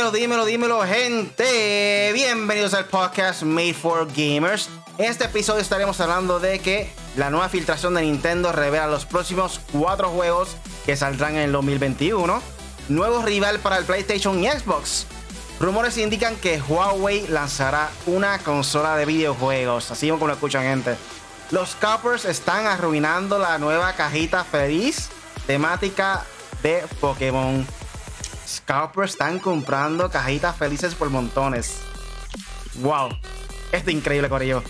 Dímelo, 0.00 0.12
dímelo, 0.12 0.44
dímelo, 0.46 0.82
gente. 0.86 2.10
Bienvenidos 2.14 2.72
al 2.72 2.86
podcast 2.86 3.42
Made 3.42 3.74
for 3.74 4.06
Gamers. 4.06 4.70
En 4.96 5.10
este 5.10 5.24
episodio 5.24 5.60
estaremos 5.60 6.00
hablando 6.00 6.40
de 6.40 6.58
que 6.60 6.90
la 7.16 7.28
nueva 7.28 7.50
filtración 7.50 7.92
de 7.92 8.00
Nintendo 8.00 8.50
revela 8.50 8.86
los 8.86 9.04
próximos 9.04 9.60
cuatro 9.70 10.08
juegos 10.08 10.56
que 10.86 10.96
saldrán 10.96 11.34
en 11.34 11.42
el 11.42 11.52
2021. 11.52 12.40
Nuevo 12.88 13.20
rival 13.20 13.58
para 13.58 13.76
el 13.76 13.84
PlayStation 13.84 14.42
y 14.42 14.48
Xbox. 14.48 15.06
Rumores 15.60 15.98
indican 15.98 16.34
que 16.36 16.62
Huawei 16.62 17.26
lanzará 17.28 17.90
una 18.06 18.38
consola 18.38 18.96
de 18.96 19.04
videojuegos, 19.04 19.90
así 19.90 20.08
como 20.08 20.26
lo 20.26 20.32
escuchan 20.32 20.62
gente. 20.62 20.96
Los 21.50 21.74
coppers 21.74 22.24
están 22.24 22.66
arruinando 22.66 23.38
la 23.38 23.58
nueva 23.58 23.92
cajita 23.92 24.44
feliz 24.44 25.10
temática 25.46 26.24
de 26.62 26.84
Pokémon. 27.02 27.66
Scalpers 28.56 29.12
están 29.12 29.38
comprando 29.38 30.10
cajitas 30.10 30.56
felices 30.56 30.94
por 30.94 31.10
montones. 31.10 31.78
Wow, 32.74 33.10
esto 33.72 33.90
es 33.90 33.96
increíble, 33.96 34.28
Corillo. 34.28 34.62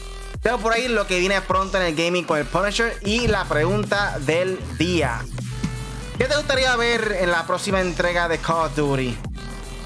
Tengo 0.43 0.59
por 0.59 0.73
ahí 0.73 0.89
lo 0.89 1.07
que 1.07 1.19
viene 1.19 1.41
pronto 1.43 1.79
en 1.79 1.85
el 1.85 1.95
gaming 1.95 2.25
con 2.25 2.39
el 2.39 2.47
Punisher 2.47 2.99
y 3.05 3.29
la 3.29 3.45
pregunta 3.45 4.19
del 4.21 4.59
día. 4.79 5.21
¿Qué 6.17 6.25
te 6.25 6.37
gustaría 6.37 6.75
ver 6.77 7.17
en 7.21 7.31
la 7.31 7.47
próxima 7.47 7.81
entrega 7.81 8.29
de 8.29 8.39
Call 8.39 8.67
of 8.67 8.77
Duty? 8.77 9.17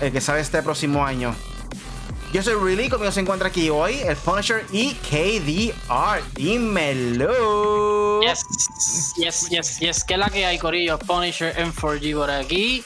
El 0.01 0.13
que 0.13 0.21
sale 0.21 0.41
este 0.41 0.63
próximo 0.63 1.05
año. 1.05 1.35
Yo 2.33 2.43
soy 2.43 2.55
Really, 2.55 2.89
conmigo 2.89 3.13
se 3.13 3.21
encuentra 3.21 3.47
aquí 3.49 3.71
hoy 3.71 4.01
el 4.01 4.17
Punisher 4.17 4.67
y 4.73 4.95
KDR. 4.95 6.21
Dímelo. 6.35 8.21
Yes, 8.23 8.45
yes, 9.17 9.49
yes, 9.51 9.79
yes. 9.79 10.05
¿Qué 10.05 10.15
es 10.15 10.21
la 10.21 10.31
que 10.31 10.45
hay, 10.45 10.59
Corillo? 10.59 10.99
Punisher 10.99 11.55
M4G 11.57 12.17
por 12.17 12.31
aquí. 12.31 12.85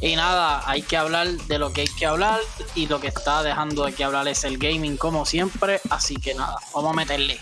Y 0.00 0.14
nada, 0.16 0.62
hay 0.66 0.82
que 0.82 0.96
hablar 0.96 1.26
de 1.28 1.58
lo 1.58 1.72
que 1.72 1.82
hay 1.82 1.88
que 1.88 2.06
hablar 2.06 2.40
y 2.74 2.86
lo 2.86 3.00
que 3.00 3.08
está 3.08 3.42
dejando 3.42 3.84
de 3.84 3.92
que 3.92 4.04
hablar 4.04 4.28
es 4.28 4.44
el 4.44 4.58
gaming 4.58 4.96
como 4.96 5.26
siempre, 5.26 5.80
así 5.90 6.16
que 6.16 6.34
nada, 6.34 6.56
vamos 6.72 6.92
a 6.92 6.96
meterle. 6.96 7.38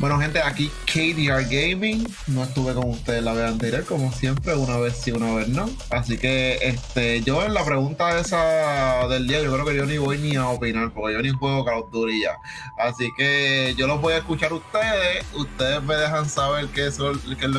Bueno 0.00 0.18
gente, 0.18 0.40
aquí 0.40 0.70
KDR 0.86 1.44
Gaming, 1.44 2.08
no 2.28 2.42
estuve 2.42 2.72
con 2.72 2.88
ustedes 2.88 3.22
la 3.22 3.34
vez 3.34 3.50
anterior, 3.50 3.84
como 3.84 4.10
siempre, 4.10 4.54
una 4.54 4.78
vez 4.78 4.96
sí, 4.96 5.12
una 5.12 5.34
vez 5.34 5.48
no. 5.48 5.68
Así 5.90 6.16
que 6.16 6.56
este, 6.62 7.20
yo 7.20 7.44
en 7.44 7.52
la 7.52 7.62
pregunta 7.66 8.18
esa 8.18 9.06
del 9.08 9.28
día, 9.28 9.42
yo 9.42 9.52
creo 9.52 9.66
que 9.66 9.76
yo 9.76 9.84
ni 9.84 9.98
voy 9.98 10.16
ni 10.16 10.36
a 10.36 10.48
opinar, 10.48 10.90
porque 10.94 11.12
yo 11.12 11.20
ni 11.20 11.28
juego 11.28 11.66
Call 11.66 11.80
of 11.80 11.90
Duty 11.90 12.22
ya. 12.22 12.38
Así 12.78 13.10
que 13.14 13.74
yo 13.76 13.86
los 13.86 14.00
voy 14.00 14.14
a 14.14 14.18
escuchar 14.18 14.54
ustedes, 14.54 15.26
ustedes 15.34 15.82
me 15.82 15.96
dejan 15.96 16.26
saber 16.26 16.68
qué 16.68 16.86
es 16.86 16.98
lo 16.98 17.12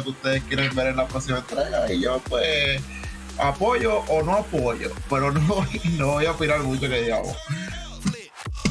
que 0.03 0.09
ustedes 0.09 0.41
quieren 0.45 0.75
ver 0.75 0.87
en 0.87 0.95
la 0.95 1.07
próxima 1.07 1.37
entrega 1.37 1.93
y 1.93 2.01
yo 2.01 2.19
pues 2.27 2.81
apoyo 3.41 3.99
o 4.07 4.23
no 4.23 4.37
apoyo, 4.37 4.91
pero 5.09 5.31
no, 5.31 5.67
no 5.97 6.07
voy 6.07 6.25
a 6.25 6.31
opinar 6.31 6.59
mucho 6.61 6.81
que 6.81 7.01
digamos. 7.01 7.35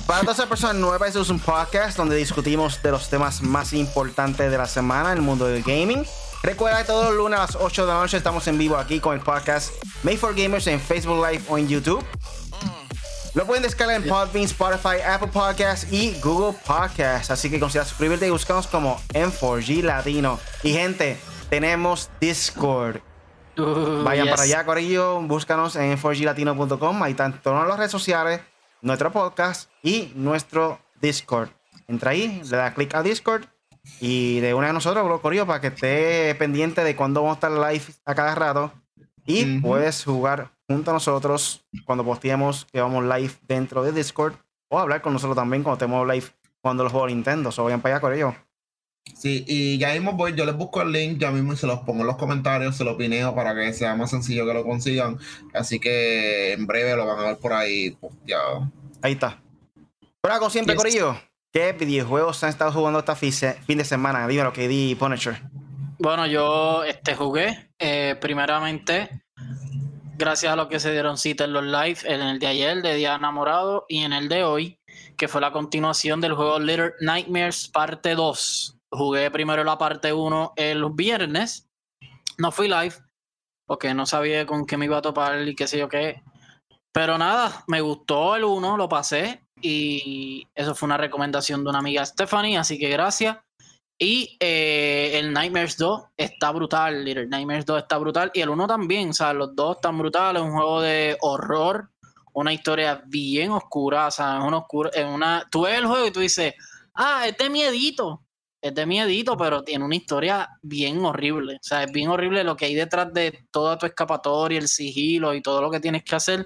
Para 0.06 0.22
todas 0.22 0.38
las 0.38 0.48
personas 0.48 0.76
nuevas, 0.76 1.08
este 1.08 1.20
es 1.20 1.30
un 1.30 1.38
podcast 1.38 1.96
donde 1.96 2.16
discutimos 2.16 2.82
de 2.82 2.90
los 2.90 3.08
temas 3.08 3.42
más 3.42 3.72
importantes 3.72 4.50
de 4.50 4.58
la 4.58 4.66
semana 4.66 5.12
en 5.12 5.18
el 5.18 5.22
mundo 5.22 5.46
del 5.46 5.62
gaming. 5.62 6.04
Recuerda 6.42 6.78
que 6.78 6.84
todos 6.84 7.06
los 7.06 7.14
lunes 7.14 7.38
a 7.38 7.42
las 7.42 7.56
8 7.56 7.82
de 7.86 7.92
la 7.92 8.00
noche 8.00 8.16
estamos 8.16 8.46
en 8.48 8.58
vivo 8.58 8.76
aquí 8.76 8.98
con 8.98 9.14
el 9.14 9.20
podcast 9.20 9.72
Made 10.02 10.16
for 10.16 10.34
Gamers 10.34 10.66
en 10.66 10.80
Facebook 10.80 11.24
Live 11.24 11.44
o 11.48 11.58
en 11.58 11.68
YouTube. 11.68 12.04
Lo 13.34 13.46
pueden 13.46 13.62
descargar 13.62 14.02
en 14.02 14.08
Podbean, 14.08 14.46
Spotify, 14.46 15.00
Apple 15.06 15.28
Podcasts 15.28 15.92
y 15.92 16.18
Google 16.20 16.58
Podcasts. 16.66 17.30
Así 17.30 17.48
que 17.48 17.60
considera 17.60 17.84
suscribirte 17.84 18.26
y 18.26 18.30
buscamos 18.30 18.66
como 18.66 19.00
M4G 19.12 19.82
Latino. 19.82 20.40
Y 20.64 20.72
gente, 20.72 21.16
tenemos 21.48 22.10
Discord. 22.20 23.00
Uh, 23.56 24.02
Vayan 24.04 24.26
yes. 24.26 24.34
para 24.34 24.42
allá, 24.42 24.64
Corillo. 24.64 25.20
Búscanos 25.22 25.76
en 25.76 25.98
4glatino.com. 25.98 27.02
Ahí 27.02 27.12
están 27.12 27.40
todas 27.42 27.66
las 27.66 27.76
redes 27.76 27.90
sociales, 27.90 28.40
nuestro 28.82 29.12
podcast 29.12 29.70
y 29.82 30.12
nuestro 30.14 30.78
Discord. 31.00 31.50
Entra 31.88 32.12
ahí, 32.12 32.40
le 32.48 32.56
da 32.56 32.72
clic 32.72 32.94
a 32.94 33.02
Discord 33.02 33.44
y 34.00 34.40
de 34.40 34.54
una 34.54 34.68
de 34.68 34.72
nosotros, 34.72 35.04
bro, 35.04 35.20
Corillo, 35.20 35.46
para 35.46 35.60
que 35.60 35.68
esté 35.68 36.34
pendiente 36.36 36.84
de 36.84 36.94
cuándo 36.94 37.22
vamos 37.22 37.36
a 37.36 37.46
estar 37.46 37.72
live 37.72 37.84
a 38.04 38.14
cada 38.14 38.34
rato. 38.34 38.72
Y 39.26 39.60
puedes 39.60 40.04
jugar 40.04 40.50
junto 40.66 40.90
a 40.90 40.94
nosotros 40.94 41.64
cuando 41.84 42.04
posteemos 42.04 42.66
que 42.72 42.80
vamos 42.80 43.04
live 43.04 43.32
dentro 43.46 43.82
de 43.82 43.92
Discord 43.92 44.34
o 44.68 44.78
hablar 44.78 45.02
con 45.02 45.12
nosotros 45.12 45.36
también 45.36 45.62
cuando 45.62 45.84
estemos 45.84 46.06
live 46.06 46.26
cuando 46.60 46.82
los 46.84 46.92
juegos 46.92 47.10
Nintendo. 47.10 47.52
So, 47.52 47.64
vayan 47.64 47.80
para 47.80 47.96
allá, 47.96 48.00
Corillo. 48.00 48.49
Sí, 49.14 49.44
y 49.46 49.78
ya 49.78 49.92
mismo 49.92 50.12
voy, 50.12 50.34
yo 50.34 50.44
les 50.44 50.56
busco 50.56 50.82
el 50.82 50.92
link, 50.92 51.18
ya 51.18 51.30
mismo 51.30 51.52
y 51.52 51.56
se 51.56 51.66
los 51.66 51.80
pongo 51.80 52.00
en 52.00 52.06
los 52.06 52.16
comentarios, 52.16 52.76
se 52.76 52.84
los 52.84 52.96
pineo 52.96 53.34
para 53.34 53.54
que 53.54 53.72
sea 53.72 53.94
más 53.94 54.10
sencillo 54.10 54.46
que 54.46 54.54
lo 54.54 54.64
consigan. 54.64 55.18
Así 55.54 55.78
que 55.78 56.52
en 56.52 56.66
breve 56.66 56.96
lo 56.96 57.06
van 57.06 57.18
a 57.18 57.22
ver 57.28 57.36
por 57.38 57.52
ahí 57.52 57.90
posteado. 57.92 58.70
Ahí 59.02 59.12
está. 59.12 59.40
Pero 60.20 60.38
como 60.38 60.50
siempre, 60.50 60.74
Yes. 60.74 60.82
Corillo, 60.82 61.20
¿qué 61.52 61.72
videojuegos 61.72 62.42
han 62.44 62.50
estado 62.50 62.72
jugando 62.72 62.98
esta 62.98 63.16
fin 63.16 63.78
de 63.78 63.84
semana? 63.84 64.26
Dímelo, 64.26 64.52
que 64.52 64.68
di 64.68 64.94
Punisher. 64.94 65.40
Bueno, 65.98 66.26
yo 66.26 66.84
este, 66.84 67.14
jugué 67.14 67.70
eh, 67.78 68.16
primeramente 68.20 69.22
gracias 70.20 70.52
a 70.52 70.56
lo 70.56 70.68
que 70.68 70.78
se 70.78 70.92
dieron 70.92 71.18
cita 71.18 71.44
en 71.44 71.52
los 71.52 71.64
live, 71.64 71.98
en 72.04 72.20
el 72.20 72.38
de 72.38 72.46
ayer, 72.46 72.82
de 72.82 72.94
Día 72.94 73.16
Enamorado, 73.16 73.86
y 73.88 74.04
en 74.04 74.12
el 74.12 74.28
de 74.28 74.44
hoy, 74.44 74.78
que 75.16 75.28
fue 75.28 75.40
la 75.40 75.50
continuación 75.50 76.20
del 76.20 76.34
juego 76.34 76.60
Little 76.60 76.92
Nightmares 77.00 77.68
parte 77.68 78.14
2. 78.14 78.79
Jugué 78.92 79.30
primero 79.30 79.62
la 79.64 79.78
parte 79.78 80.12
1 80.12 80.54
el 80.56 80.84
viernes, 80.92 81.68
no 82.38 82.50
fui 82.50 82.68
live, 82.68 82.94
porque 83.66 83.94
no 83.94 84.06
sabía 84.06 84.46
con 84.46 84.66
qué 84.66 84.76
me 84.76 84.86
iba 84.86 84.98
a 84.98 85.02
topar 85.02 85.46
y 85.46 85.54
qué 85.54 85.66
sé 85.66 85.78
yo 85.78 85.88
qué. 85.88 86.22
Pero 86.92 87.18
nada, 87.18 87.64
me 87.68 87.80
gustó 87.80 88.34
el 88.34 88.44
1, 88.44 88.76
lo 88.76 88.88
pasé, 88.88 89.44
y 89.62 90.46
eso 90.54 90.74
fue 90.74 90.86
una 90.86 90.96
recomendación 90.96 91.62
de 91.62 91.70
una 91.70 91.78
amiga 91.78 92.04
Stephanie, 92.04 92.58
así 92.58 92.78
que 92.78 92.88
gracias. 92.88 93.38
Y 94.02 94.38
eh, 94.40 95.18
el 95.18 95.30
Nightmares 95.30 95.76
2 95.76 96.04
está 96.16 96.50
brutal. 96.52 97.04
Little 97.04 97.26
Nightmares 97.26 97.66
2 97.66 97.82
está 97.82 97.98
brutal. 97.98 98.30
Y 98.32 98.40
el 98.40 98.48
1 98.48 98.66
también. 98.66 99.10
O 99.10 99.12
sea, 99.12 99.34
los 99.34 99.54
dos 99.54 99.76
están 99.76 99.98
brutales. 99.98 100.40
Es 100.40 100.48
un 100.48 100.54
juego 100.54 100.80
de 100.80 101.18
horror. 101.20 101.90
Una 102.32 102.50
historia 102.54 103.02
bien 103.06 103.50
oscura. 103.50 104.06
O 104.06 104.10
sea, 104.10 104.38
es 104.38 104.44
una 104.44 104.56
oscura. 104.56 104.90
Es 104.94 105.04
una... 105.04 105.46
Tú 105.50 105.62
ves 105.62 105.78
el 105.78 105.86
juego 105.86 106.06
y 106.06 106.10
tú 106.12 106.20
dices, 106.20 106.54
ah, 106.94 107.28
es 107.28 107.36
de 107.36 107.50
miedito. 107.50 108.22
Es 108.62 108.74
de 108.74 108.84
miedito, 108.84 109.36
pero 109.36 109.62
tiene 109.62 109.84
una 109.84 109.96
historia 109.96 110.48
bien 110.62 111.02
horrible. 111.04 111.54
O 111.54 111.62
sea, 111.62 111.84
es 111.84 111.92
bien 111.92 112.08
horrible 112.08 112.44
lo 112.44 112.56
que 112.56 112.66
hay 112.66 112.74
detrás 112.74 113.12
de 113.12 113.46
toda 113.50 113.78
tu 113.78 113.86
escapatoria, 113.86 114.58
el 114.58 114.68
sigilo 114.68 115.32
y 115.34 115.40
todo 115.40 115.62
lo 115.62 115.70
que 115.70 115.80
tienes 115.80 116.04
que 116.04 116.14
hacer. 116.14 116.44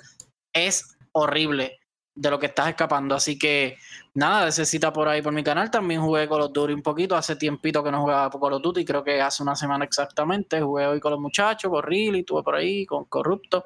Es 0.53 0.97
horrible 1.13 1.81
de 2.15 2.31
lo 2.31 2.39
que 2.39 2.47
estás 2.47 2.69
escapando. 2.69 3.15
Así 3.15 3.39
que 3.39 3.77
nada, 4.15 4.49
ese 4.49 4.65
cita 4.65 4.93
por 4.93 5.09
ahí 5.09 5.23
por 5.23 5.33
mi 5.33 5.43
canal. 5.43 5.71
También 5.71 6.01
jugué 6.01 6.29
Call 6.29 6.43
of 6.43 6.53
Duty 6.53 6.73
un 6.73 6.83
poquito. 6.83 7.17
Hace 7.17 7.37
tiempito 7.37 7.83
que 7.83 7.91
no 7.91 8.01
jugaba 8.03 8.31
Call 8.31 8.53
of 8.55 8.63
Duty, 8.63 8.85
creo 8.85 9.03
que 9.03 9.21
hace 9.21 9.43
una 9.43 9.57
semana 9.57 9.85
exactamente. 9.85 10.61
Jugué 10.61 10.87
hoy 10.87 11.01
con 11.01 11.13
los 11.13 11.21
muchachos, 11.21 11.71
con 11.71 11.83
Riley, 11.83 12.21
estuve 12.21 12.43
por 12.43 12.55
ahí, 12.55 12.87
con 12.87 13.05
Corrupto. 13.07 13.65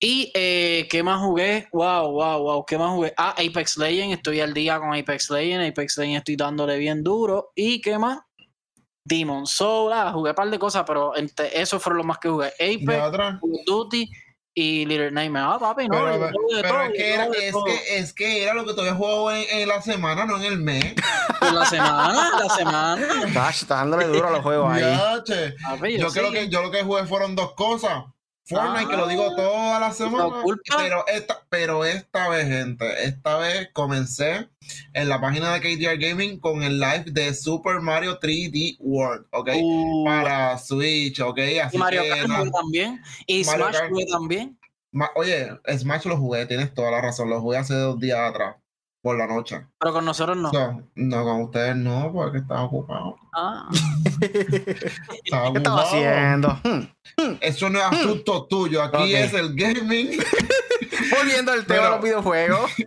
Y 0.00 0.30
eh, 0.34 0.86
¿qué 0.88 1.02
más 1.02 1.20
jugué? 1.20 1.68
Wow, 1.72 2.12
wow, 2.12 2.40
wow. 2.40 2.64
¿Qué 2.64 2.78
más 2.78 2.90
jugué? 2.92 3.12
Ah, 3.16 3.34
Apex 3.36 3.76
Legends. 3.76 4.16
Estoy 4.16 4.40
al 4.40 4.54
día 4.54 4.78
con 4.78 4.94
Apex 4.94 5.30
Legends. 5.30 5.70
Apex 5.70 5.98
Legends 5.98 6.18
estoy 6.18 6.36
dándole 6.36 6.78
bien 6.78 7.02
duro. 7.02 7.50
¿Y 7.56 7.80
qué 7.80 7.98
más? 7.98 8.20
Demon 9.04 9.46
Soul. 9.46 9.92
Ah, 9.92 10.12
jugué 10.12 10.30
un 10.30 10.36
par 10.36 10.50
de 10.50 10.58
cosas, 10.58 10.84
pero 10.86 11.16
entre 11.16 11.60
esos 11.60 11.82
fueron 11.82 11.98
los 11.98 12.06
más 12.06 12.18
que 12.18 12.28
jugué. 12.28 12.52
¿Y 12.60 12.84
de 12.84 12.94
Apex, 12.94 13.08
otra? 13.08 13.38
Call 13.40 13.50
of 13.54 13.60
Duty 13.66 14.08
y 14.54 14.86
Little 14.86 15.10
Nightmare. 15.10 15.46
Ah, 15.48 15.58
papi, 15.58 15.88
no. 15.88 15.96
Pero, 15.96 16.30
yo 16.30 16.36
pero 16.62 16.68
todo, 16.68 16.82
es, 16.82 16.92
que 16.92 16.98
yo 16.98 17.14
era, 17.14 17.24
es, 17.26 17.54
que, 17.64 17.98
es 17.98 18.12
que 18.12 18.42
era 18.44 18.54
lo 18.54 18.66
que 18.66 18.74
tú 18.74 18.80
habías 18.82 18.96
jugado 18.96 19.32
en, 19.32 19.44
en 19.50 19.68
la 19.68 19.82
semana, 19.82 20.26
no 20.26 20.36
en 20.36 20.44
el 20.44 20.58
mes. 20.58 20.94
En 21.40 21.54
la 21.54 21.64
semana, 21.64 22.30
en 22.32 22.48
la 22.48 22.54
semana. 22.54 23.32
Tash, 23.32 23.62
está 23.62 23.76
dándole 23.76 24.08
duro 24.08 24.26
a 24.26 24.32
los 24.32 24.42
juegos 24.42 24.72
ahí. 24.72 24.80
Ya, 24.80 25.22
che. 25.22 25.54
Papi, 25.62 25.96
Yo, 25.96 26.08
creo 26.08 26.26
sí. 26.28 26.32
que, 26.32 26.48
yo 26.48 26.62
lo 26.62 26.70
que 26.72 26.82
jugué 26.82 27.06
fueron 27.06 27.36
dos 27.36 27.54
cosas. 27.54 28.04
Fortnite, 28.48 28.84
Ah, 28.86 28.88
que 28.90 28.96
lo 28.96 29.06
digo 29.08 29.36
toda 29.36 29.78
la 29.78 29.92
semana. 29.92 30.42
Pero 30.76 31.06
esta, 31.06 31.42
pero 31.50 31.84
esta 31.84 32.28
vez, 32.30 32.46
gente, 32.48 33.04
esta 33.04 33.36
vez 33.36 33.68
comencé 33.74 34.48
en 34.94 35.08
la 35.08 35.20
página 35.20 35.52
de 35.52 35.60
KDR 35.60 35.98
Gaming 35.98 36.40
con 36.40 36.62
el 36.62 36.80
live 36.80 37.04
de 37.08 37.34
Super 37.34 37.80
Mario 37.80 38.18
3D 38.18 38.76
World, 38.80 39.26
¿ok? 39.32 39.50
Uh, 39.62 40.04
Para 40.06 40.56
Switch, 40.58 41.20
¿ok? 41.20 41.38
Así 41.62 41.76
y 41.76 41.78
Mario 41.78 42.02
que, 42.02 42.08
Kart 42.26 42.50
también. 42.52 43.02
Y 43.26 43.44
Mario 43.44 43.66
Smash 43.66 43.78
Kart. 43.78 43.92
también. 44.10 44.58
Ma- 44.92 45.10
Oye, 45.14 45.48
Smash 45.78 46.06
lo 46.06 46.16
jugué, 46.16 46.46
tienes 46.46 46.72
toda 46.72 46.90
la 46.90 47.02
razón. 47.02 47.28
Lo 47.28 47.42
jugué 47.42 47.58
hace 47.58 47.74
dos 47.74 48.00
días 48.00 48.18
atrás, 48.18 48.56
por 49.02 49.16
la 49.16 49.26
noche. 49.26 49.66
Pero 49.78 49.92
con 49.92 50.04
nosotros 50.04 50.36
no. 50.36 50.50
So, 50.50 50.82
no, 50.96 51.24
con 51.24 51.42
ustedes 51.42 51.76
no, 51.76 52.12
porque 52.12 52.38
estaba 52.38 52.62
ocupado. 52.64 53.16
Ah. 53.34 53.68
Estaba 54.20 54.32
¿Qué 54.32 54.92
estaba 55.24 55.48
ocupado. 55.50 55.78
haciendo? 55.80 56.60
Eso 57.40 57.70
no 57.70 57.78
es 57.78 57.84
asunto 57.84 58.46
tuyo, 58.46 58.82
aquí 58.82 59.14
es 59.14 59.32
el 59.34 59.54
gaming. 59.54 60.18
Volviendo 61.16 61.52
al 61.52 61.64
tema 61.64 61.66
Pero- 61.66 61.82
de 61.84 61.90
los 61.90 62.02
videojuegos. 62.02 62.70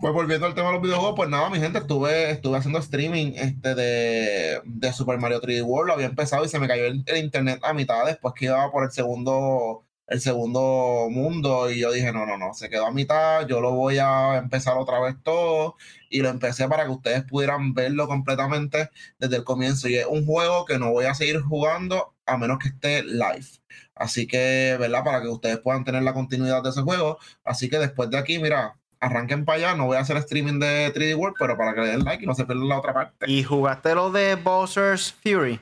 Pues 0.00 0.12
volviendo 0.12 0.46
al 0.46 0.54
tema 0.54 0.68
de 0.68 0.74
los 0.74 0.82
videojuegos, 0.82 1.14
pues 1.16 1.28
nada, 1.30 1.48
mi 1.48 1.58
gente, 1.58 1.78
estuve, 1.78 2.30
estuve 2.30 2.58
haciendo 2.58 2.78
streaming 2.80 3.32
este 3.36 3.74
de, 3.74 4.60
de 4.64 4.92
Super 4.92 5.18
Mario 5.18 5.40
3D 5.40 5.62
World, 5.64 5.88
lo 5.88 5.94
había 5.94 6.06
empezado 6.06 6.44
y 6.44 6.48
se 6.48 6.58
me 6.58 6.68
cayó 6.68 6.84
el, 6.86 7.02
el 7.06 7.16
internet 7.16 7.60
a 7.62 7.72
mitad 7.72 8.04
después 8.04 8.34
que 8.34 8.46
iba 8.46 8.70
por 8.70 8.84
el 8.84 8.90
segundo 8.90 9.84
el 10.06 10.20
segundo 10.20 11.08
mundo 11.10 11.70
y 11.70 11.80
yo 11.80 11.90
dije, 11.90 12.12
no, 12.12 12.26
no, 12.26 12.38
no, 12.38 12.54
se 12.54 12.68
quedó 12.68 12.86
a 12.86 12.92
mitad, 12.92 13.46
yo 13.46 13.60
lo 13.60 13.72
voy 13.72 13.98
a 13.98 14.36
empezar 14.36 14.76
otra 14.78 15.00
vez 15.00 15.16
todo 15.22 15.76
y 16.08 16.20
lo 16.20 16.28
empecé 16.28 16.68
para 16.68 16.84
que 16.84 16.90
ustedes 16.90 17.24
pudieran 17.24 17.74
verlo 17.74 18.06
completamente 18.06 18.90
desde 19.18 19.36
el 19.36 19.44
comienzo 19.44 19.88
y 19.88 19.96
es 19.96 20.06
un 20.06 20.24
juego 20.24 20.64
que 20.64 20.78
no 20.78 20.92
voy 20.92 21.06
a 21.06 21.14
seguir 21.14 21.40
jugando 21.40 22.14
a 22.24 22.36
menos 22.36 22.58
que 22.58 22.68
esté 22.68 23.02
live. 23.02 23.46
Así 23.94 24.26
que, 24.26 24.76
¿verdad? 24.78 25.02
Para 25.04 25.22
que 25.22 25.28
ustedes 25.28 25.58
puedan 25.58 25.84
tener 25.84 26.02
la 26.02 26.12
continuidad 26.12 26.62
de 26.62 26.70
ese 26.70 26.82
juego. 26.82 27.18
Así 27.44 27.70
que 27.70 27.78
después 27.78 28.10
de 28.10 28.18
aquí, 28.18 28.38
mira, 28.38 28.76
arranquen 29.00 29.44
para 29.44 29.56
allá. 29.56 29.74
No 29.74 29.86
voy 29.86 29.96
a 29.96 30.00
hacer 30.00 30.16
streaming 30.18 30.58
de 30.58 30.92
3D 30.92 31.16
World, 31.16 31.36
pero 31.38 31.56
para 31.56 31.74
que 31.74 31.80
le 31.80 31.86
den 31.88 32.04
like 32.04 32.22
y 32.22 32.26
no 32.26 32.34
se 32.34 32.44
pierdan 32.44 32.68
la 32.68 32.78
otra 32.78 32.92
parte. 32.92 33.30
¿Y 33.30 33.42
jugaste 33.42 33.94
lo 33.94 34.10
de 34.10 34.34
Bowser's 34.34 35.14
Fury? 35.22 35.60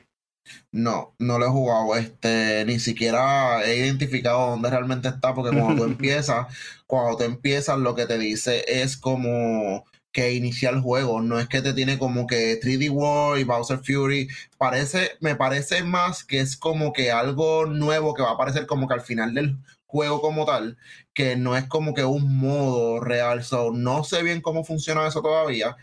No, 0.71 1.15
no 1.19 1.39
lo 1.39 1.45
he 1.45 1.49
jugado. 1.49 1.95
Este, 1.95 2.65
ni 2.65 2.79
siquiera 2.79 3.63
he 3.65 3.77
identificado 3.77 4.51
dónde 4.51 4.69
realmente 4.69 5.07
está, 5.07 5.33
porque 5.33 5.57
cuando 5.57 5.83
tú 5.83 5.83
empiezas, 5.91 6.47
cuando 6.87 7.17
tú 7.17 7.23
empiezas, 7.23 7.77
lo 7.79 7.95
que 7.95 8.05
te 8.05 8.17
dice 8.17 8.63
es 8.67 8.97
como 8.97 9.85
que 10.11 10.33
inicia 10.33 10.69
el 10.69 10.81
juego. 10.81 11.21
No 11.21 11.39
es 11.39 11.47
que 11.49 11.61
te 11.61 11.73
tiene 11.73 11.99
como 11.99 12.25
que 12.27 12.59
3D 12.61 12.89
World 12.89 13.41
y 13.41 13.43
Bowser 13.43 13.79
Fury. 13.79 14.29
Parece, 14.57 15.11
me 15.19 15.35
parece 15.35 15.83
más 15.83 16.23
que 16.23 16.39
es 16.39 16.55
como 16.57 16.93
que 16.93 17.11
algo 17.11 17.65
nuevo 17.65 18.13
que 18.13 18.23
va 18.23 18.29
a 18.29 18.33
aparecer 18.33 18.65
como 18.65 18.87
que 18.87 18.93
al 18.93 19.01
final 19.01 19.33
del 19.33 19.57
juego 19.85 20.21
como 20.21 20.45
tal, 20.45 20.77
que 21.13 21.35
no 21.35 21.55
es 21.57 21.65
como 21.67 21.93
que 21.93 22.05
un 22.05 22.37
modo 22.37 22.99
real. 23.01 23.43
So, 23.43 23.71
no 23.71 24.03
sé 24.03 24.23
bien 24.23 24.41
cómo 24.41 24.63
funciona 24.63 25.07
eso 25.07 25.21
todavía, 25.21 25.75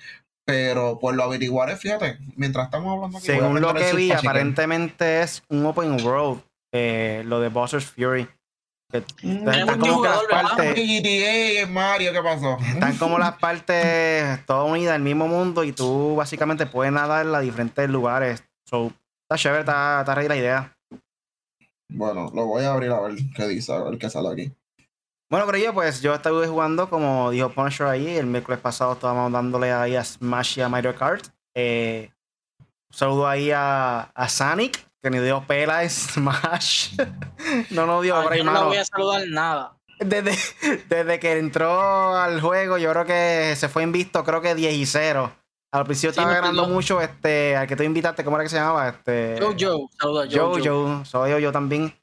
pero 0.44 0.98
pues 1.00 1.16
lo 1.16 1.22
averiguaré, 1.24 1.76
fíjate, 1.76 2.18
mientras 2.36 2.66
estamos 2.66 2.94
hablando 2.94 3.18
aquí. 3.18 3.26
Según 3.26 3.60
lo 3.60 3.74
que 3.74 3.92
vi, 3.94 4.12
aparentemente 4.12 5.22
es 5.22 5.42
un 5.48 5.64
open 5.66 6.04
world, 6.04 6.42
eh, 6.72 7.22
lo 7.26 7.40
de 7.40 7.48
Bowser's 7.48 7.86
Fury. 7.86 8.28
Mm. 9.22 9.48
están 9.48 9.80
como 9.80 10.02
que 10.02 10.08
las 10.08 10.24
partes. 10.24 11.68
Mario, 11.68 12.12
¿qué 12.12 12.22
pasó? 12.22 12.58
Están 12.58 12.96
como 12.98 13.18
las 13.18 13.38
partes 13.38 14.44
todas 14.44 14.70
unidas 14.70 14.96
el 14.96 15.02
mismo 15.02 15.28
mundo 15.28 15.64
y 15.64 15.72
tú 15.72 16.14
básicamente 16.16 16.66
puedes 16.66 16.92
nadar 16.92 17.24
en 17.26 17.40
diferentes 17.40 17.88
lugares. 17.88 18.44
So, 18.66 18.92
está 19.22 19.36
chévere, 19.36 19.60
está, 19.60 20.00
está 20.00 20.14
la 20.14 20.36
idea. 20.36 20.76
Bueno, 21.88 22.30
lo 22.34 22.46
voy 22.46 22.64
a 22.64 22.72
abrir 22.72 22.90
a 22.90 23.00
ver 23.00 23.16
qué 23.34 23.46
dice, 23.48 23.72
a 23.72 23.82
ver 23.82 23.98
qué 23.98 24.10
sale 24.10 24.28
aquí. 24.30 24.52
Bueno, 25.32 25.46
pero 25.46 25.56
yo 25.56 25.72
pues 25.72 26.02
yo 26.02 26.12
estuve 26.12 26.46
jugando, 26.46 26.90
como 26.90 27.30
dijo 27.30 27.48
Punisher 27.48 27.86
ahí, 27.86 28.18
el 28.18 28.26
miércoles 28.26 28.60
pasado 28.60 28.92
estábamos 28.92 29.32
dándole 29.32 29.72
ahí 29.72 29.96
a 29.96 30.04
Smash 30.04 30.58
y 30.58 30.60
a 30.60 30.68
Mario 30.68 30.94
Kart. 30.94 31.24
Eh, 31.54 32.10
saludo 32.90 33.26
ahí 33.26 33.50
a, 33.50 34.10
a 34.14 34.28
Sonic, 34.28 34.86
que 35.00 35.08
ni 35.08 35.20
dio 35.20 35.42
pela 35.46 35.84
es 35.84 35.94
Smash. 36.12 36.96
no 37.70 37.86
nos 37.86 38.02
dio 38.02 38.14
ahí, 38.14 38.42
No 38.44 38.66
voy 38.66 38.76
a 38.76 38.84
saludar 38.84 39.26
nada. 39.26 39.72
Desde, 40.00 40.36
desde, 40.90 41.18
que 41.18 41.38
entró 41.38 42.14
al 42.14 42.38
juego, 42.42 42.76
yo 42.76 42.90
creo 42.90 43.06
que 43.06 43.54
se 43.56 43.70
fue 43.70 43.84
invisto, 43.84 44.24
creo 44.24 44.42
que 44.42 44.54
10 44.54 44.74
y 44.74 44.84
0. 44.84 45.32
Al 45.72 45.84
principio 45.86 46.10
estaba 46.10 46.30
ganando 46.30 46.66
mucho, 46.66 47.00
este, 47.00 47.56
al 47.56 47.66
que 47.66 47.74
tú 47.74 47.84
invitaste, 47.84 48.22
¿cómo 48.22 48.36
era 48.36 48.44
que 48.44 48.50
se 48.50 48.56
llamaba? 48.56 48.86
Este, 48.90 49.38
Jojo, 49.40 49.88
saluda 49.98 50.26
Jojo. 50.30 50.58
Jojo, 50.62 51.04
soy 51.06 51.30
yo, 51.30 51.38
yo 51.38 51.52
también. 51.52 51.98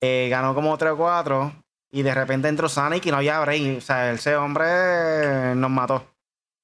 Eh, 0.00 0.26
ganó 0.28 0.56
como 0.56 0.76
3 0.76 0.94
o 0.94 0.96
4 0.96 1.67
y 1.90 2.02
de 2.02 2.14
repente 2.14 2.48
entró 2.48 2.68
Sonic 2.68 3.06
y 3.06 3.10
no 3.10 3.18
había 3.18 3.40
break. 3.40 3.78
O 3.78 3.80
sea, 3.80 4.12
ese 4.12 4.36
hombre 4.36 5.54
nos 5.54 5.70
mató. 5.70 6.06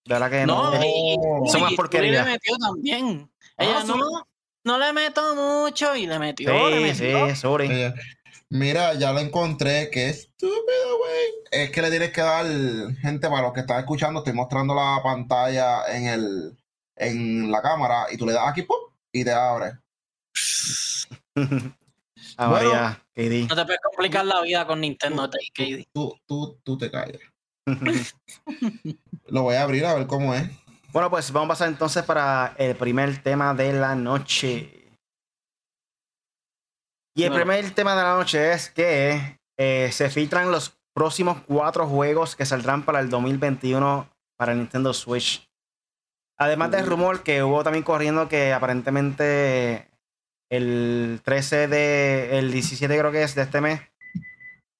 De 0.05 0.15
verdad 0.15 0.31
que 0.31 0.47
no. 0.47 0.73
no. 0.73 1.47
Son 1.47 1.63
más 1.63 1.73
porquerías. 1.75 2.27
le 2.27 2.33
metió 2.33 2.57
también. 2.59 3.31
Ella 3.57 3.79
ah, 3.81 3.85
no, 3.87 4.27
no 4.65 4.79
le 4.79 4.93
meto 4.93 5.35
mucho 5.35 5.95
y 5.97 6.07
le 6.07 6.19
metió. 6.19 6.53
Sí, 6.69 6.95
sí, 6.95 7.37
sorry. 7.37 7.93
Mira, 8.51 8.95
ya 8.95 9.13
lo 9.13 9.21
encontré, 9.21 9.91
qué 9.91 10.11
estúpido, 10.11 10.99
güey. 10.99 11.25
Es 11.51 11.71
que 11.71 11.83
le 11.83 11.91
tienes 11.91 12.13
que 12.13 12.21
dar, 12.21 12.47
gente, 13.01 13.29
para 13.29 13.43
los 13.43 13.53
que 13.53 13.61
están 13.61 13.81
escuchando, 13.81 14.21
estoy 14.21 14.35
mostrando 14.35 14.75
la 14.75 15.01
pantalla 15.03 15.87
en 15.89 16.07
el 16.07 16.57
en 16.97 17.51
la 17.51 17.61
cámara 17.61 18.07
y 18.13 18.17
tú 18.17 18.27
le 18.27 18.33
das 18.33 18.49
aquí, 18.49 18.63
¡pum! 18.63 18.77
y 19.13 19.25
te 19.25 19.33
abre. 19.33 19.79
ah, 22.37 22.49
bueno, 22.49 22.97
KD. 23.15 23.49
No 23.49 23.57
te 23.57 23.65
puedes 23.65 23.81
complicar 23.83 24.25
la 24.27 24.41
vida 24.43 24.67
con 24.67 24.81
Nintendo, 24.81 25.29
tú, 25.29 25.39
KD. 25.55 25.85
Tú, 25.93 26.19
tú, 26.27 26.61
tú 26.63 26.79
te 26.79 26.91
callas. 26.91 27.21
lo 29.27 29.43
voy 29.43 29.55
a 29.55 29.63
abrir 29.63 29.87
a 29.87 29.95
ver 29.95 30.07
cómo 30.07 30.35
es. 30.35 30.51
Bueno, 30.93 31.11
pues 31.11 31.33
vamos 31.33 31.47
a 31.47 31.53
pasar 31.55 31.69
entonces 31.69 32.05
para 32.05 32.55
el 32.57 32.77
primer 32.77 33.23
tema 33.23 33.55
de 33.55 33.73
la 33.73 33.95
noche. 33.95 34.85
Y 37.17 37.23
el 37.23 37.33
primer 37.33 37.71
tema 37.73 37.97
de 37.97 38.03
la 38.03 38.15
noche 38.15 38.53
es 38.53 38.71
que 38.71 39.39
eh, 39.59 39.91
se 39.93 40.11
filtran 40.11 40.51
los 40.51 40.77
próximos 40.95 41.39
cuatro 41.47 41.87
juegos 41.87 42.37
que 42.37 42.47
saldrán 42.47 42.85
para 42.85 43.01
el 43.01 43.11
2021 43.11 44.09
para 44.37 44.55
Nintendo 44.55 44.93
Switch. 44.93 45.49
Además 46.39 46.71
del 46.73 46.87
rumor 46.87 47.23
que 47.23 47.43
hubo 47.43 47.63
también 47.63 47.85
corriendo 47.85 48.29
que 48.29 48.53
aparentemente 48.53 49.89
el 50.57 51.21
13 51.25 51.69
de. 51.69 52.39
El 52.39 52.53
17 52.53 52.99
creo 52.99 53.13
que 53.13 53.23
es 53.23 53.35
de 53.35 53.43
este 53.43 53.61
mes. 53.61 53.81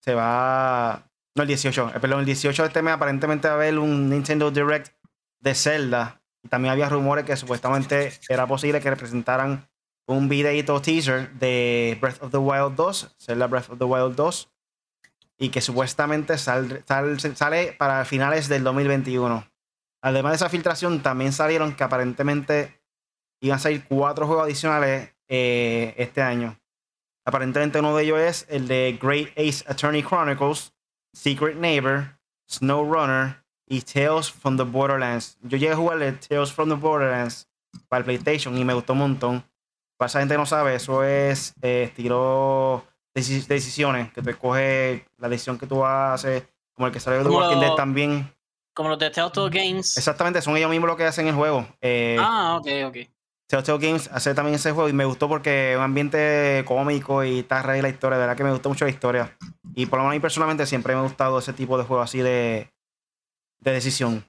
Se 0.01 0.15
va. 0.15 1.11
No, 1.35 1.43
el 1.43 1.49
18. 1.49 1.93
Eh, 1.95 2.01
perdón, 2.01 2.21
el 2.21 2.27
18 2.27 2.63
de 2.63 2.69
este 2.69 2.83
mes 2.83 2.95
aparentemente 2.95 3.49
va 3.49 3.55
a 3.55 3.57
haber 3.57 3.79
un 3.79 4.11
Nintendo 4.11 4.51
Direct 4.51 4.93
de 5.41 5.55
Zelda. 5.55 6.21
También 6.49 6.73
había 6.73 6.89
rumores 6.89 7.25
que 7.25 7.37
supuestamente 7.37 8.13
era 8.29 8.47
posible 8.47 8.81
que 8.81 8.91
representaran 8.91 9.69
un 10.07 10.29
videito 10.29 10.81
teaser 10.83 11.31
de 11.33 11.97
Breath 12.01 12.23
of 12.23 12.31
the 12.31 12.37
Wild 12.37 12.77
2, 12.77 13.17
Zelda 13.19 13.47
Breath 13.47 13.71
of 13.71 13.79
the 13.79 13.85
Wild 13.85 14.15
2, 14.15 14.53
y 15.39 15.49
que 15.49 15.63
supuestamente 15.63 16.37
sale 16.37 17.73
para 17.79 18.05
finales 18.05 18.49
del 18.49 18.63
2021. 18.65 19.47
Además 20.03 20.33
de 20.33 20.37
esa 20.37 20.51
filtración, 20.51 21.03
también 21.03 21.33
salieron 21.33 21.75
que 21.75 21.85
aparentemente 21.85 22.79
iban 23.41 23.57
a 23.57 23.61
salir 23.61 23.85
cuatro 23.89 24.27
juegos 24.27 24.45
adicionales 24.45 25.14
eh, 25.29 25.95
este 25.97 26.23
año. 26.23 26.59
Aparentemente 27.25 27.79
uno 27.79 27.97
de 27.97 28.05
ellos 28.05 28.19
es 28.19 28.47
el 28.51 28.69
de 28.69 28.99
Great 29.01 29.29
Ace 29.39 29.65
Attorney 29.67 30.03
Chronicles, 30.03 30.75
Secret 31.13 31.57
Neighbor, 31.57 32.19
Snow 32.49 32.85
Runner 32.85 33.43
y 33.67 33.81
Tales 33.81 34.31
from 34.31 34.57
the 34.57 34.63
Borderlands. 34.63 35.39
Yo 35.43 35.57
llegué 35.57 35.73
a 35.73 35.77
jugarle 35.77 36.13
Tales 36.13 36.53
from 36.53 36.69
the 36.69 36.75
Borderlands 36.75 37.49
para 37.89 38.01
el 38.01 38.05
PlayStation 38.05 38.57
y 38.59 38.65
me 38.65 38.75
gustó 38.75 38.93
un 38.93 39.01
montón. 39.01 39.45
Para 39.97 40.09
esa 40.09 40.19
gente 40.19 40.35
que 40.35 40.39
no 40.39 40.47
sabe, 40.47 40.75
eso 40.75 41.03
es 41.03 41.55
eh, 41.63 41.85
estilo 41.85 42.85
de 43.15 43.23
decisiones, 43.47 44.13
que 44.13 44.21
tú 44.21 44.31
escoges 44.31 45.03
la 45.19 45.29
decisión 45.29 45.57
que 45.57 45.67
tú 45.67 45.85
haces, 45.85 46.43
como 46.75 46.89
el 46.89 46.93
que 46.93 47.01
salió 47.01 47.23
de 47.23 47.31
Walking 47.31 47.61
Dead 47.61 47.75
también. 47.75 48.35
Como 48.75 48.89
los 48.89 48.99
de 48.99 49.11
Telltale 49.11 49.51
Games. 49.51 49.97
Exactamente, 49.97 50.43
son 50.43 50.57
ellos 50.57 50.69
mismos 50.69 50.89
los 50.89 50.97
que 50.97 51.05
hacen 51.05 51.29
el 51.29 51.35
juego. 51.35 51.67
Eh, 51.81 52.17
ah, 52.21 52.59
ok, 52.61 52.67
ok. 52.89 52.97
Telltale 53.55 53.87
Games 53.87 54.11
hace 54.13 54.35
también 54.35 54.57
ese 54.57 54.73
juego 54.73 54.89
y 54.89 54.93
me 54.93 55.05
gustó 55.05 55.29
porque 55.29 55.73
es 55.73 55.79
un 55.79 55.85
ambiente 55.85 56.65
cómico 56.67 57.23
y 57.23 57.39
está 57.41 57.63
rey 57.63 57.81
la 57.81 57.89
historia. 57.89 58.19
De 58.19 58.23
verdad 58.23 58.37
que 58.37 58.43
me 58.43 58.51
gustó 58.51 58.69
mucho 58.69 58.85
la 58.85 58.91
historia. 58.91 59.37
Y 59.77 59.87
por 59.87 60.01
lo 60.01 60.03
menos 60.03 60.15
a 60.15 60.17
mí 60.17 60.21
personalmente 60.21 60.67
siempre 60.67 60.93
me 60.93 60.99
ha 60.99 61.05
gustado 61.05 61.39
ese 61.39 61.53
tipo 61.53 61.79
de 61.79 61.85
juego 61.85 62.03
así 62.03 62.19
de, 62.19 62.73
de 63.61 63.71
decisión. 63.71 64.25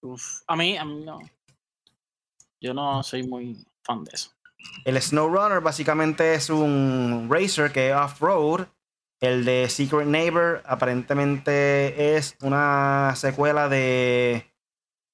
Uf, 0.00 0.42
a 0.48 0.56
mí, 0.56 0.76
a 0.76 0.84
mí 0.84 1.04
no. 1.04 1.20
Yo 2.60 2.74
no 2.74 3.00
soy 3.04 3.22
muy 3.22 3.64
fan 3.84 4.02
de 4.02 4.10
eso. 4.12 4.32
El 4.84 5.00
SnowRunner 5.00 5.60
básicamente 5.60 6.34
es 6.34 6.50
un 6.50 7.28
racer 7.30 7.70
que 7.70 7.90
es 7.90 7.96
off-road. 7.96 8.66
El 9.20 9.44
de 9.44 9.68
Secret 9.68 10.08
Neighbor 10.08 10.62
aparentemente 10.66 12.16
es 12.16 12.36
una 12.42 13.12
secuela 13.14 13.68
de. 13.68 14.52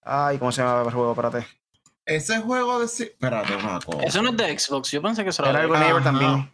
Ay, 0.02 0.38
¿cómo 0.38 0.50
se 0.50 0.62
llama 0.62 0.80
el 0.80 0.94
juego? 0.94 1.10
Espérate. 1.10 1.65
Ese 2.06 2.38
juego 2.38 2.78
de. 2.78 2.86
Espérate 2.86 3.56
una 3.56 3.80
cosa. 3.80 4.04
Eso 4.04 4.22
no 4.22 4.30
es 4.30 4.36
de 4.36 4.58
Xbox. 4.58 4.90
Yo 4.92 5.02
pensé 5.02 5.24
que 5.24 5.30
eso 5.30 5.44
era 5.44 5.60
de 5.60 5.68
Neighbor 5.68 6.02
también. 6.02 6.52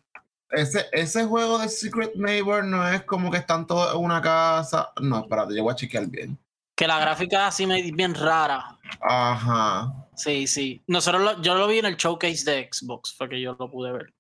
Ese, 0.51 0.87
ese 0.93 1.25
juego 1.25 1.59
de 1.59 1.69
Secret 1.69 2.15
Neighbor 2.15 2.65
no 2.65 2.87
es 2.87 3.03
como 3.05 3.31
que 3.31 3.39
están 3.39 3.67
todos 3.67 3.95
en 3.95 4.01
una 4.01 4.21
casa. 4.21 4.93
No, 5.01 5.21
espérate, 5.21 5.55
yo 5.55 5.63
voy 5.63 5.73
a 5.73 5.77
chequear 5.77 6.07
bien. 6.07 6.39
Que 6.75 6.87
la 6.87 6.99
gráfica 6.99 7.47
así 7.47 7.67
me 7.67 7.81
bien 7.93 8.15
rara. 8.15 8.79
Ajá. 9.01 9.93
Sí, 10.15 10.47
sí. 10.47 10.83
Nosotros 10.87 11.37
yo 11.43 11.55
lo 11.55 11.67
vi 11.69 11.79
en 11.79 11.87
el 11.87 11.97
showcase 11.97 12.51
de 12.51 12.69
Xbox, 12.71 13.15
fue 13.15 13.29
que 13.29 13.41
yo 13.41 13.57
lo 13.59 13.71
pude 13.71 13.93
ver. 13.93 14.15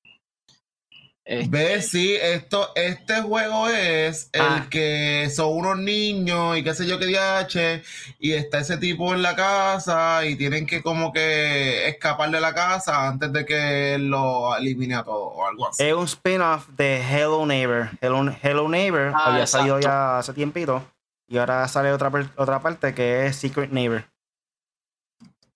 Este... 1.25 1.49
Ve, 1.49 1.81
sí, 1.83 2.17
esto, 2.21 2.71
este 2.75 3.23
juego 3.23 3.69
es 3.69 4.29
el 4.33 4.41
ah. 4.41 4.67
que 4.69 5.31
son 5.31 5.57
unos 5.57 5.79
niños 5.79 6.59
y 6.59 6.64
qué 6.64 6.75
sé 6.75 6.85
yo 6.85 6.99
qué 6.99 7.07
DH, 7.07 7.83
y 8.19 8.33
está 8.33 8.59
ese 8.59 8.76
tipo 8.76 9.14
en 9.14 9.23
la 9.23 9.37
casa 9.37 10.26
y 10.26 10.35
tienen 10.35 10.67
que 10.67 10.83
como 10.83 11.12
que 11.12 11.88
escapar 11.88 12.31
de 12.33 12.41
la 12.41 12.52
casa 12.52 13.07
antes 13.07 13.33
de 13.33 13.47
que 13.47 13.99
lo 14.00 14.57
elimine 14.57 14.97
a 14.97 15.05
todo 15.05 15.26
o 15.26 15.47
algo 15.47 15.69
así. 15.69 15.85
Es 15.85 15.95
un 15.95 16.07
spin-off 16.07 16.69
de 16.71 17.00
Hello 17.00 17.47
Neighbor. 17.47 17.91
Hello, 18.00 18.69
Neighbor 18.69 19.12
ah, 19.14 19.33
había 19.33 19.47
salido 19.47 19.79
ya 19.79 20.19
hace 20.19 20.33
tiempito 20.33 20.85
y 21.29 21.38
ahora 21.38 21.69
sale 21.69 21.93
otra, 21.93 22.11
otra 22.37 22.61
parte 22.61 22.95
que 22.95 23.26
es 23.26 23.37
Secret 23.37 23.71
Neighbor. 23.71 24.05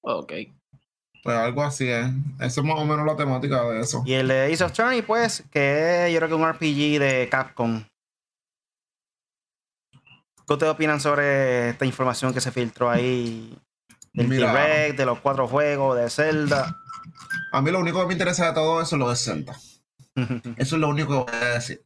Ok. 0.02 0.32
Pues 1.26 1.38
algo 1.38 1.64
así 1.64 1.88
es. 1.88 2.06
Eso 2.38 2.60
es 2.60 2.66
más 2.66 2.78
o 2.78 2.84
menos 2.84 3.04
la 3.04 3.16
temática 3.16 3.64
de 3.64 3.80
eso. 3.80 4.04
Y 4.06 4.12
el 4.12 4.28
de 4.28 4.44
Ace 4.44 4.62
of 4.62 4.70
Attorney, 4.70 5.02
pues, 5.02 5.42
que 5.50 6.06
es, 6.06 6.12
yo 6.12 6.20
creo 6.20 6.28
que 6.28 6.34
un 6.36 6.48
RPG 6.48 7.00
de 7.00 7.28
Capcom. 7.28 7.82
¿Qué 10.46 10.52
ustedes 10.52 10.72
opinan 10.72 11.00
sobre 11.00 11.70
esta 11.70 11.84
información 11.84 12.32
que 12.32 12.40
se 12.40 12.52
filtró 12.52 12.88
ahí? 12.88 13.58
Del 14.12 14.28
Mira. 14.28 14.52
direct, 14.52 14.96
de 14.96 15.04
los 15.04 15.18
cuatro 15.18 15.48
juegos, 15.48 15.98
de 15.98 16.08
Zelda. 16.08 16.76
A 17.50 17.60
mí 17.60 17.72
lo 17.72 17.80
único 17.80 18.00
que 18.00 18.06
me 18.06 18.12
interesa 18.12 18.46
de 18.46 18.52
todo 18.52 18.80
eso 18.80 18.94
es 18.94 19.00
lo 19.00 19.10
de 19.10 19.16
Zelda. 19.16 19.56
Eso 20.56 20.76
es 20.76 20.80
lo 20.80 20.88
único 20.88 21.26
que 21.26 21.32
voy 21.32 21.42
a 21.42 21.54
decir. 21.54 21.82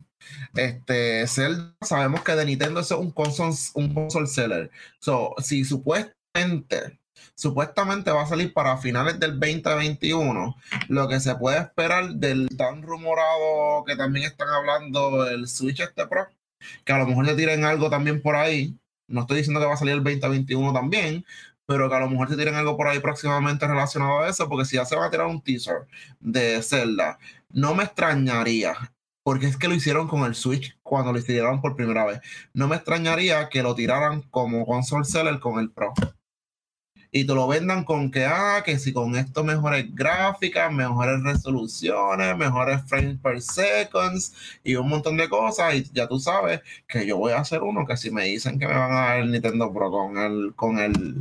Este, 0.54 1.26
Zelda, 1.26 1.74
sabemos 1.80 2.22
que 2.22 2.36
de 2.36 2.44
Nintendo 2.44 2.80
eso 2.80 2.96
es 2.96 3.00
un 3.00 3.10
console, 3.10 3.56
un 3.74 3.94
console 3.94 4.26
seller. 4.26 4.70
So, 5.00 5.34
si 5.38 5.64
supuestamente, 5.64 6.99
supuestamente 7.40 8.10
va 8.10 8.22
a 8.22 8.26
salir 8.26 8.52
para 8.52 8.76
finales 8.76 9.18
del 9.18 9.40
2021, 9.40 10.56
lo 10.88 11.08
que 11.08 11.20
se 11.20 11.34
puede 11.36 11.58
esperar 11.58 12.10
del 12.10 12.50
tan 12.56 12.82
rumorado 12.82 13.82
que 13.86 13.96
también 13.96 14.26
están 14.26 14.48
hablando 14.48 15.26
el 15.26 15.48
Switch 15.48 15.80
este 15.80 16.06
Pro, 16.06 16.28
que 16.84 16.92
a 16.92 16.98
lo 16.98 17.06
mejor 17.06 17.24
le 17.24 17.34
tiren 17.34 17.64
algo 17.64 17.88
también 17.88 18.20
por 18.20 18.36
ahí. 18.36 18.76
No 19.08 19.22
estoy 19.22 19.38
diciendo 19.38 19.58
que 19.58 19.66
va 19.66 19.72
a 19.72 19.78
salir 19.78 19.94
el 19.94 20.04
2021 20.04 20.72
también, 20.74 21.24
pero 21.64 21.88
que 21.88 21.96
a 21.96 22.00
lo 22.00 22.10
mejor 22.10 22.28
se 22.28 22.36
tiren 22.36 22.56
algo 22.56 22.76
por 22.76 22.88
ahí 22.88 22.98
próximamente 22.98 23.66
relacionado 23.66 24.20
a 24.20 24.28
eso, 24.28 24.46
porque 24.46 24.66
si 24.66 24.76
ya 24.76 24.84
se 24.84 24.96
va 24.96 25.06
a 25.06 25.10
tirar 25.10 25.26
un 25.26 25.40
teaser 25.40 25.86
de 26.20 26.62
Zelda, 26.62 27.18
no 27.48 27.74
me 27.74 27.84
extrañaría, 27.84 28.74
porque 29.22 29.46
es 29.46 29.56
que 29.56 29.68
lo 29.68 29.74
hicieron 29.74 30.08
con 30.08 30.24
el 30.24 30.34
Switch 30.34 30.76
cuando 30.82 31.10
lo 31.10 31.18
hicieron 31.18 31.62
por 31.62 31.74
primera 31.74 32.04
vez. 32.04 32.20
No 32.52 32.68
me 32.68 32.76
extrañaría 32.76 33.48
que 33.48 33.62
lo 33.62 33.74
tiraran 33.74 34.20
como 34.30 34.66
console 34.66 35.06
seller 35.06 35.40
con 35.40 35.58
el 35.58 35.70
Pro. 35.70 35.94
Y 37.12 37.26
te 37.26 37.34
lo 37.34 37.48
vendan 37.48 37.84
con 37.84 38.10
que, 38.10 38.24
ah, 38.24 38.62
que 38.64 38.78
si 38.78 38.92
con 38.92 39.16
esto 39.16 39.42
mejores 39.44 39.92
gráficas, 39.94 40.72
mejores 40.72 41.22
resoluciones, 41.22 42.36
mejores 42.36 42.82
frames 42.86 43.18
per 43.20 43.42
seconds 43.42 44.32
y 44.62 44.76
un 44.76 44.88
montón 44.88 45.16
de 45.16 45.28
cosas. 45.28 45.74
Y 45.74 45.84
ya 45.92 46.06
tú 46.06 46.20
sabes 46.20 46.60
que 46.86 47.06
yo 47.06 47.18
voy 47.18 47.32
a 47.32 47.40
hacer 47.40 47.62
uno 47.62 47.86
que 47.86 47.96
si 47.96 48.10
me 48.10 48.24
dicen 48.24 48.58
que 48.58 48.66
me 48.66 48.74
van 48.74 48.92
a 48.92 49.00
dar 49.00 49.20
el 49.20 49.32
Nintendo 49.32 49.72
Pro 49.72 49.90
con 49.90 50.18
el, 50.18 50.54
con 50.54 50.78
el, 50.78 51.16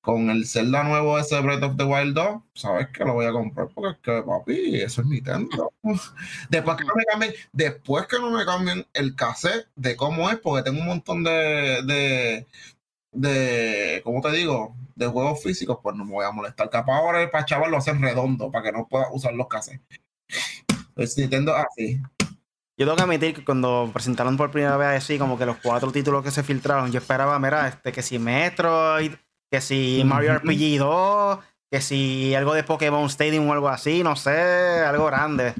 con 0.00 0.30
el 0.30 0.46
Zelda 0.46 0.82
nuevo 0.84 1.18
ese 1.18 1.38
Breath 1.40 1.62
of 1.62 1.76
the 1.76 1.84
Wild 1.84 2.14
2, 2.14 2.42
sabes 2.54 2.88
que 2.88 3.04
lo 3.04 3.14
voy 3.14 3.26
a 3.26 3.32
comprar 3.32 3.68
porque 3.74 3.90
es 3.92 3.98
que, 4.02 4.22
papi, 4.22 4.80
eso 4.80 5.02
es 5.02 5.06
Nintendo. 5.06 5.72
Después 6.50 6.76
que 6.78 6.84
no 6.84 6.94
me 6.96 7.04
cambien, 7.04 7.32
después 7.52 8.06
que 8.06 8.18
no 8.18 8.30
me 8.30 8.44
cambien 8.44 8.86
el 8.94 9.14
cassette 9.14 9.66
de 9.76 9.96
cómo 9.96 10.30
es, 10.30 10.38
porque 10.38 10.62
tengo 10.62 10.80
un 10.80 10.86
montón 10.86 11.24
de, 11.24 11.82
de, 11.84 12.46
de 13.12 14.00
¿cómo 14.04 14.20
te 14.22 14.32
digo? 14.32 14.74
De 14.98 15.06
juegos 15.06 15.42
físicos, 15.42 15.78
pues 15.80 15.94
no 15.94 16.04
me 16.04 16.10
voy 16.10 16.24
a 16.24 16.32
molestar. 16.32 16.68
Capaz 16.68 16.96
ahora 16.96 17.30
para 17.30 17.44
chaval 17.44 17.70
lo 17.70 17.76
hacen 17.76 18.02
redondo 18.02 18.50
para 18.50 18.64
que 18.64 18.72
no 18.72 18.88
pueda 18.88 19.06
usar 19.12 19.32
los 19.32 19.46
cassettes. 19.46 20.00
Pues 20.94 21.16
Nintendo 21.16 21.54
así. 21.54 22.00
Yo 22.76 22.86
tengo 22.86 22.96
que 22.96 23.02
admitir 23.02 23.34
que 23.34 23.44
cuando 23.44 23.90
presentaron 23.92 24.36
por 24.36 24.50
primera 24.50 24.76
vez 24.76 24.88
así, 24.88 25.18
como 25.18 25.38
que 25.38 25.46
los 25.46 25.58
cuatro 25.58 25.92
títulos 25.92 26.24
que 26.24 26.32
se 26.32 26.42
filtraron, 26.42 26.90
yo 26.90 26.98
esperaba, 26.98 27.38
mira, 27.38 27.68
este, 27.68 27.92
que 27.92 28.02
si 28.02 28.18
Metroid, 28.18 29.12
que 29.50 29.60
si 29.60 30.02
Mario. 30.04 30.34
RPG 30.34 30.78
2, 30.78 31.38
que 31.70 31.80
si 31.80 32.34
algo 32.34 32.54
de 32.54 32.64
Pokémon 32.64 33.06
Stadium 33.06 33.48
o 33.48 33.52
algo 33.52 33.68
así, 33.68 34.02
no 34.02 34.16
sé, 34.16 34.80
algo 34.84 35.06
grande. 35.06 35.54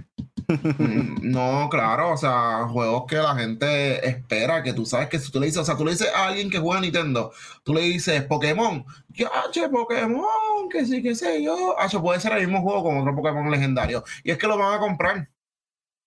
Mm, 0.49 1.31
No, 1.31 1.69
claro, 1.71 2.13
o 2.13 2.17
sea, 2.17 2.67
juegos 2.69 3.05
que 3.07 3.17
la 3.17 3.35
gente 3.37 4.07
espera, 4.09 4.63
que 4.63 4.73
tú 4.73 4.87
sabes 4.87 5.09
que 5.09 5.19
si 5.19 5.31
tú 5.31 5.39
le 5.41 5.47
dices, 5.47 5.61
o 5.61 5.65
sea, 5.65 5.77
tú 5.77 5.85
le 5.85 5.91
dices 5.93 6.09
a 6.15 6.27
alguien 6.29 6.49
que 6.51 6.59
juega 6.59 6.81
Nintendo, 6.81 7.33
tú 7.63 7.75
le 7.75 7.83
dices 7.83 8.23
Pokémon, 8.25 8.85
ya, 9.11 9.31
che, 9.51 9.69
Pokémon, 9.69 10.69
que 10.71 10.87
sí, 10.87 11.03
que 11.03 11.15
sé 11.15 11.43
yo, 11.43 11.79
Hacho, 11.79 12.01
puede 12.01 12.19
ser 12.21 12.33
el 12.33 12.47
mismo 12.47 12.63
juego 12.63 12.83
con 12.85 12.99
otro 12.99 13.15
Pokémon 13.15 13.51
legendario. 13.51 14.03
Y 14.25 14.31
es 14.31 14.39
que 14.39 14.47
lo 14.47 14.57
van 14.57 14.75
a 14.75 14.79
comprar. 14.79 15.29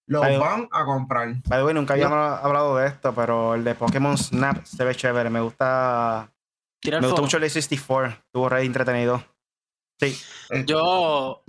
Lo 0.07 0.23
Ay, 0.23 0.37
van 0.37 0.67
a 0.71 0.83
comprar. 0.83 1.27
By 1.47 1.59
the 1.59 1.63
way, 1.63 1.73
nunca 1.73 1.93
habíamos 1.93 2.17
hablado 2.43 2.75
de 2.77 2.87
esto, 2.87 3.13
pero 3.13 3.53
el 3.55 3.63
de 3.63 3.75
Pokémon 3.75 4.17
Snap 4.17 4.65
se 4.65 4.83
ve 4.83 4.93
chévere. 4.95 5.29
Me 5.29 5.39
gusta. 5.39 6.29
Tirar 6.81 6.99
Me 6.99 7.07
gustó 7.07 7.17
foto. 7.17 7.21
mucho 7.27 7.37
el 7.37 7.43
de 7.43 7.49
64. 7.51 8.09
Estuvo 8.25 8.49
re 8.49 8.63
entretenido. 8.65 9.23
Sí. 9.99 10.19
Eh, 10.49 10.63
Yo, 10.65 11.43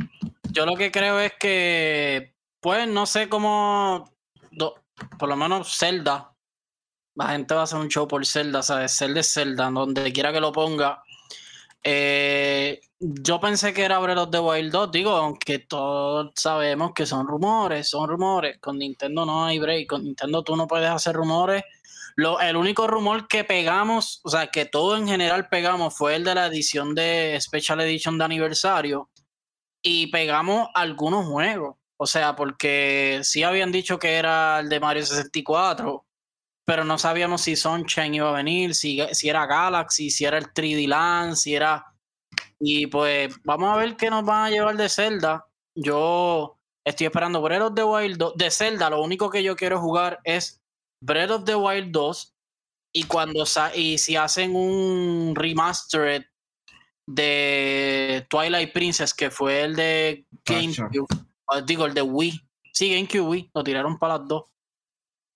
yo 0.51 0.67
lo 0.67 0.77
que 0.77 0.93
creo 0.93 1.19
es 1.19 1.33
que, 1.41 2.35
pues, 2.63 2.89
no 2.89 3.07
sé 3.07 3.29
cómo, 3.29 4.09
por 5.19 5.29
lo 5.29 5.37
menos 5.37 5.77
Zelda, 5.77 6.33
la 7.15 7.29
gente 7.31 7.55
va 7.55 7.63
a 7.63 7.65
hacer 7.65 7.79
un 7.79 7.89
show 7.89 8.09
por 8.09 8.25
Zelda, 8.25 8.63
¿sabes? 8.63 8.97
Zelda 8.97 9.21
es 9.21 9.33
Zelda, 9.33 9.71
donde 9.71 10.13
quiera 10.13 10.33
que 10.33 10.41
lo 10.41 10.53
ponga. 10.53 11.03
Eh, 11.83 12.81
yo 13.01 13.41
pensé 13.41 13.75
que 13.75 13.83
era 13.83 13.99
Breath 13.99 14.31
the 14.31 14.39
Wild 14.39 14.73
2, 14.73 14.93
digo, 14.93 15.11
aunque 15.11 15.59
todos 15.59 16.31
sabemos 16.37 16.93
que 16.95 17.05
son 17.05 17.27
rumores, 17.27 17.91
son 17.91 18.09
rumores. 18.09 18.59
Con 18.61 18.79
Nintendo 18.79 19.27
no 19.27 19.45
hay 19.45 19.59
break, 19.59 19.89
con 19.89 20.05
Nintendo 20.05 20.45
tú 20.45 20.57
no 20.57 20.69
puedes 20.69 20.89
hacer 20.89 21.17
rumores. 21.17 21.65
Lo, 22.15 22.41
el 22.41 22.57
único 22.57 22.87
rumor 22.87 23.27
que 23.27 23.43
pegamos, 23.43 24.21
o 24.23 24.31
sea, 24.31 24.49
que 24.49 24.67
todo 24.67 24.97
en 24.97 25.09
general 25.09 25.49
pegamos 25.49 25.97
fue 25.97 26.15
el 26.15 26.25
de 26.25 26.35
la 26.37 26.47
edición 26.47 26.95
de 26.95 27.37
Special 27.41 27.81
Edition 27.81 28.19
de 28.19 28.25
aniversario 28.25 29.11
y 29.83 30.07
pegamos 30.09 30.69
algunos 30.75 31.27
juegos. 31.27 31.82
O 32.03 32.07
sea, 32.07 32.35
porque 32.35 33.21
sí 33.23 33.45
habían 33.45 33.71
dicho 33.71 33.97
que 34.01 34.15
era 34.17 34.59
el 34.59 34.69
de 34.69 34.81
Mario 34.81 35.07
64, 35.07 36.05
pero 36.67 36.85
no 36.85 36.99
sabíamos 36.99 37.43
si 37.43 37.55
Sunshine 37.55 38.15
iba 38.17 38.29
a 38.29 38.33
venir, 38.33 38.75
si, 38.75 39.01
si 39.13 39.29
era 39.29 39.47
Galaxy, 39.47 40.11
si 40.11 40.25
era 40.25 40.37
el 40.39 40.53
3D 40.53 40.89
Land, 40.89 41.37
si 41.37 41.55
era... 41.55 41.87
Y 42.59 42.89
pues 42.89 43.35
vamos 43.45 43.73
a 43.73 43.77
ver 43.77 43.97
qué 43.97 44.11
nos 44.11 44.25
van 44.25 44.47
a 44.47 44.51
llevar 44.51 44.77
de 44.77 44.89
Zelda. 44.89 45.47
Yo 45.77 46.59
estoy 46.85 47.07
esperando 47.07 47.41
Breath 47.41 47.63
of 47.63 47.75
the 47.75 47.85
Wild 47.85 48.17
2. 48.19 48.37
De 48.37 48.51
Zelda, 48.51 48.91
lo 48.91 49.01
único 49.03 49.31
que 49.31 49.45
yo 49.45 49.55
quiero 49.55 49.81
jugar 49.81 50.19
es 50.25 50.61
Breath 51.05 51.31
of 51.31 51.45
the 51.45 51.55
Wild 51.55 51.93
2. 51.93 52.35
Y 52.95 53.05
cuando 53.05 53.47
sa- 53.47 53.75
y 53.77 53.99
si 53.99 54.17
hacen 54.17 54.57
un 54.57 55.35
remastered 55.37 56.25
de 57.07 58.27
Twilight 58.29 58.73
Princess, 58.73 59.15
que 59.15 59.31
fue 59.31 59.63
el 59.63 59.77
de. 59.77 60.27
GameCube, 60.45 61.07
digo, 61.61 61.87
el 61.87 61.95
de 61.95 62.03
Wii. 62.03 62.41
Sí, 62.73 62.91
GameCube 62.95 63.21
Wii, 63.21 63.51
lo 63.55 63.63
tiraron 63.65 63.99
para 63.99 64.19
las 64.19 64.29
dos. 64.29 64.45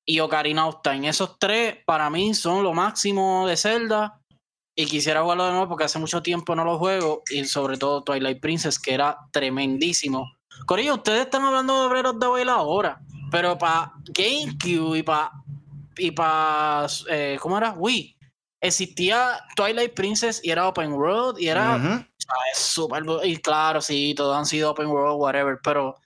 Y 0.06 0.20
Ocarina 0.20 0.66
of 0.66 0.82
Time. 0.82 1.08
Esos 1.08 1.38
tres 1.38 1.78
para 1.84 2.08
mí 2.10 2.32
son 2.34 2.62
lo 2.62 2.72
máximo 2.72 3.46
de 3.46 3.56
Zelda. 3.56 4.20
Y 4.76 4.86
quisiera 4.86 5.22
jugarlo 5.22 5.46
de 5.46 5.52
nuevo 5.52 5.68
porque 5.68 5.84
hace 5.84 5.98
mucho 5.98 6.22
tiempo 6.22 6.54
no 6.54 6.64
lo 6.64 6.78
juego. 6.78 7.22
Y 7.30 7.44
sobre 7.44 7.76
todo 7.76 8.02
Twilight 8.02 8.40
Princess, 8.40 8.78
que 8.78 8.94
era 8.94 9.18
tremendísimo. 9.32 10.32
Corillo, 10.66 10.94
ustedes 10.94 11.22
están 11.22 11.44
hablando 11.44 11.88
de 11.88 12.08
of 12.08 12.18
the 12.20 12.28
Wild 12.28 12.50
ahora. 12.50 13.00
Pero 13.30 13.58
para 13.58 13.92
GameCube 14.06 14.98
y 14.98 15.02
para. 15.02 15.32
Y 15.96 16.10
para. 16.10 16.86
¿Cómo 17.40 17.58
era? 17.58 17.72
Wii. 17.72 18.16
Existía 18.62 19.38
Twilight 19.54 19.94
Princess 19.94 20.40
y 20.42 20.50
era 20.50 20.66
Open 20.66 20.92
World 20.92 21.38
y 21.38 21.48
era 21.48 22.06
es 22.52 22.58
súper 22.58 23.04
bu- 23.04 23.20
y 23.24 23.36
claro, 23.36 23.80
sí, 23.80 24.14
todos 24.16 24.36
han 24.36 24.46
sido 24.46 24.70
open 24.70 24.88
world, 24.88 25.20
whatever, 25.20 25.58
pero 25.62 25.96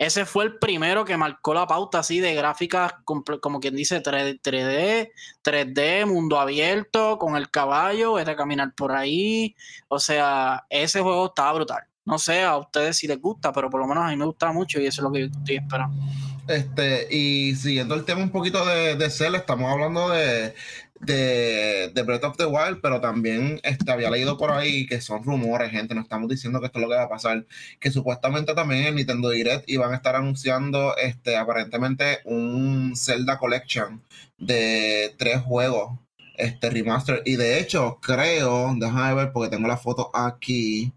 ese 0.00 0.24
fue 0.24 0.44
el 0.44 0.56
primero 0.56 1.04
que 1.04 1.18
marcó 1.18 1.52
la 1.52 1.66
pauta 1.66 1.98
así 1.98 2.20
de 2.20 2.34
gráficas, 2.34 2.94
como 3.04 3.60
quien 3.60 3.76
dice 3.76 4.02
3D, 4.02 4.40
3D, 4.40 5.10
3D, 5.44 6.06
mundo 6.06 6.40
abierto, 6.40 7.18
con 7.18 7.36
el 7.36 7.50
caballo, 7.50 8.14
vete 8.14 8.30
a 8.30 8.36
caminar 8.36 8.74
por 8.74 8.92
ahí. 8.92 9.54
O 9.88 9.98
sea, 9.98 10.64
ese 10.70 11.02
juego 11.02 11.26
estaba 11.26 11.52
brutal. 11.52 11.82
No 12.06 12.18
sé 12.18 12.42
a 12.42 12.56
ustedes 12.56 12.96
si 12.96 13.08
les 13.08 13.20
gusta, 13.20 13.52
pero 13.52 13.68
por 13.68 13.78
lo 13.78 13.86
menos 13.86 14.04
a 14.04 14.08
mí 14.08 14.16
me 14.16 14.24
gusta 14.24 14.50
mucho 14.52 14.80
y 14.80 14.86
eso 14.86 15.02
es 15.02 15.04
lo 15.04 15.12
que 15.12 15.20
yo 15.20 15.26
estoy 15.26 15.56
esperando. 15.56 16.02
Este, 16.48 17.14
y 17.14 17.54
siguiendo 17.54 17.94
el 17.94 18.06
tema 18.06 18.22
un 18.22 18.30
poquito 18.30 18.64
de, 18.64 18.96
de 18.96 19.04
estamos 19.04 19.70
hablando 19.70 20.08
de, 20.08 20.54
de, 21.00 21.90
de 21.94 22.02
Breath 22.02 22.24
of 22.24 22.36
the 22.36 22.46
Wild, 22.46 22.80
pero 22.82 23.00
también 23.00 23.60
este, 23.62 23.90
había 23.90 24.10
leído 24.10 24.36
por 24.38 24.52
ahí 24.52 24.86
que 24.86 25.00
son 25.00 25.24
rumores, 25.24 25.70
gente, 25.70 25.94
no 25.94 26.02
estamos 26.02 26.28
diciendo 26.28 26.60
que 26.60 26.66
esto 26.66 26.78
es 26.78 26.82
lo 26.84 26.90
que 26.90 26.96
va 26.96 27.04
a 27.04 27.08
pasar, 27.08 27.46
que 27.80 27.90
supuestamente 27.90 28.54
también 28.54 28.84
en 28.86 28.94
Nintendo 28.96 29.30
Direct 29.30 29.68
iban 29.68 29.92
a 29.92 29.96
estar 29.96 30.16
anunciando 30.16 30.96
este, 30.96 31.36
aparentemente 31.36 32.18
un 32.24 32.94
Zelda 32.96 33.38
Collection 33.38 34.02
de 34.38 35.14
tres 35.18 35.40
juegos, 35.42 35.98
este 36.36 36.70
remaster, 36.70 37.22
y 37.24 37.36
de 37.36 37.60
hecho 37.60 37.98
creo, 38.00 38.74
déjame 38.76 39.14
ver 39.14 39.32
porque 39.32 39.50
tengo 39.56 39.68
la 39.68 39.76
foto 39.78 40.10
aquí, 40.14 40.92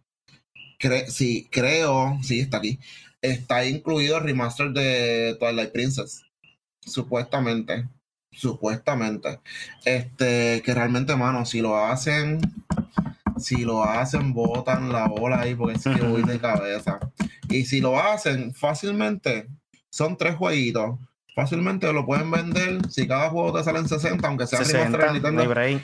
Cre- 0.80 1.08
sí, 1.08 1.48
creo, 1.52 2.20
sí, 2.24 2.42
está 2.42 2.58
aquí, 2.58 2.80
está 3.22 3.66
incluido 3.66 4.18
el 4.18 4.24
remaster 4.24 4.70
de 4.72 5.36
Twilight 5.40 5.72
Princess. 5.72 6.24
Supuestamente. 6.82 7.88
Supuestamente. 8.34 9.40
Este, 9.86 10.62
que 10.64 10.74
realmente, 10.74 11.16
mano, 11.16 11.46
si 11.46 11.62
lo 11.62 11.78
hacen, 11.78 12.40
si 13.38 13.64
lo 13.66 13.84
hacen, 13.84 14.34
botan 14.34 14.92
la 14.92 15.08
bola 15.08 15.42
ahí 15.42 15.56
porque 15.56 15.78
es 15.78 15.84
que 15.84 16.02
voy 16.06 16.24
de 16.24 16.40
cabeza. 16.40 17.00
Y 17.50 17.66
si 17.66 17.82
lo 17.82 18.00
hacen 18.00 18.54
fácilmente, 18.54 19.48
son 19.90 20.18
tres 20.18 20.36
jueguitos. 20.36 20.98
Fácilmente 21.36 21.92
lo 21.92 22.06
pueden 22.06 22.30
vender. 22.30 22.80
Si 22.92 23.08
cada 23.08 23.30
juego 23.32 23.58
te 23.58 23.64
sale 23.64 23.80
en 23.80 23.88
60, 23.88 24.28
aunque 24.28 24.46
sea 24.46 24.60
remaster 24.60 24.82
60, 24.92 24.98
de 25.30 25.32
no 25.32 25.44
Nintendo. 25.44 25.82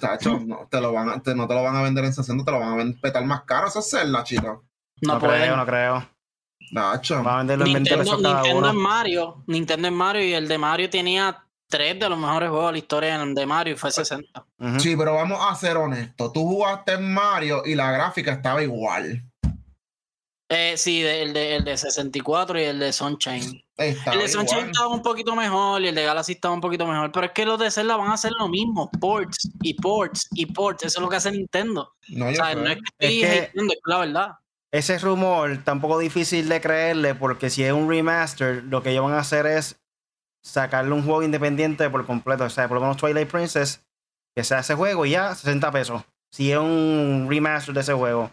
Tacho, 0.00 0.38
no 0.40 0.68
te 0.70 0.80
lo 0.80 0.92
van 0.92 1.08
a, 1.08 1.22
te- 1.22 1.34
no 1.34 1.48
te 1.48 1.54
lo 1.54 1.62
van 1.62 1.76
a 1.76 1.82
vender 1.82 2.04
en 2.04 2.12
60, 2.12 2.44
te 2.44 2.50
lo 2.50 2.60
van 2.60 2.72
a 2.72 2.76
ven- 2.76 3.00
petar 3.00 3.24
más 3.24 3.42
caro. 3.44 3.68
Eso 3.68 3.78
es 3.80 3.90
Zelda, 3.90 4.22
chicos. 4.22 4.58
No, 5.00 5.14
No, 5.14 5.18
pueden. 5.18 5.42
creo, 5.42 5.56
no 5.56 5.66
creo. 5.66 6.08
Nacho. 6.72 7.22
Va 7.24 7.36
a 7.36 7.38
vender 7.38 7.58
los 7.58 7.72
20 7.72 7.80
Nintendo, 7.80 8.04
pesos 8.04 8.22
cada 8.22 8.42
Nintendo 8.42 8.68
es. 8.68 8.74
Mario. 8.74 9.44
Nintendo 9.46 9.88
es 9.88 9.94
Mario 9.94 10.24
y 10.24 10.32
el 10.34 10.46
de 10.46 10.58
Mario 10.58 10.90
tenía 10.90 11.44
tres 11.70 11.98
de 11.98 12.08
los 12.08 12.18
mejores 12.18 12.50
juegos 12.50 12.66
de 12.66 12.72
la 12.72 12.78
historia 12.78 13.18
de 13.24 13.46
Mario 13.46 13.74
y 13.74 13.76
fue 13.78 13.90
60. 13.90 14.44
Ujú. 14.58 14.80
Sí, 14.80 14.94
pero 14.96 15.14
vamos 15.14 15.38
a 15.40 15.54
ser 15.54 15.76
honestos. 15.78 16.32
Tú 16.34 16.42
jugaste 16.42 16.92
en 16.92 17.12
Mario 17.14 17.62
y 17.64 17.74
la 17.74 17.90
gráfica 17.92 18.32
estaba 18.32 18.62
igual. 18.62 19.22
Eh, 20.52 20.74
sí, 20.76 21.00
de- 21.00 21.22
el, 21.22 21.32
de, 21.32 21.56
el 21.56 21.64
de 21.64 21.76
64 21.76 22.60
y 22.60 22.64
el 22.64 22.78
de 22.80 22.92
Sunshine. 22.92 23.62
Estaba 23.76 24.16
el 24.16 24.22
de 24.22 24.28
Sunshine 24.28 24.58
igual. 24.58 24.70
estaba 24.72 24.88
un 24.88 25.02
poquito 25.02 25.36
mejor 25.36 25.80
y 25.80 25.86
el 25.88 25.94
de 25.94 26.02
Galaxy 26.02 26.32
estaba 26.32 26.52
un 26.54 26.60
poquito 26.60 26.86
mejor. 26.88 27.12
Pero 27.12 27.26
es 27.26 27.32
que 27.32 27.46
los 27.46 27.58
de 27.58 27.70
Zelda 27.70 27.96
van 27.96 28.10
a 28.10 28.14
hacer 28.14 28.32
lo 28.36 28.48
mismo. 28.48 28.90
Ports 29.00 29.48
y 29.62 29.74
ports 29.74 30.26
y 30.32 30.46
ports. 30.46 30.82
Eso 30.84 30.98
es 30.98 31.02
lo 31.02 31.08
que 31.08 31.16
hace 31.16 31.30
Nintendo. 31.30 31.92
No, 32.08 32.26
O 32.26 32.30
yo 32.30 32.36
sea, 32.36 32.54
no 32.56 32.66
es 32.68 32.78
que 32.98 33.20
Es 33.20 33.24
hateando, 33.48 33.72
es 33.72 33.80
la 33.86 33.98
verdad. 33.98 34.28
Ese 34.72 34.98
rumor 34.98 35.62
tampoco 35.64 35.98
difícil 35.98 36.48
de 36.48 36.60
creerle 36.60 37.14
porque 37.14 37.48
si 37.48 37.62
es 37.64 37.72
un 37.72 37.88
remaster, 37.88 38.62
lo 38.64 38.82
que 38.82 38.90
ellos 38.90 39.04
van 39.04 39.14
a 39.14 39.20
hacer 39.20 39.46
es 39.46 39.79
sacarle 40.42 40.92
un 40.92 41.02
juego 41.04 41.22
independiente 41.22 41.88
por 41.90 42.06
completo. 42.06 42.44
O 42.44 42.50
sea, 42.50 42.68
por 42.68 42.76
lo 42.76 42.80
menos 42.82 42.96
Twilight 42.96 43.28
Princess, 43.30 43.82
que 44.34 44.44
sea 44.44 44.60
ese 44.60 44.74
juego 44.74 45.04
y 45.06 45.10
ya 45.10 45.34
60 45.34 45.70
pesos. 45.70 46.02
Si 46.32 46.52
es 46.52 46.58
un 46.58 47.26
remaster 47.28 47.74
de 47.74 47.80
ese 47.80 47.92
juego. 47.92 48.30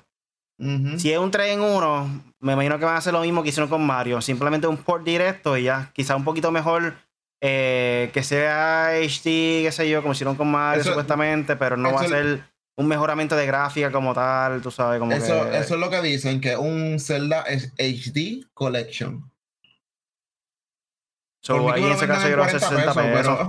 Si 0.98 1.12
es 1.12 1.20
un 1.20 1.30
3 1.30 1.54
en 1.54 1.62
1, 1.62 2.24
me 2.40 2.54
imagino 2.54 2.80
que 2.80 2.86
van 2.86 2.96
a 2.96 2.98
hacer 2.98 3.14
lo 3.14 3.22
mismo 3.22 3.44
que 3.44 3.50
hicieron 3.50 3.70
con 3.70 3.86
Mario. 3.86 4.22
Simplemente 4.22 4.66
un 4.66 4.78
port 4.78 5.04
directo 5.04 5.56
y 5.56 5.64
ya. 5.64 5.92
Quizá 5.94 6.16
un 6.16 6.24
poquito 6.24 6.52
mejor 6.52 6.96
eh, 7.42 8.10
que 8.12 8.24
sea 8.24 8.88
HD, 9.00 9.62
qué 9.64 9.70
sé 9.72 9.88
yo, 9.88 10.02
como 10.02 10.14
hicieron 10.14 10.36
con 10.36 10.50
Mario 10.50 10.82
Eso- 10.82 10.90
supuestamente, 10.92 11.56
pero 11.58 11.78
no 11.78 11.94
va 11.94 12.02
a 12.02 12.08
ser 12.08 12.44
un 12.76 12.88
mejoramiento 12.88 13.36
de 13.36 13.46
gráfica 13.46 13.92
como 13.92 14.14
tal, 14.16 14.62
tú 14.62 14.72
sabes, 14.72 15.00
como 15.00 15.12
Eso, 15.12 15.50
que... 15.50 15.58
eso 15.58 15.76
es 15.76 15.80
lo 15.80 15.90
que 15.92 16.02
dicen, 16.02 16.42
que 16.42 16.56
un 16.58 17.00
Zelda 17.00 17.42
es 17.44 17.74
HD 17.78 18.48
Collection. 18.56 19.32
So, 21.48 21.54
Por 21.54 21.62
mí 21.62 21.68
que 21.68 21.74
ahí 21.76 21.82
me 21.82 21.88
en 21.88 21.90
lo 21.90 21.96
ese 21.96 22.06
vendan 22.08 22.18
caso 22.18 22.28
en 22.28 22.38
yo 22.38 22.44
que 22.44 22.60
60 22.60 22.94
pesos. 22.94 23.40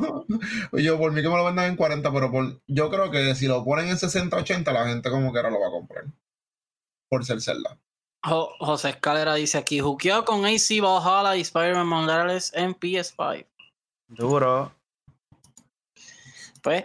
pero 0.70 0.78
yo 0.84 0.98
por 0.98 1.10
mí 1.12 1.20
que 1.20 1.28
me 1.28 1.36
lo 1.36 1.44
vendan 1.44 1.64
en 1.66 1.74
40, 1.76 2.12
pero 2.12 2.30
por, 2.30 2.60
yo 2.68 2.90
creo 2.90 3.10
que 3.10 3.34
si 3.34 3.48
lo 3.48 3.64
ponen 3.64 3.88
en 3.88 3.98
60, 3.98 4.36
80, 4.36 4.72
la 4.72 4.86
gente 4.86 5.10
como 5.10 5.32
que 5.32 5.38
ahora 5.40 5.50
lo 5.50 5.58
va 5.60 5.66
a 5.66 5.70
comprar. 5.72 6.04
Por 7.10 7.24
ser 7.24 7.40
Zelda. 7.40 7.76
Jo- 8.24 8.50
José 8.60 8.90
Escalera 8.90 9.34
dice 9.34 9.58
aquí, 9.58 9.80
juqueado 9.80 10.24
con 10.24 10.44
AC 10.46 10.80
Valhalla 10.80 11.34
y 11.36 11.40
Spider-Man 11.40 11.88
Morales 11.88 12.52
en 12.54 12.72
PS5. 12.74 13.46
Duro. 14.08 14.72
Pues, 16.62 16.84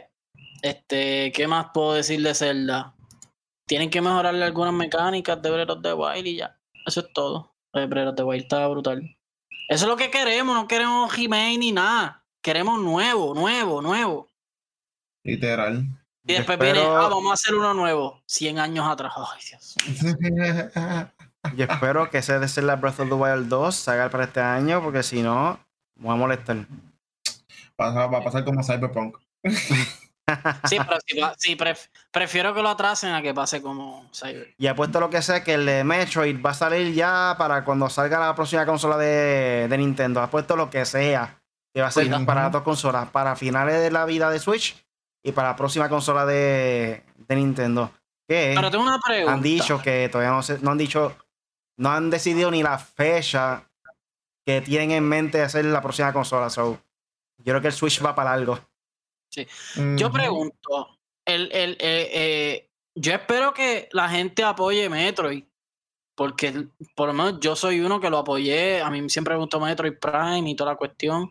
este, 0.62 1.32
¿qué 1.32 1.48
más 1.48 1.67
puedo 1.74 1.93
decir 1.93 2.22
de 2.24 2.34
Zelda? 2.34 2.96
Tienen 3.67 3.89
que 3.89 4.01
mejorarle 4.01 4.43
algunas 4.43 4.74
mecánicas 4.74 5.41
de 5.41 5.51
Breath 5.51 5.70
of 5.70 5.82
the 5.84 5.93
Wild 5.93 6.25
y 6.27 6.38
ya. 6.38 6.58
Eso 6.86 7.01
es 7.01 7.13
todo. 7.13 7.53
Eh, 7.74 7.86
Breath 7.86 8.10
of 8.10 8.15
the 8.15 8.24
Wild 8.24 8.43
está 8.43 8.67
brutal. 8.67 9.15
Eso 9.67 9.86
es 9.86 9.89
lo 9.89 9.98
que 9.98 10.12
queremos, 10.12 10.55
no 10.55 10.67
queremos 10.67 11.15
remake 11.15 11.58
ni 11.58 11.72
nada. 11.72 12.24
Queremos 12.41 12.79
nuevo, 12.82 13.34
nuevo, 13.34 13.82
nuevo. 13.82 14.27
Literal. 15.24 15.86
Y 16.25 16.34
después 16.34 16.58
viene, 16.60 16.79
espero- 16.79 16.98
ah, 16.98 17.10
vamos 17.10 17.32
a 17.32 17.34
hacer 17.34 17.55
uno 17.55 17.74
nuevo. 17.74 18.22
100 18.25 18.60
años 18.60 18.88
atrás. 18.88 19.13
Ay, 19.17 19.41
Dios. 19.50 19.75
Yo 21.58 21.65
espero 21.65 22.10
que 22.10 22.20
ese 22.20 22.39
de 22.39 22.48
ser 22.48 22.63
la 22.65 22.75
Breath 22.77 23.00
of 23.01 23.10
the 23.10 23.15
Wild 23.15 23.48
2 23.50 23.75
salga 23.75 24.10
para 24.10 24.25
este 24.25 24.39
año, 24.41 24.82
porque 24.82 25.03
si 25.03 25.22
no, 25.22 25.60
me 25.96 26.08
va 26.08 26.13
a 26.13 26.17
molestar. 26.17 26.65
Va 27.79 28.03
a 28.03 28.24
pasar 28.24 28.46
como 28.46 28.63
Cyberpunk. 28.63 29.17
Sí, 30.70 30.78
pero 30.78 31.00
sí, 31.38 31.56
pref- 31.56 31.90
prefiero 32.12 32.54
que 32.54 32.62
lo 32.62 32.70
atrasen 32.70 33.13
a 33.13 33.22
que 33.22 33.34
pase 33.34 33.62
como 33.62 34.10
Cyber. 34.13 34.54
Y 34.58 34.67
apuesto 34.67 35.00
lo 35.00 35.10
que 35.10 35.22
sé 35.22 35.43
que 35.43 35.54
el 35.56 35.65
de 35.65 35.84
Metroid 35.84 36.41
va 36.43 36.52
a 36.52 36.54
salir 36.54 36.93
ya 36.93 37.36
para 37.38 37.63
cuando 37.65 37.89
salga 37.89 38.19
la 38.19 38.36
próxima 38.36 38.65
consola 38.65 38.98
de, 38.98 39.67
de 39.69 39.78
Nintendo. 39.78 40.22
Apuesto 40.22 40.56
lo 40.56 40.69
que 40.69 40.86
sea. 40.86 41.39
Que 41.74 41.82
va 41.82 41.88
a 41.88 41.91
ser 41.91 42.04
Cuidado. 42.06 42.26
para 42.26 42.43
las 42.43 42.52
dos 42.52 42.62
consolas. 42.63 43.10
Para 43.10 43.36
finales 43.36 43.82
de 43.82 43.89
la 43.91 44.06
vida 44.06 44.30
de 44.30 44.39
Switch 44.39 44.76
y 45.24 45.32
para 45.32 45.50
la 45.50 45.56
próxima 45.56 45.89
consola 45.89 46.26
de, 46.26 47.04
de 47.15 47.36
Nintendo. 47.36 47.91
Que 48.28 48.54
Pero 48.56 48.69
tengo 48.72 48.84
una 48.84 49.00
pregunta. 49.00 49.34
han 49.34 49.41
dicho 49.41 49.82
que 49.82 50.08
todavía 50.10 50.32
no, 50.32 50.43
se- 50.43 50.60
no 50.60 50.72
han 50.72 50.78
dicho, 50.78 51.15
no 51.78 51.91
han 51.91 52.10
decidido 52.10 52.52
ni 52.52 52.62
la 52.63 52.78
fecha 52.78 53.63
que 54.46 54.62
tienen 54.62 54.91
en 54.91 55.04
mente 55.08 55.38
de 55.39 55.46
hacer 55.46 55.65
la 55.65 55.82
próxima 55.82 56.13
consola. 56.13 56.50
So, 56.50 56.80
yo 57.38 57.43
creo 57.54 57.62
que 57.62 57.67
el 57.67 57.74
Switch 57.74 58.04
va 58.06 58.13
para 58.13 58.32
algo. 58.34 58.60
Yo 59.98 60.08
Ujú. 60.08 60.15
pregunto, 60.15 61.00
el, 61.26 61.52
el, 61.52 61.72
eh, 61.80 62.10
eh, 62.13 62.69
yo 62.96 63.13
espero 63.13 63.54
que 63.54 63.89
la 63.91 64.10
gente 64.10 64.43
apoye 64.43 64.89
Metroid, 64.89 65.43
porque 66.15 66.67
por 66.96 67.08
lo 67.08 67.13
menos 67.13 67.39
yo 67.39 67.56
soy 67.56 67.80
uno 67.80 68.00
que 68.00 68.10
lo 68.10 68.19
apoyé, 68.19 68.82
a 68.82 68.89
mí 68.89 69.10
siempre 69.10 69.34
me 69.34 69.39
gustó 69.39 69.60
Metroid 69.60 69.98
Prime 70.00 70.50
y 70.50 70.56
toda 70.56 70.72
la 70.72 70.78
cuestión, 70.78 71.30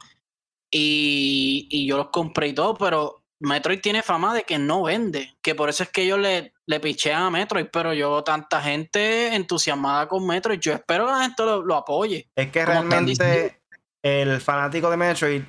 y, 0.71 1.69
y 1.71 1.87
yo 1.87 1.97
los 1.99 2.09
compré 2.09 2.49
y 2.49 2.55
todo, 2.55 2.75
pero 2.75 3.23
Metroid 3.41 3.81
tiene 3.81 4.03
fama 4.03 4.35
de 4.35 4.45
que 4.45 4.59
no 4.59 4.85
vende, 4.85 5.35
que 5.43 5.55
por 5.55 5.69
eso 5.69 5.83
es 5.83 5.91
que 5.91 6.03
ellos 6.03 6.19
le, 6.19 6.53
le 6.67 6.81
pichean 6.81 7.25
a 7.25 7.31
Metroid, 7.31 7.67
pero 7.73 7.93
yo 7.93 8.23
tanta 8.25 8.61
gente 8.62 9.35
entusiasmada 9.35 10.09
con 10.09 10.27
Metroid, 10.27 10.61
yo 10.61 10.73
espero 10.73 11.07
que 11.07 11.12
la 11.12 11.23
gente 11.23 11.45
lo, 11.45 11.62
lo 11.62 11.75
apoye. 11.77 12.29
Es 12.35 12.51
que 12.51 12.65
realmente 12.65 13.61
el 14.03 14.41
fanático 14.41 14.91
de 14.91 14.97
Metroid 14.97 15.43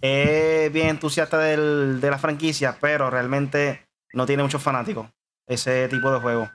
es 0.00 0.72
bien 0.72 0.88
entusiasta 0.88 1.38
del- 1.38 2.00
de 2.00 2.10
la 2.10 2.18
franquicia, 2.18 2.76
pero 2.80 3.10
realmente 3.10 3.86
no 4.12 4.26
tiene 4.26 4.42
muchos 4.42 4.62
fanáticos 4.62 5.08
ese 5.46 5.88
tipo 5.88 6.10
de 6.10 6.20
juego. 6.20 6.50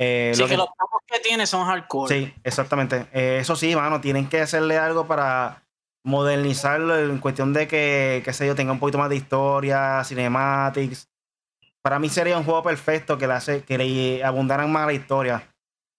Eh, 0.00 0.32
lo 0.38 0.44
que, 0.44 0.50
que- 0.52 0.56
los 0.56 0.68
pocos 0.68 1.00
que 1.06 1.18
tiene 1.20 1.46
son 1.46 1.66
hardcore. 1.66 2.14
sí, 2.14 2.34
exactamente. 2.44 3.06
Eh, 3.12 3.38
eso 3.40 3.56
sí, 3.56 3.74
mano, 3.74 4.00
tienen 4.00 4.28
que 4.28 4.40
hacerle 4.40 4.78
algo 4.78 5.06
para 5.06 5.62
modernizarlo 6.04 6.96
en 6.98 7.18
cuestión 7.18 7.52
de 7.52 7.66
que, 7.68 8.22
qué 8.24 8.32
sé 8.32 8.46
yo, 8.46 8.54
tenga 8.54 8.72
un 8.72 8.78
poquito 8.78 8.98
más 8.98 9.08
de 9.10 9.16
historia, 9.16 10.02
cinematics. 10.04 11.08
Para 11.82 11.98
mí 11.98 12.08
sería 12.08 12.38
un 12.38 12.44
juego 12.44 12.62
perfecto 12.62 13.18
que 13.18 13.26
le, 13.26 13.32
hace, 13.34 13.62
que 13.62 13.78
le 13.78 14.24
abundaran 14.24 14.70
más 14.70 14.86
la 14.86 14.92
historia. 14.92 15.48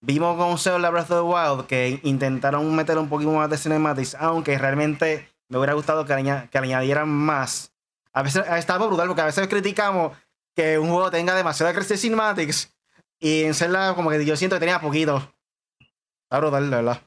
Vimos 0.02 0.38
con 0.38 0.58
Zelda 0.58 0.90
Breath 0.90 1.12
of 1.12 1.18
the 1.18 1.22
Wild 1.22 1.68
que 1.68 2.00
intentaron 2.04 2.74
meter 2.76 2.98
un 2.98 3.10
poquito 3.10 3.32
más 3.32 3.50
de 3.50 3.58
cinematics, 3.58 4.16
aunque 4.16 4.58
realmente 4.58 5.28
me 5.50 5.58
hubiera 5.58 5.74
gustado 5.74 6.06
que, 6.06 6.16
le 6.16 6.50
añadieran 6.60 7.10
más. 7.10 7.74
A 8.14 8.24
veces 8.24 8.46
estaba 8.56 8.86
brutal 8.86 9.08
porque 9.08 9.22
a 9.22 9.26
veces 9.26 9.48
criticamos 9.48 10.18
que 10.56 10.78
un 10.78 10.90
juego 10.90 11.12
tenga 11.12 11.36
demasiada 11.36 11.74
de 11.74 11.98
cinematics 11.98 12.76
y 13.20 13.44
en 13.44 13.54
Zelda 13.54 13.96
como 13.96 14.10
que 14.10 14.26
yo 14.26 14.36
siento 14.36 14.56
que 14.56 14.62
tenía 14.62 14.80
poquito. 14.80 15.18
Está 16.24 16.40
brutal, 16.40 16.70
de 16.70 16.76
verdad. 16.76 17.02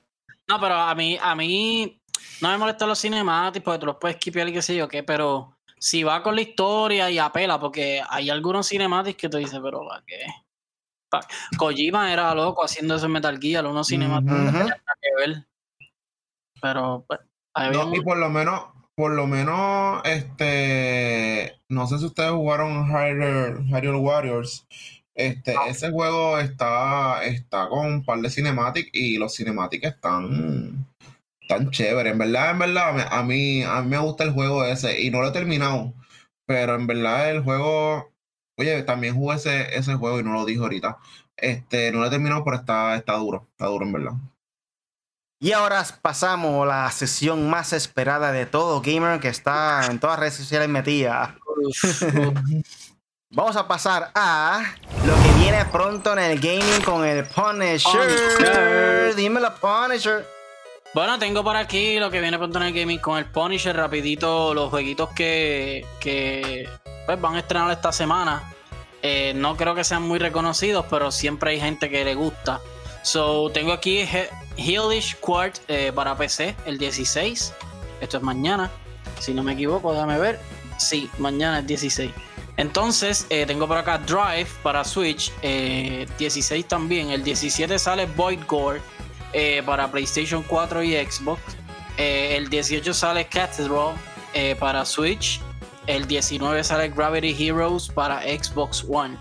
No, 0.49 0.61
pero 0.61 0.75
a 0.75 0.95
mí, 0.95 1.19
a 1.21 1.35
mí 1.35 2.01
no 2.41 2.49
me 2.51 2.59
molestan 2.59 2.89
los 2.89 3.01
cinemáticos 3.01 3.65
porque 3.65 3.79
tú 3.79 3.87
los 3.87 3.97
puedes 3.97 4.17
skipear 4.17 4.49
y 4.49 4.53
qué 4.53 4.63
sé 4.63 4.77
yo 4.77 4.89
qué, 4.89 5.03
pero 5.03 5.57
si 5.79 6.03
va 6.03 6.23
con 6.23 6.35
la 6.35 6.43
historia 6.43 7.11
y 7.11 7.19
apela, 7.19 7.59
porque 7.59 8.03
hay 8.09 8.31
algunos 8.31 8.69
cinemáticos 8.69 9.21
que 9.21 9.29
tú 9.29 9.39
dices, 9.39 9.61
pero 9.63 9.87
¿para 9.87 10.03
qué? 10.07 10.27
Pa- 11.09 11.27
Kojima 11.57 12.13
era 12.13 12.35
loco 12.35 12.65
haciendo 12.65 12.97
eso 12.97 13.07
en 13.07 13.13
Metal 13.13 13.39
Gear, 13.41 13.67
unos 13.67 13.91
no 13.91 13.99
tenían 13.99 14.25
nada 14.25 14.83
que 15.01 15.11
ver. 15.19 15.47
Pero, 16.61 17.05
pues, 17.07 17.21
No, 17.55 17.95
y 17.95 18.01
por 18.01 18.17
lo 18.17 18.31
menos, 18.31 18.63
por 18.95 19.13
lo 19.13 19.27
menos, 19.27 20.01
este, 20.05 21.59
no 21.69 21.87
sé 21.87 21.99
si 21.99 22.07
ustedes 22.07 22.31
jugaron 22.31 22.89
Hyrule 22.89 23.97
Warriors. 23.97 24.67
Este, 25.15 25.55
ese 25.69 25.91
juego 25.91 26.39
está, 26.39 27.23
está 27.25 27.69
con 27.69 27.87
un 27.87 28.05
par 28.05 28.21
de 28.21 28.31
cinematics 28.31 28.89
y 28.93 29.19
los 29.19 29.35
cinematics 29.35 29.87
están 29.87 30.87
tan 31.49 31.71
chéveres. 31.71 32.13
En 32.13 32.19
verdad, 32.19 32.53
en 32.53 32.59
verdad, 32.59 33.09
a 33.11 33.23
mí, 33.23 33.63
a 33.63 33.83
mí 33.83 33.89
me 33.89 33.99
gusta 33.99 34.25
el 34.25 34.33
juego 34.33 34.65
ese 34.65 35.01
y 35.03 35.11
no 35.11 35.21
lo 35.21 35.29
he 35.29 35.33
terminado. 35.33 35.93
Pero 36.47 36.75
en 36.75 36.87
verdad 36.87 37.31
el 37.31 37.43
juego, 37.43 38.11
oye, 38.59 38.83
también 38.85 39.15
jugué 39.15 39.37
ese, 39.37 39.77
ese 39.77 39.95
juego 39.95 40.21
y 40.21 40.23
no 40.23 40.33
lo 40.33 40.45
dije 40.47 40.61
ahorita. 40.61 40.99
Este, 41.37 41.93
no 41.93 42.01
lo 42.01 42.07
he 42.07 42.11
terminado, 42.11 42.45
pero 42.45 42.57
está, 42.57 42.97
está 42.97 43.15
duro, 43.17 43.47
está 43.53 43.67
duro 43.67 43.85
en 43.85 43.93
verdad. 43.93 44.13
Y 45.43 45.51
ahora 45.51 45.85
pasamos 46.01 46.63
a 46.63 46.67
la 46.67 46.91
sesión 46.93 47.51
más 47.51 47.73
esperada 47.73 48.31
de 48.31 48.47
todo 48.47 48.81
gamer 48.81 49.19
que 49.19 49.27
está 49.27 49.89
en 49.91 49.99
todas 49.99 50.15
las 50.15 50.21
redes 50.21 50.35
sociales 50.35 50.69
metida. 50.69 51.35
Vamos 53.31 53.57
a 53.57 53.67
pasar 53.67 54.13
a 54.15 54.63
lo 55.05 55.15
que 55.17 55.41
viene 55.41 55.65
pronto 55.65 56.13
en 56.13 56.21
el 56.21 56.39
gaming 56.39 56.83
con 56.85 57.05
el 57.05 57.25
Punisher. 57.25 57.91
Punisher. 58.37 59.17
Dímelo, 59.17 59.53
Punisher. 59.57 60.25
Bueno, 60.95 61.19
tengo 61.19 61.43
por 61.43 61.57
aquí 61.57 61.99
lo 61.99 62.09
que 62.09 62.21
viene 62.21 62.39
pronto 62.39 62.61
en 62.61 62.67
el 62.67 62.73
gaming 62.73 63.01
con 63.01 63.19
el 63.19 63.25
Punisher, 63.25 63.75
rapidito, 63.75 64.55
los 64.55 64.71
jueguitos 64.71 65.09
que, 65.09 65.85
que 65.99 66.69
pues, 67.05 67.21
van 67.21 67.35
a 67.35 67.41
estrenar 67.41 67.69
esta 67.73 67.91
semana. 67.91 68.45
Eh, 69.03 69.33
no 69.35 69.57
creo 69.57 69.75
que 69.75 69.83
sean 69.83 70.03
muy 70.03 70.21
reconocidos, 70.21 70.87
pero 70.89 71.11
siempre 71.11 71.51
hay 71.51 71.59
gente 71.59 71.91
que 71.91 72.05
le 72.05 72.15
gusta. 72.15 72.61
So, 73.03 73.51
tengo 73.51 73.73
aquí 73.73 73.99
He- 74.01 74.29
Quart 75.21 75.59
eh, 75.69 75.93
para 75.95 76.17
PC, 76.17 76.55
el 76.67 76.79
16. 76.79 77.53
Esto 78.01 78.17
es 78.17 78.23
mañana, 78.23 78.71
si 79.19 79.33
no 79.35 79.43
me 79.43 79.53
equivoco, 79.53 79.93
déjame 79.93 80.19
ver. 80.19 80.41
Sí, 80.79 81.09
mañana 81.19 81.61
es 81.61 81.67
16. 81.67 82.11
Entonces, 82.57 83.27
eh, 83.31 83.47
tengo 83.47 83.67
por 83.67 83.79
acá 83.79 83.99
Drive 83.99 84.49
para 84.63 84.85
Switch, 84.85 85.33
16 85.41 86.67
también. 86.69 87.11
El 87.11 87.23
17 87.25 87.79
sale 87.79 88.07
Void 88.07 88.41
Gore 88.47 88.81
para 89.65 89.91
PlayStation 89.91 90.43
4 90.43 90.83
y 90.83 90.95
Xbox. 90.97 91.41
el 91.97 92.49
18 92.51 92.93
sale 92.93 93.27
Cathedral 93.27 93.95
para 94.59 94.85
Switch. 94.85 95.41
El 95.87 96.07
19 96.07 96.63
sale 96.63 96.89
Gravity 96.91 97.35
Heroes 97.49 97.89
para 97.89 98.23
Xbox 98.23 98.85
One. 98.89 99.17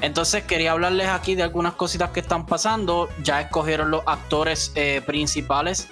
Entonces 0.00 0.44
quería 0.44 0.72
hablarles 0.72 1.08
aquí 1.08 1.34
de 1.34 1.42
algunas 1.42 1.74
cositas 1.74 2.10
que 2.10 2.20
están 2.20 2.46
pasando. 2.46 3.08
Ya 3.22 3.40
escogieron 3.40 3.90
los 3.90 4.02
actores 4.06 4.72
eh, 4.74 5.02
principales 5.04 5.88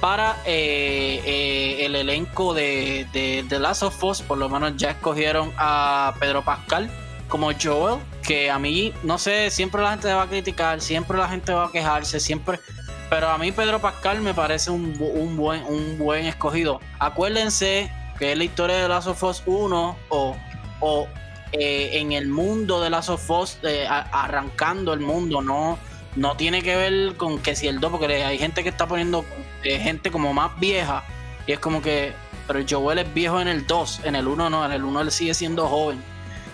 para 0.00 0.36
eh, 0.46 1.22
eh, 1.24 1.86
el 1.86 1.94
elenco 1.94 2.54
de, 2.54 3.06
de, 3.12 3.44
The 3.48 3.58
Last 3.58 3.82
of 3.82 4.02
Us. 4.04 4.22
Por 4.22 4.38
lo 4.38 4.48
menos 4.48 4.76
ya 4.76 4.90
escogieron 4.90 5.52
a 5.56 6.14
Pedro 6.20 6.42
Pascal 6.42 6.90
como 7.28 7.50
Joel. 7.52 8.00
Que 8.22 8.50
a 8.50 8.58
mí, 8.58 8.92
no 9.02 9.18
sé, 9.18 9.50
siempre 9.50 9.82
la 9.82 9.90
gente 9.90 10.12
va 10.12 10.22
a 10.22 10.28
criticar, 10.28 10.80
siempre 10.80 11.16
la 11.16 11.28
gente 11.28 11.52
va 11.52 11.66
a 11.66 11.72
quejarse, 11.72 12.20
siempre. 12.20 12.60
Pero 13.08 13.28
a 13.28 13.38
mí 13.38 13.50
Pedro 13.50 13.80
Pascal 13.80 14.20
me 14.20 14.34
parece 14.34 14.70
un, 14.70 14.96
buen, 15.36 15.64
un 15.64 15.98
buen 15.98 16.26
escogido. 16.26 16.80
Acuérdense 16.98 17.90
que 18.18 18.32
es 18.32 18.38
la 18.38 18.44
historia 18.44 18.76
de 18.76 18.82
The 18.82 18.88
Last 18.88 19.08
of 19.08 19.22
Us 19.24 19.42
1 19.46 19.96
o, 20.10 20.36
o 20.80 21.08
eh, 21.52 21.98
en 21.98 22.12
el 22.12 22.28
mundo 22.28 22.80
de 22.80 22.90
la 22.90 23.02
Sofos, 23.02 23.58
eh, 23.64 23.86
arrancando 23.88 24.92
el 24.92 25.00
mundo, 25.00 25.42
no, 25.42 25.78
no 26.14 26.36
tiene 26.36 26.62
que 26.62 26.76
ver 26.76 27.16
con 27.16 27.40
que 27.40 27.56
si 27.56 27.66
el 27.66 27.80
2, 27.80 27.90
porque 27.90 28.24
hay 28.24 28.38
gente 28.38 28.62
que 28.62 28.68
está 28.68 28.86
poniendo 28.86 29.24
eh, 29.64 29.80
gente 29.80 30.12
como 30.12 30.32
más 30.32 30.58
vieja, 30.60 31.04
y 31.48 31.52
es 31.52 31.58
como 31.58 31.82
que, 31.82 32.12
pero 32.46 32.60
Joel 32.68 32.98
es 32.98 33.12
viejo 33.12 33.40
en 33.40 33.48
el 33.48 33.66
2, 33.66 34.02
en 34.04 34.14
el 34.14 34.28
1 34.28 34.48
no, 34.48 34.64
en 34.64 34.70
el 34.70 34.84
1 34.84 35.00
él 35.00 35.10
sigue 35.10 35.34
siendo 35.34 35.66
joven. 35.66 36.00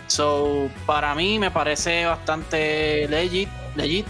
So, 0.07 0.71
para 0.87 1.15
mí 1.15 1.39
me 1.39 1.51
parece 1.51 2.07
bastante 2.07 3.07
legit, 3.09 3.49
legit. 3.75 4.07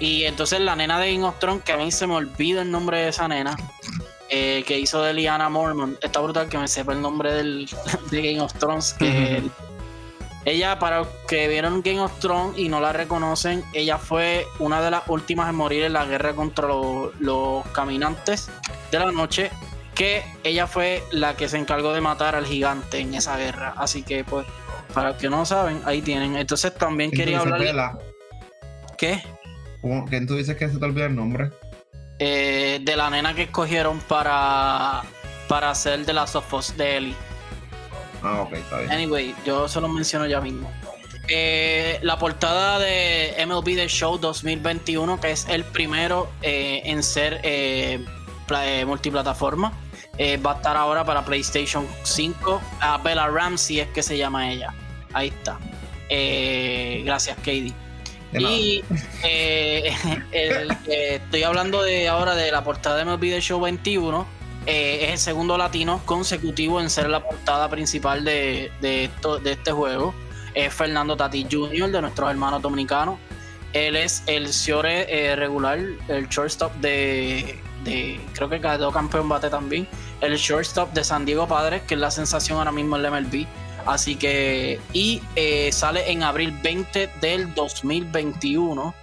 Y 0.00 0.24
entonces 0.24 0.58
la 0.60 0.74
nena 0.74 0.98
de 0.98 1.12
Game 1.12 1.24
of 1.24 1.38
Thrones, 1.38 1.62
que 1.62 1.72
a 1.72 1.76
mí 1.76 1.92
se 1.92 2.06
me 2.06 2.14
olvida 2.14 2.62
el 2.62 2.70
nombre 2.70 2.98
de 2.98 3.08
esa 3.08 3.28
nena, 3.28 3.56
que 4.28 4.78
hizo 4.80 5.00
de 5.02 5.14
Liana 5.14 5.48
Mormon, 5.48 5.96
está 6.02 6.18
brutal 6.20 6.48
que 6.48 6.58
me 6.58 6.66
sepa 6.66 6.92
el 6.92 7.00
nombre 7.00 7.32
del, 7.32 7.68
de 8.10 8.22
Game 8.22 8.40
of 8.40 8.52
Thrones, 8.54 8.94
que 8.94 9.42
ella, 10.44 10.78
para 10.78 10.98
los 10.98 11.08
que 11.26 11.48
vieron 11.48 11.80
Game 11.82 12.00
of 12.00 12.18
Thrones 12.18 12.58
y 12.58 12.68
no 12.68 12.80
la 12.80 12.92
reconocen, 12.92 13.64
ella 13.72 13.96
fue 13.96 14.46
una 14.58 14.82
de 14.82 14.90
las 14.90 15.04
últimas 15.08 15.48
en 15.48 15.56
morir 15.56 15.84
en 15.84 15.94
la 15.94 16.04
guerra 16.04 16.34
contra 16.34 16.68
los, 16.68 17.66
caminantes 17.72 18.50
de 18.90 18.98
la 18.98 19.10
noche. 19.10 19.50
Que 19.94 20.24
ella 20.42 20.66
fue 20.66 21.04
la 21.12 21.36
que 21.36 21.48
se 21.48 21.56
encargó 21.56 21.92
de 21.92 22.00
matar 22.00 22.34
al 22.34 22.44
gigante 22.44 22.98
en 22.98 23.14
esa 23.14 23.36
guerra. 23.36 23.74
Así 23.76 24.02
que, 24.02 24.24
pues, 24.24 24.44
para 24.92 25.10
los 25.10 25.18
que 25.18 25.30
no 25.30 25.46
saben, 25.46 25.80
ahí 25.84 26.02
tienen. 26.02 26.36
Entonces 26.36 26.74
también 26.74 27.10
quería 27.10 27.38
hablar. 27.38 27.98
¿Qué? 28.98 29.22
¿Quién 30.08 30.26
tú 30.26 30.34
dices 30.36 30.56
que 30.56 30.68
se 30.68 30.78
te 30.78 30.84
olvidó 30.84 31.06
el 31.06 31.14
nombre? 31.14 31.50
Eh, 32.18 32.80
de 32.82 32.96
la 32.96 33.08
nena 33.08 33.34
que 33.34 33.42
escogieron 33.42 34.00
para, 34.00 35.02
para 35.48 35.70
hacer 35.70 36.04
de 36.04 36.12
las 36.12 36.30
Sofos 36.30 36.76
de 36.76 36.96
Ellie. 36.96 37.16
Ah, 38.24 38.40
ok, 38.40 38.54
está 38.54 38.78
bien. 38.78 38.90
Anyway, 38.90 39.34
yo 39.44 39.68
solo 39.68 39.86
menciono 39.86 40.26
ya 40.26 40.40
mismo. 40.40 40.70
Eh, 41.28 41.98
la 42.02 42.18
portada 42.18 42.78
de 42.78 43.34
MLB 43.46 43.76
The 43.76 43.88
Show 43.88 44.18
2021, 44.18 45.20
que 45.20 45.30
es 45.30 45.46
el 45.48 45.64
primero 45.64 46.30
eh, 46.42 46.82
en 46.84 47.02
ser 47.02 47.40
eh, 47.42 48.04
multiplataforma. 48.86 49.72
va 50.44 50.52
a 50.52 50.54
estar 50.56 50.76
ahora 50.76 51.04
para 51.04 51.24
PlayStation 51.24 51.86
5. 52.02 52.60
A 52.80 52.98
Bella 52.98 53.28
Ramsey 53.28 53.80
es 53.80 53.88
que 53.88 54.02
se 54.02 54.16
llama 54.18 54.50
ella. 54.50 54.74
Ahí 55.12 55.28
está. 55.28 55.58
gracias, 57.04 57.36
Katie. 57.38 57.74
Y 58.32 58.82
estoy 60.32 61.42
hablando 61.42 61.82
de 61.82 62.08
ahora 62.08 62.34
de 62.34 62.50
la 62.50 62.64
portada 62.64 62.96
de 62.96 63.04
MLB 63.04 63.20
The 63.20 63.40
Show 63.40 63.60
21 63.60 64.43
eh, 64.66 65.04
es 65.04 65.10
el 65.10 65.18
segundo 65.18 65.58
latino 65.58 66.00
consecutivo 66.04 66.80
en 66.80 66.88
ser 66.90 67.08
la 67.08 67.22
portada 67.22 67.68
principal 67.68 68.24
de, 68.24 68.70
de, 68.80 69.10
este 69.44 69.72
juego. 69.72 70.14
Es 70.54 70.72
Fernando 70.72 71.16
Tati 71.16 71.46
Jr., 71.50 71.90
de 71.90 72.00
nuestros 72.00 72.30
hermanos 72.30 72.62
dominicanos. 72.62 73.18
Él 73.72 73.96
es 73.96 74.22
el 74.26 74.52
Ciore 74.52 75.06
eh, 75.08 75.34
regular, 75.34 75.78
el 76.08 76.28
shortstop 76.28 76.72
de, 76.76 77.58
de, 77.82 78.20
Creo 78.32 78.48
que 78.48 78.60
quedó 78.60 78.92
campeón 78.92 79.28
bate 79.28 79.50
también. 79.50 79.88
El 80.20 80.36
shortstop 80.36 80.92
de 80.92 81.02
San 81.02 81.24
Diego 81.24 81.48
Padres, 81.48 81.82
que 81.82 81.94
es 81.94 82.00
la 82.00 82.10
sensación 82.10 82.58
ahora 82.58 82.72
mismo 82.72 82.96
en 82.96 83.04
el 83.04 83.10
MLB. 83.10 83.46
Así 83.84 84.16
que. 84.16 84.80
Y 84.92 85.20
eh, 85.36 85.70
sale 85.72 86.10
en 86.10 86.22
abril 86.22 86.56
20 86.62 87.10
del 87.20 87.52
2021 87.54 88.94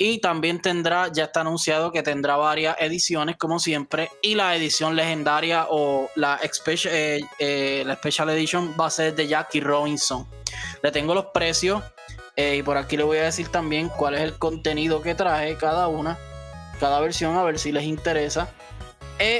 y 0.00 0.18
también 0.18 0.62
tendrá, 0.62 1.08
ya 1.12 1.24
está 1.24 1.40
anunciado 1.40 1.90
que 1.90 2.04
tendrá 2.04 2.36
varias 2.36 2.76
ediciones, 2.78 3.36
como 3.36 3.58
siempre. 3.58 4.08
Y 4.22 4.36
la 4.36 4.54
edición 4.54 4.94
legendaria 4.94 5.66
o 5.68 6.08
la, 6.14 6.38
eh, 6.40 7.20
eh, 7.40 7.82
la 7.84 7.96
Special 7.96 8.30
Edition 8.30 8.76
va 8.80 8.86
a 8.86 8.90
ser 8.90 9.16
de 9.16 9.26
Jackie 9.26 9.60
Robinson. 9.60 10.24
Le 10.84 10.92
tengo 10.92 11.14
los 11.14 11.26
precios 11.26 11.82
eh, 12.36 12.56
y 12.56 12.62
por 12.62 12.76
aquí 12.76 12.96
le 12.96 13.02
voy 13.02 13.18
a 13.18 13.24
decir 13.24 13.48
también 13.48 13.88
cuál 13.88 14.14
es 14.14 14.20
el 14.20 14.38
contenido 14.38 15.02
que 15.02 15.16
trae 15.16 15.56
cada 15.56 15.88
una, 15.88 16.16
cada 16.78 17.00
versión, 17.00 17.36
a 17.36 17.42
ver 17.42 17.58
si 17.58 17.72
les 17.72 17.82
interesa. 17.82 18.48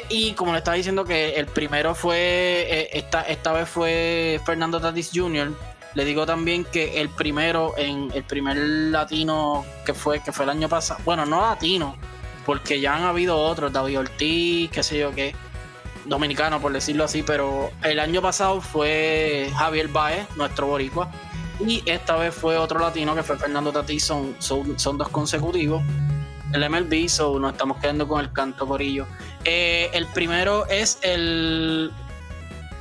y 0.09 0.33
como 0.33 0.51
le 0.51 0.59
estaba 0.59 0.77
diciendo 0.77 1.05
que 1.05 1.37
el 1.37 1.47
primero 1.47 1.94
fue, 1.94 2.90
esta, 2.92 3.23
esta 3.23 3.53
vez 3.53 3.68
fue 3.68 4.40
Fernando 4.44 4.81
Tatis 4.81 5.12
Jr., 5.14 5.53
le 5.98 6.04
digo 6.04 6.24
también 6.26 6.64
que 6.64 7.00
el 7.00 7.08
primero, 7.08 7.74
en 7.76 8.12
el 8.14 8.22
primer 8.22 8.56
latino 8.56 9.64
que 9.84 9.94
fue, 9.94 10.22
que 10.22 10.30
fue 10.30 10.44
el 10.44 10.50
año 10.50 10.68
pasado, 10.68 11.00
bueno, 11.04 11.26
no 11.26 11.40
latino, 11.40 11.96
porque 12.46 12.80
ya 12.80 12.94
han 12.94 13.02
habido 13.02 13.37
otros, 13.37 13.72
David 13.72 13.98
Ortiz, 13.98 14.70
qué 14.70 14.84
sé 14.84 15.00
yo 15.00 15.12
qué, 15.12 15.34
dominicano 16.04 16.61
por 16.61 16.72
decirlo 16.72 17.02
así, 17.02 17.24
pero 17.24 17.72
el 17.82 17.98
año 17.98 18.22
pasado 18.22 18.61
fue 18.61 19.50
Javier 19.56 19.88
Baez, 19.88 20.28
nuestro 20.37 20.68
boricua, 20.68 21.11
y 21.58 21.82
esta 21.84 22.14
vez 22.14 22.32
fue 22.32 22.56
otro 22.56 22.78
latino 22.78 23.16
que 23.16 23.24
fue 23.24 23.37
Fernando 23.37 23.72
Tatís, 23.72 24.04
son, 24.04 24.37
son, 24.38 24.98
dos 24.98 25.08
consecutivos. 25.08 25.82
El 26.52 26.70
MLB, 26.70 27.08
so 27.08 27.40
nos 27.40 27.54
estamos 27.54 27.78
quedando 27.78 28.06
con 28.06 28.20
el 28.20 28.32
canto 28.32 28.68
corillo. 28.68 29.04
Eh, 29.44 29.90
el 29.92 30.06
primero 30.06 30.64
es 30.68 31.00
el 31.02 31.90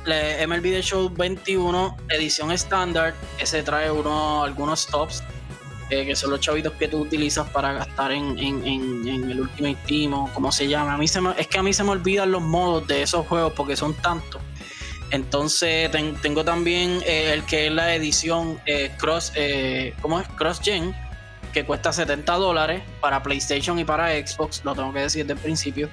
MLB 0.08 0.62
The 0.62 0.82
Show 0.82 1.10
21, 1.10 1.96
edición 2.08 2.50
estándar, 2.50 3.14
ese 3.38 3.62
trae 3.62 3.90
uno, 3.90 4.42
algunos 4.42 4.80
stops, 4.80 5.22
eh, 5.90 6.04
que 6.04 6.16
son 6.16 6.30
los 6.30 6.40
chavitos 6.40 6.72
que 6.74 6.88
tú 6.88 7.00
utilizas 7.00 7.48
para 7.50 7.72
gastar 7.72 8.12
en, 8.12 8.38
el 8.38 9.40
último 9.40 9.74
Team 9.86 10.32
como 10.34 10.52
se 10.52 10.68
llama. 10.68 10.94
A 10.94 10.98
mí 10.98 11.06
es 11.06 11.46
que 11.46 11.58
a 11.58 11.62
mí 11.62 11.72
se 11.72 11.84
me 11.84 11.90
olvidan 11.90 12.30
los 12.30 12.42
modos 12.42 12.86
de 12.86 13.02
esos 13.02 13.26
juegos 13.26 13.52
porque 13.54 13.76
son 13.76 13.94
tantos. 13.94 14.40
Entonces 15.10 15.90
tengo 16.20 16.44
también 16.44 17.00
eh, 17.06 17.32
el 17.32 17.44
que 17.44 17.68
es 17.68 17.72
la 17.72 17.94
edición 17.94 18.60
eh, 18.66 18.90
Cross, 18.98 19.32
¿cómo 20.02 20.20
es? 20.20 20.28
Cross 20.36 20.60
Gen, 20.62 20.94
que 21.52 21.64
cuesta 21.64 21.92
70 21.92 22.34
dólares 22.34 22.82
para 23.00 23.22
PlayStation 23.22 23.78
y 23.78 23.84
para 23.84 24.10
Xbox, 24.10 24.62
lo 24.64 24.74
tengo 24.74 24.92
que 24.92 25.00
decir 25.00 25.24
desde 25.24 25.38
el 25.38 25.42
principio. 25.42 25.88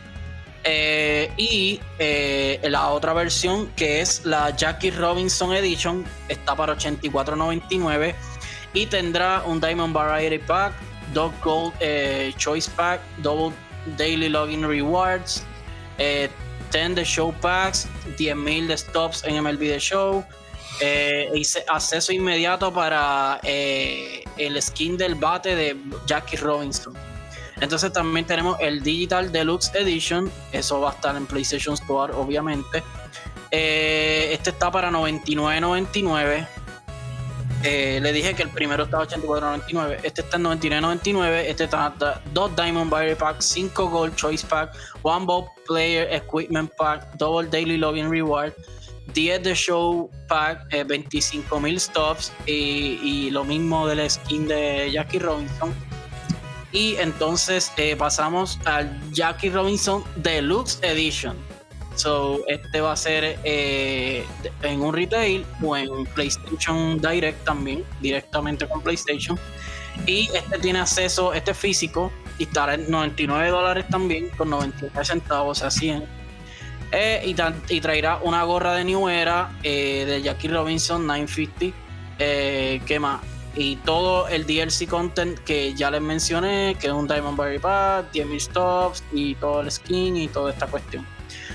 Eh, 0.67 1.31
y 1.37 1.79
eh, 1.99 2.59
la 2.63 2.89
otra 2.89 3.13
versión, 3.13 3.67
que 3.75 4.01
es 4.01 4.25
la 4.25 4.49
Jackie 4.49 4.89
Robinson 4.89 5.53
Edition, 5.53 6.03
está 6.27 6.55
para 6.55 6.75
84.99 6.75 8.15
y 8.73 8.87
tendrá 8.87 9.43
un 9.45 9.61
Diamond 9.61 9.93
Variety 9.93 10.39
Pack, 10.39 10.73
Dog 11.13 11.33
Gold 11.43 11.71
eh, 11.81 12.33
Choice 12.37 12.71
Pack, 12.75 12.99
Double 13.17 13.55
Daily 13.95 14.27
Login 14.27 14.67
Rewards, 14.67 15.43
10 15.99 16.95
de 16.95 17.05
Show 17.05 17.31
Packs, 17.41 17.87
10.000 18.17 18.65
de 18.65 18.75
Stops 18.75 19.23
en 19.23 19.43
MLB 19.43 19.59
The 19.59 19.79
Show, 19.79 20.25
acceso 21.67 22.11
inmediato 22.11 22.73
para 22.73 23.39
el 23.43 24.59
skin 24.59 24.97
del 24.97 25.13
bate 25.13 25.55
de 25.55 25.77
Jackie 26.07 26.37
Robinson. 26.37 27.14
Entonces 27.61 27.91
también 27.93 28.25
tenemos 28.25 28.57
el 28.59 28.83
Digital 28.83 29.31
Deluxe 29.31 29.73
Edition, 29.75 30.31
eso 30.51 30.81
va 30.81 30.91
a 30.91 30.93
estar 30.93 31.15
en 31.15 31.25
PlayStation 31.25 31.73
Store 31.75 32.13
obviamente. 32.13 32.83
Eh, 33.51 34.29
este 34.33 34.49
está 34.49 34.71
para 34.71 34.91
99.99. 34.91 36.47
Eh, 37.63 37.99
le 37.99 38.13
dije 38.13 38.35
que 38.35 38.43
el 38.43 38.49
primero 38.49 38.83
estaba 38.83 39.07
84.99, 39.07 39.99
este 40.03 40.21
está 40.21 40.37
en 40.37 40.43
99.99, 40.43 41.45
este 41.47 41.63
está 41.63 42.21
2 42.31 42.55
Diamond 42.55 42.91
Battery 42.91 43.15
Pack, 43.15 43.41
5 43.41 43.89
Gold 43.89 44.15
Choice 44.15 44.45
Pack, 44.45 44.75
1 45.01 45.25
Ball 45.25 45.45
Player 45.65 46.07
Equipment 46.13 46.71
Pack, 46.77 47.15
Double 47.15 47.49
Daily 47.49 47.77
Login 47.77 48.11
Reward, 48.11 48.53
10 49.13 49.41
de 49.41 49.55
Show 49.55 50.11
Pack, 50.27 50.69
25.000 50.69 51.73
eh, 51.73 51.79
stops 51.79 52.31
y, 52.45 52.99
y, 53.01 53.29
lo 53.31 53.43
mismo 53.43 53.87
del 53.87 54.07
skin 54.11 54.47
de 54.47 54.91
Jackie 54.91 55.17
Robinson. 55.17 55.73
Y 56.75 56.97
entonces 56.97 57.71
eh, 57.77 57.95
pasamos 57.95 58.59
al 58.65 58.99
Jackie 59.13 59.49
Robinson 59.49 60.03
Deluxe 60.17 60.77
Edition. 60.81 61.37
So, 61.95 62.41
este 62.47 62.81
va 62.81 62.91
a 62.91 62.97
ser 62.97 63.39
eh, 63.45 64.25
en 64.61 64.81
un 64.81 64.93
retail 64.93 65.45
o 65.63 65.77
en 65.77 66.05
PlayStation 66.07 66.99
Direct 66.99 67.45
también, 67.45 67.85
directamente 68.01 68.67
con 68.67 68.81
PlayStation. 68.81 69.39
Y 70.05 70.29
este 70.33 70.59
tiene 70.59 70.79
acceso, 70.79 71.33
este 71.33 71.53
físico, 71.53 72.11
y 72.37 72.43
estará 72.43 72.73
en 72.73 72.91
99 72.91 73.47
dólares 73.47 73.85
también, 73.89 74.29
con 74.31 74.49
99 74.49 75.05
centavos, 75.05 75.59
o 75.59 75.61
sea, 75.61 75.71
100. 75.71 76.03
Eh, 76.91 77.23
y, 77.25 77.73
y, 77.73 77.79
traerá 77.79 78.17
una 78.17 78.43
gorra 78.43 78.73
de 78.73 78.83
New 78.83 79.07
Era 79.07 79.49
de 79.63 80.21
Jackie 80.21 80.49
Robinson 80.49 81.07
950. 81.07 81.73
¿Qué 82.17 82.99
más? 82.99 83.21
Y 83.55 83.77
todo 83.77 84.27
el 84.27 84.45
DLC 84.45 84.87
content 84.87 85.39
que 85.39 85.73
ya 85.73 85.89
les 85.89 86.01
mencioné, 86.01 86.75
que 86.79 86.87
es 86.87 86.93
un 86.93 87.07
Diamond 87.07 87.37
Berry 87.37 87.59
Pad, 87.59 88.05
10.000 88.13 88.39
stops 88.39 89.03
y 89.13 89.35
todo 89.35 89.61
el 89.61 89.71
skin 89.71 90.17
y 90.17 90.27
toda 90.27 90.51
esta 90.51 90.67
cuestión. 90.67 91.07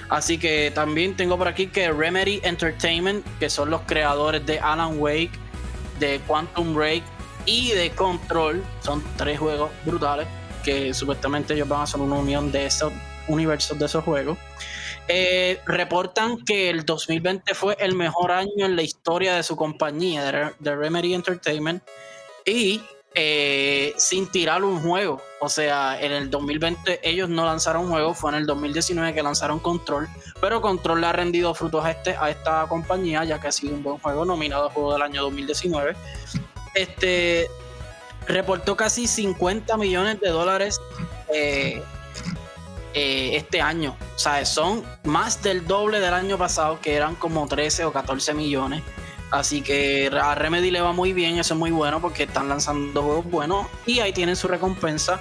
Así 0.08 0.38
que 0.38 0.72
también 0.74 1.14
tengo 1.14 1.38
por 1.38 1.46
aquí 1.46 1.68
que 1.68 1.92
Remedy 1.92 2.40
Entertainment, 2.42 3.24
que 3.38 3.50
son 3.50 3.70
los 3.70 3.82
creadores 3.82 4.44
de 4.44 4.58
Alan 4.58 4.98
Wake, 4.98 5.32
de 5.98 6.20
Quantum 6.26 6.74
Break 6.74 7.04
y 7.46 7.72
de 7.72 7.90
Control, 7.90 8.64
son 8.80 9.04
tres 9.16 9.38
juegos 9.38 9.70
brutales 9.84 10.26
que 10.64 10.92
supuestamente 10.92 11.54
ellos 11.54 11.68
van 11.68 11.80
a 11.80 11.82
hacer 11.84 12.00
una 12.00 12.16
unión 12.16 12.50
de 12.50 12.66
esos 12.66 12.92
universos 13.28 13.78
de 13.78 13.86
esos 13.86 14.04
juegos. 14.04 14.38
Eh, 15.12 15.60
reportan 15.66 16.44
que 16.44 16.70
el 16.70 16.84
2020 16.84 17.52
fue 17.54 17.76
el 17.80 17.96
mejor 17.96 18.30
año 18.30 18.64
en 18.64 18.76
la 18.76 18.82
historia 18.82 19.34
de 19.34 19.42
su 19.42 19.56
compañía, 19.56 20.54
de 20.56 20.76
Remedy 20.76 21.14
Entertainment, 21.14 21.82
y 22.44 22.80
eh, 23.16 23.92
sin 23.96 24.28
tirar 24.28 24.62
un 24.62 24.80
juego. 24.80 25.20
O 25.40 25.48
sea, 25.48 26.00
en 26.00 26.12
el 26.12 26.30
2020 26.30 27.00
ellos 27.02 27.28
no 27.28 27.44
lanzaron 27.44 27.88
juego, 27.88 28.14
fue 28.14 28.30
en 28.30 28.36
el 28.36 28.46
2019 28.46 29.12
que 29.12 29.20
lanzaron 29.24 29.58
Control, 29.58 30.08
pero 30.40 30.60
Control 30.60 31.00
le 31.00 31.08
ha 31.08 31.12
rendido 31.12 31.52
frutos 31.54 31.84
a, 31.84 31.90
este, 31.90 32.14
a 32.16 32.30
esta 32.30 32.66
compañía, 32.68 33.24
ya 33.24 33.40
que 33.40 33.48
ha 33.48 33.52
sido 33.52 33.74
un 33.74 33.82
buen 33.82 33.98
juego, 33.98 34.24
nominado 34.24 34.68
a 34.68 34.70
Juego 34.70 34.92
del 34.92 35.02
Año 35.02 35.22
2019. 35.22 35.96
Este 36.76 37.50
reportó 38.28 38.76
casi 38.76 39.08
50 39.08 39.76
millones 39.76 40.20
de 40.20 40.28
dólares 40.28 40.80
eh, 41.34 41.82
eh, 42.94 43.30
este 43.34 43.60
año. 43.60 43.96
O 44.14 44.18
sea, 44.18 44.44
son 44.44 44.82
más 45.04 45.42
del 45.42 45.66
doble 45.66 46.00
del 46.00 46.14
año 46.14 46.36
pasado, 46.38 46.80
que 46.80 46.94
eran 46.94 47.14
como 47.14 47.46
13 47.46 47.84
o 47.84 47.92
14 47.92 48.34
millones. 48.34 48.82
Así 49.30 49.62
que 49.62 50.10
a 50.20 50.34
Remedy 50.34 50.70
le 50.72 50.80
va 50.80 50.92
muy 50.92 51.12
bien, 51.12 51.38
eso 51.38 51.54
es 51.54 51.60
muy 51.60 51.70
bueno 51.70 52.00
porque 52.00 52.24
están 52.24 52.48
lanzando 52.48 53.02
juegos 53.02 53.30
buenos 53.30 53.66
y 53.86 54.00
ahí 54.00 54.12
tienen 54.12 54.34
su 54.34 54.48
recompensa. 54.48 55.20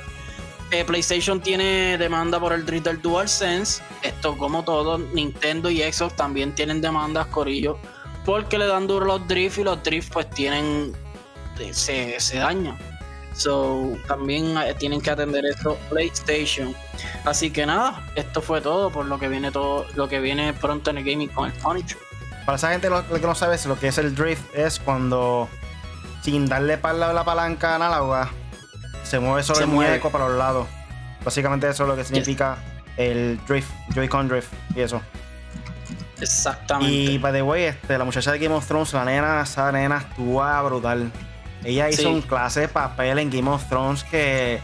Eh, 0.71 0.83
PlayStation 0.83 1.41
tiene 1.41 1.97
demanda 1.97 2.39
por 2.39 2.53
el 2.53 2.65
drift 2.65 2.85
del 2.85 3.01
DualSense. 3.01 3.83
Esto, 4.01 4.35
como 4.37 4.63
todo, 4.63 4.97
Nintendo 4.97 5.69
y 5.69 5.81
Xbox 5.81 6.15
también 6.15 6.55
tienen 6.55 6.81
demandas, 6.81 7.27
Corillo, 7.27 7.77
porque 8.25 8.57
le 8.57 8.65
dan 8.65 8.87
duro 8.87 9.05
los 9.05 9.27
drift 9.27 9.59
y 9.59 9.63
los 9.63 9.81
drift, 9.83 10.11
pues 10.11 10.29
tienen. 10.31 10.93
se, 11.71 12.19
se 12.19 12.37
dañan. 12.37 12.77
So, 13.39 13.97
también 14.05 14.57
eh, 14.57 14.75
tienen 14.77 14.99
que 14.99 15.11
atender 15.11 15.45
esto 15.45 15.77
PlayStation. 15.89 16.75
Así 17.23 17.49
que 17.49 17.65
nada, 17.65 18.05
esto 18.15 18.41
fue 18.41 18.59
todo 18.59 18.89
por 18.89 19.05
lo 19.05 19.17
que 19.17 19.29
viene 19.29 19.49
todo, 19.49 19.85
lo 19.95 20.09
que 20.09 20.19
viene 20.19 20.51
pronto 20.51 20.89
en 20.89 20.97
el 20.97 21.05
gaming 21.05 21.29
con 21.29 21.49
el 21.49 21.53
Furniture. 21.53 22.01
Para 22.45 22.57
esa 22.57 22.71
gente 22.71 22.89
lo, 22.89 23.07
que 23.07 23.19
no 23.21 23.35
sabe 23.35 23.57
lo 23.65 23.79
que 23.79 23.87
es 23.87 23.97
el 23.97 24.13
drift 24.13 24.43
es 24.53 24.77
cuando 24.77 25.47
sin 26.21 26.47
darle 26.47 26.77
para 26.77 27.13
la, 27.13 27.23
palanca 27.23 27.75
análoga 27.75 28.29
se 29.03 29.19
mueve 29.19 29.43
sobre 29.43 29.61
el 29.61 29.67
muñeco 29.67 30.09
para 30.09 30.27
los 30.27 30.37
lados. 30.37 30.67
Básicamente 31.23 31.69
eso 31.69 31.83
es 31.83 31.89
lo 31.89 31.95
que 31.95 32.03
significa 32.03 32.57
el 32.97 33.39
drift, 33.47 33.71
Joy-Con 33.95 34.27
drift 34.27 34.51
y 34.75 34.81
eso. 34.81 35.01
Exactamente. 36.19 36.93
Y 36.93 37.17
by 37.17 37.31
the 37.31 37.41
way, 37.41 37.63
este, 37.63 37.97
la 37.97 38.03
muchacha 38.03 38.33
de 38.33 38.39
Game 38.39 38.53
of 38.53 38.67
Thrones, 38.67 38.91
la 38.91 39.05
nena, 39.05 39.41
esa 39.43 39.71
nena 39.71 39.99
estuvo 39.99 40.43
brutal. 40.65 41.09
Ella 41.63 41.89
hizo 41.89 42.09
un 42.09 42.21
clase 42.21 42.61
de 42.61 42.67
papel 42.67 43.19
en 43.19 43.29
Game 43.29 43.49
of 43.49 43.67
Thrones 43.67 44.03
que 44.03 44.59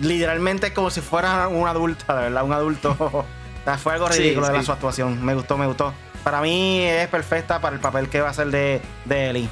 literalmente 0.00 0.68
es 0.68 0.72
como 0.72 0.90
si 0.90 1.00
fuera 1.00 1.48
un 1.48 1.66
adulto, 1.66 2.14
de 2.14 2.22
verdad, 2.22 2.44
un 2.44 2.52
adulto. 2.52 3.24
fue 3.78 3.94
algo 3.94 4.08
ridículo 4.08 4.46
de 4.48 4.52
la 4.52 4.62
su 4.62 4.72
actuación. 4.72 5.24
Me 5.24 5.34
gustó, 5.34 5.56
me 5.56 5.66
gustó 5.66 5.94
para 6.24 6.40
mí 6.40 6.80
es 6.82 7.06
perfecta 7.08 7.60
para 7.60 7.76
el 7.76 7.80
papel 7.80 8.08
que 8.08 8.20
va 8.20 8.30
a 8.30 8.34
ser 8.34 8.48
de, 8.48 8.80
de 9.04 9.30
Ellie. 9.30 9.48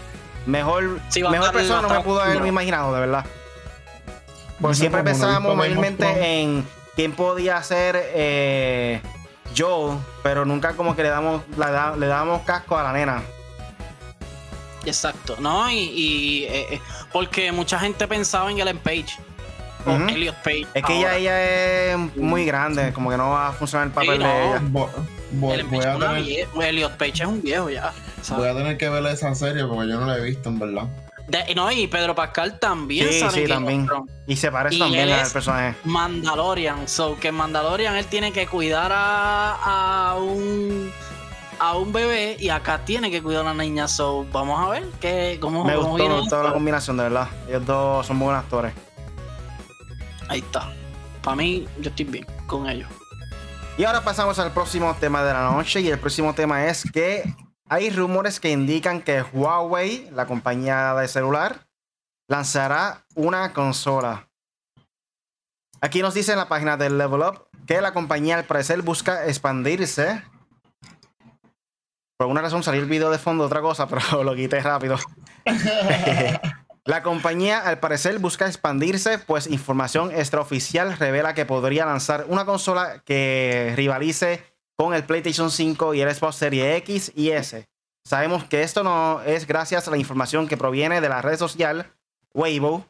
Mejor, 0.47 0.99
mejor 1.31 1.53
persona 1.53 1.83
no 1.83 1.88
me 1.91 2.01
pudo 2.01 2.21
haber 2.21 2.45
imaginado, 2.45 2.93
de 2.95 3.01
verdad. 3.01 3.25
Porque 4.61 4.77
siempre 4.77 5.05
pensábamos 5.05 5.55
mayormente 5.55 6.41
en 6.41 6.67
quién 6.97 7.12
podía 7.12 7.62
ser 7.62 7.97
eh, 8.15 9.01
Joel, 9.57 9.99
pero 10.23 10.45
nunca 10.45 10.73
como 10.73 10.97
que 10.97 11.03
le 11.03 11.11
damos, 11.11 11.43
le, 11.99 12.07
damos 12.07 12.43
casco 12.43 12.77
a 12.77 12.83
la 12.83 12.93
nena. 12.93 13.23
Exacto, 14.85 15.37
¿no? 15.38 15.71
Y, 15.71 16.45
eh, 16.49 16.75
eh, 16.75 16.81
porque 17.12 17.53
mucha 17.53 17.79
gente 17.79 18.07
pensaba 18.07 18.51
en 18.51 18.59
Ellen 18.59 18.79
Page. 18.79 19.18
O 19.85 19.90
Elliot 19.90 20.37
Page. 20.37 20.66
Es 20.75 20.85
que 20.85 20.99
ella, 20.99 21.16
ella 21.16 21.92
es 21.92 22.16
muy 22.16 22.45
grande, 22.45 22.92
como 22.92 23.11
que 23.11 23.16
no 23.16 23.31
va 23.31 23.49
a 23.49 23.53
funcionar 23.53 23.88
el 23.88 23.92
papel 23.92 24.18
de 24.21 24.25
ella. 24.25 24.62
Voy, 25.33 25.55
a 25.55 25.99
tener... 25.99 26.47
Elliot 26.61 26.97
Page 26.97 27.23
es 27.23 27.27
un 27.27 27.42
viejo 27.42 27.71
ya. 27.71 27.92
Voy 28.37 28.49
a 28.49 28.55
tener 28.55 28.79
que 28.79 28.88
ver 28.88 29.05
esa 29.07 29.35
serie 29.35 29.64
porque 29.64 29.90
yo 29.90 29.99
no 29.99 30.07
la 30.07 30.18
he 30.18 30.21
visto, 30.21 30.49
en 30.49 30.59
verdad. 30.59 30.87
no, 31.57 31.73
y 31.73 31.87
Pedro 31.88 32.14
Pascal 32.14 32.59
también 32.61 33.09
sí, 33.09 33.25
sí, 33.33 33.45
también. 33.47 33.88
Y 34.27 34.37
se 34.37 34.53
parece 34.53 34.79
también 34.79 35.11
al 35.11 35.31
personaje. 35.31 35.77
Mandalorian. 35.85 36.87
So 36.87 37.18
que 37.18 37.33
Mandalorian 37.33 37.97
él 37.97 38.07
tiene 38.07 38.33
que 38.33 38.47
cuidar 38.47 38.92
a, 38.95 40.11
a 40.11 40.14
un 40.14 40.92
a 41.62 41.77
un 41.77 41.92
bebé 41.92 42.37
y 42.40 42.48
acá 42.48 42.85
tiene 42.85 43.09
que 43.09 43.22
cuidar 43.22 43.46
a 43.46 43.53
una 43.53 43.62
niña. 43.62 43.87
So 43.87 44.27
vamos 44.33 44.59
a 44.59 44.68
ver 44.68 44.83
qué 45.01 45.38
cómo 45.40 45.64
Me 45.64 45.77
gustó, 45.77 46.42
la 46.42 46.53
combinación, 46.53 46.96
de 46.96 47.05
verdad. 47.05 47.29
Ellos 47.46 47.64
dos 47.64 48.05
son 48.05 48.18
buenos 48.18 48.42
actores. 48.42 48.75
Ahí 50.29 50.40
está. 50.40 50.72
Para 51.22 51.37
mí, 51.37 51.68
yo 51.79 51.90
estoy 51.90 52.07
bien 52.07 52.27
con 52.48 52.68
ellos. 52.68 52.90
Y 53.79 53.85
ahora 53.85 54.03
pasamos 54.03 54.40
al 54.40 54.51
próximo 54.51 54.92
tema 54.98 55.22
de 55.22 55.33
la 55.33 55.53
noche. 55.53 55.81
Y 55.81 55.88
el 55.88 56.01
próximo 56.01 56.35
tema 56.35 56.66
es 56.66 56.83
que 56.90 57.33
hay 57.68 57.90
rumores 57.90 58.40
que 58.40 58.51
indican 58.51 59.01
que 59.01 59.22
Huawei, 59.22 60.11
la 60.11 60.27
compañía 60.27 60.94
de 60.94 61.07
celular, 61.07 61.68
lanzará 62.27 63.05
una 63.14 63.53
consola. 63.53 64.29
Aquí 65.81 66.03
nos 66.03 66.14
dice 66.14 66.33
en 66.33 66.38
la 66.38 66.48
página 66.48 66.77
del 66.77 66.98
Level 66.98 67.20
Up 67.20 67.46
que 67.68 67.81
la 67.81 67.92
compañía 67.92 68.37
al 68.37 68.44
parecer 68.46 68.83
busca 68.83 69.27
expandirse. 69.27 70.25
Por 72.23 72.27
alguna 72.27 72.43
razón 72.43 72.63
salió 72.63 72.81
el 72.81 72.89
video 72.89 73.11
de 73.11 73.19
fondo 73.19 73.43
otra 73.43 73.61
cosa, 73.61 73.89
pero 73.89 74.23
lo 74.23 74.37
quité 74.37 74.61
rápido. 74.61 74.97
La 76.85 77.03
compañía 77.03 77.59
al 77.59 77.81
parecer 77.81 78.21
busca 78.21 78.47
expandirse, 78.47 79.19
pues 79.19 79.49
información 79.49 80.13
extraoficial 80.13 80.97
revela 80.97 81.35
que 81.35 81.47
podría 81.47 81.85
lanzar 81.85 82.27
una 82.29 82.45
consola 82.45 83.03
que 83.05 83.73
rivalice 83.75 84.45
con 84.77 84.95
el 84.95 85.03
PlayStation 85.03 85.51
5 85.51 85.95
y 85.95 86.01
el 86.01 86.15
Xbox 86.15 86.37
Series 86.37 86.77
X 86.77 87.11
y 87.17 87.31
S. 87.31 87.67
Sabemos 88.05 88.45
que 88.45 88.63
esto 88.63 88.85
no 88.85 89.21
es 89.23 89.49
gracias 89.49 89.89
a 89.89 89.91
la 89.91 89.97
información 89.97 90.47
que 90.47 90.57
proviene 90.57 91.01
de 91.01 91.09
la 91.09 91.23
red 91.23 91.39
social 91.39 91.93
Weibo. 92.35 92.87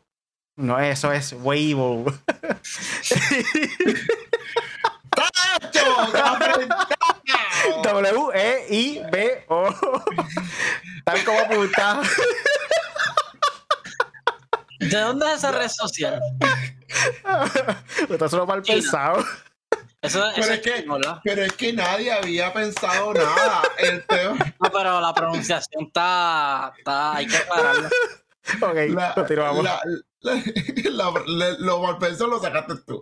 No, 0.56 0.78
eso 0.78 1.10
es 1.10 1.32
Weibo. 1.32 2.04
W-E-I-B-O. 7.82 9.74
Tal 11.04 11.24
como 11.24 11.40
apuntado. 11.40 12.02
¿De 14.78 14.98
dónde 15.00 15.26
es 15.26 15.34
esa 15.34 15.52
red 15.52 15.68
social? 15.68 16.20
Está 18.08 18.28
solo 18.28 18.46
mal 18.46 18.62
pensado. 18.62 19.24
Eso, 20.02 20.20
pero, 20.34 20.52
es 20.52 20.60
que, 20.60 20.84
pero 21.22 21.42
es 21.44 21.52
que 21.52 21.72
nadie 21.72 22.12
había 22.12 22.52
pensado 22.52 23.14
nada. 23.14 23.62
El 23.78 24.04
tema. 24.04 24.36
No, 24.60 24.70
pero 24.72 25.00
la 25.00 25.14
pronunciación 25.14 25.84
está. 25.86 26.72
está 26.76 27.16
hay 27.16 27.26
que 27.26 27.38
pararla. 27.38 27.88
Ok, 28.60 28.76
la, 28.88 29.14
continuamos. 29.14 29.64
lo 31.60 31.82
mal 31.82 31.98
pensado 31.98 32.30
lo 32.30 32.40
sacaste 32.40 32.74
tú. 32.84 33.00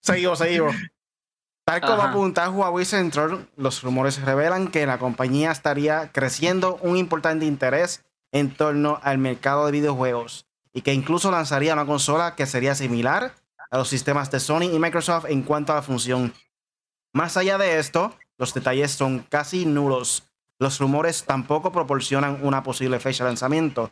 seguimos, 0.00 0.38
seguimos. 0.38 0.76
Tal 1.66 1.80
como 1.80 2.02
apunta 2.02 2.50
Huawei 2.50 2.84
Central, 2.84 3.48
los 3.56 3.82
rumores 3.82 4.20
revelan 4.20 4.68
que 4.68 4.84
la 4.84 4.98
compañía 4.98 5.50
estaría 5.50 6.12
creciendo 6.12 6.78
un 6.82 6.98
importante 6.98 7.46
interés 7.46 8.04
en 8.32 8.54
torno 8.54 9.00
al 9.02 9.16
mercado 9.16 9.64
de 9.64 9.72
videojuegos 9.72 10.46
y 10.74 10.82
que 10.82 10.92
incluso 10.92 11.30
lanzaría 11.30 11.72
una 11.72 11.86
consola 11.86 12.34
que 12.34 12.44
sería 12.44 12.74
similar 12.74 13.34
a 13.70 13.78
los 13.78 13.88
sistemas 13.88 14.30
de 14.30 14.40
Sony 14.40 14.64
y 14.64 14.78
Microsoft 14.78 15.24
en 15.30 15.42
cuanto 15.42 15.72
a 15.72 15.76
la 15.76 15.82
función. 15.82 16.34
Más 17.14 17.38
allá 17.38 17.56
de 17.56 17.78
esto, 17.78 18.14
los 18.36 18.52
detalles 18.52 18.90
son 18.90 19.20
casi 19.20 19.64
nulos. 19.64 20.24
Los 20.58 20.78
rumores 20.78 21.24
tampoco 21.24 21.72
proporcionan 21.72 22.40
una 22.42 22.62
posible 22.62 23.00
fecha 23.00 23.24
de 23.24 23.30
lanzamiento, 23.30 23.90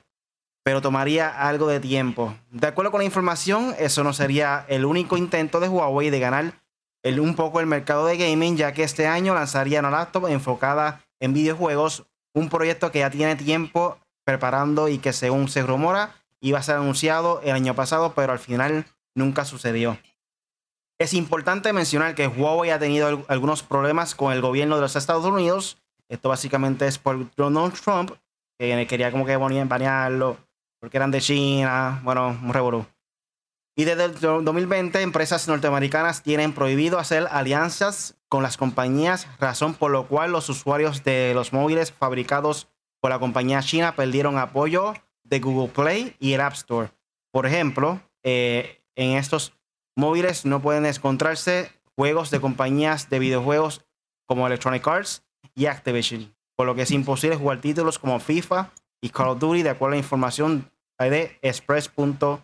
pero 0.62 0.82
tomaría 0.82 1.48
algo 1.48 1.68
de 1.68 1.80
tiempo. 1.80 2.36
De 2.50 2.66
acuerdo 2.66 2.90
con 2.90 2.98
la 2.98 3.06
información, 3.06 3.74
eso 3.78 4.04
no 4.04 4.12
sería 4.12 4.66
el 4.68 4.84
único 4.84 5.16
intento 5.16 5.58
de 5.58 5.68
Huawei 5.68 6.10
de 6.10 6.20
ganar 6.20 6.61
el, 7.02 7.20
un 7.20 7.34
poco 7.34 7.60
el 7.60 7.66
mercado 7.66 8.06
de 8.06 8.16
gaming, 8.16 8.56
ya 8.56 8.72
que 8.72 8.84
este 8.84 9.06
año 9.06 9.34
lanzaría 9.34 9.80
una 9.80 9.90
laptop 9.90 10.28
enfocada 10.28 11.04
en 11.20 11.32
videojuegos, 11.32 12.04
un 12.34 12.48
proyecto 12.48 12.90
que 12.90 13.00
ya 13.00 13.10
tiene 13.10 13.36
tiempo 13.36 13.98
preparando 14.24 14.88
y 14.88 14.98
que 14.98 15.12
según 15.12 15.48
se 15.48 15.62
rumora 15.62 16.14
iba 16.40 16.58
a 16.58 16.62
ser 16.62 16.76
anunciado 16.76 17.40
el 17.42 17.52
año 17.52 17.74
pasado, 17.74 18.12
pero 18.14 18.32
al 18.32 18.38
final 18.38 18.86
nunca 19.14 19.44
sucedió. 19.44 19.98
Es 20.98 21.14
importante 21.14 21.72
mencionar 21.72 22.14
que 22.14 22.28
Huawei 22.28 22.70
ha 22.70 22.78
tenido 22.78 23.24
algunos 23.28 23.62
problemas 23.62 24.14
con 24.14 24.32
el 24.32 24.40
gobierno 24.40 24.76
de 24.76 24.82
los 24.82 24.96
Estados 24.96 25.24
Unidos. 25.24 25.78
Esto 26.08 26.28
básicamente 26.28 26.86
es 26.86 26.98
por 26.98 27.34
Donald 27.34 27.74
Trump, 27.74 28.12
que 28.58 28.86
quería 28.86 29.10
como 29.10 29.26
que 29.26 29.36
banearlo, 29.36 30.36
porque 30.80 30.96
eran 30.96 31.10
de 31.10 31.20
China, 31.20 32.00
bueno, 32.04 32.28
un 32.28 32.52
revolú. 32.52 32.86
Y 33.74 33.84
desde 33.84 34.04
el 34.04 34.14
2020, 34.20 35.00
empresas 35.00 35.48
norteamericanas 35.48 36.22
tienen 36.22 36.52
prohibido 36.52 36.98
hacer 36.98 37.26
alianzas 37.30 38.16
con 38.28 38.42
las 38.42 38.56
compañías, 38.56 39.26
razón 39.38 39.74
por 39.74 39.90
lo 39.90 40.08
cual 40.08 40.32
los 40.32 40.48
usuarios 40.50 41.04
de 41.04 41.32
los 41.34 41.52
móviles 41.52 41.90
fabricados 41.90 42.68
por 43.00 43.10
la 43.10 43.18
compañía 43.18 43.62
china 43.62 43.96
perdieron 43.96 44.38
apoyo 44.38 44.94
de 45.24 45.40
Google 45.40 45.72
Play 45.72 46.16
y 46.18 46.34
el 46.34 46.42
App 46.42 46.52
Store. 46.52 46.90
Por 47.30 47.46
ejemplo, 47.46 48.00
eh, 48.22 48.82
en 48.94 49.16
estos 49.16 49.54
móviles 49.96 50.44
no 50.44 50.60
pueden 50.60 50.84
encontrarse 50.84 51.72
juegos 51.96 52.30
de 52.30 52.40
compañías 52.40 53.08
de 53.08 53.18
videojuegos 53.18 53.84
como 54.26 54.46
Electronic 54.46 54.86
Arts 54.86 55.24
y 55.54 55.66
Activision, 55.66 56.34
por 56.56 56.66
lo 56.66 56.74
que 56.74 56.82
es 56.82 56.90
imposible 56.90 57.36
jugar 57.36 57.60
títulos 57.60 57.98
como 57.98 58.20
FIFA 58.20 58.70
y 59.00 59.08
Call 59.08 59.28
of 59.28 59.38
Duty 59.38 59.62
de 59.62 59.70
acuerdo 59.70 59.94
a 59.94 59.96
la 59.96 60.02
información 60.02 60.70
de 60.98 61.38
express.co. 61.42 62.42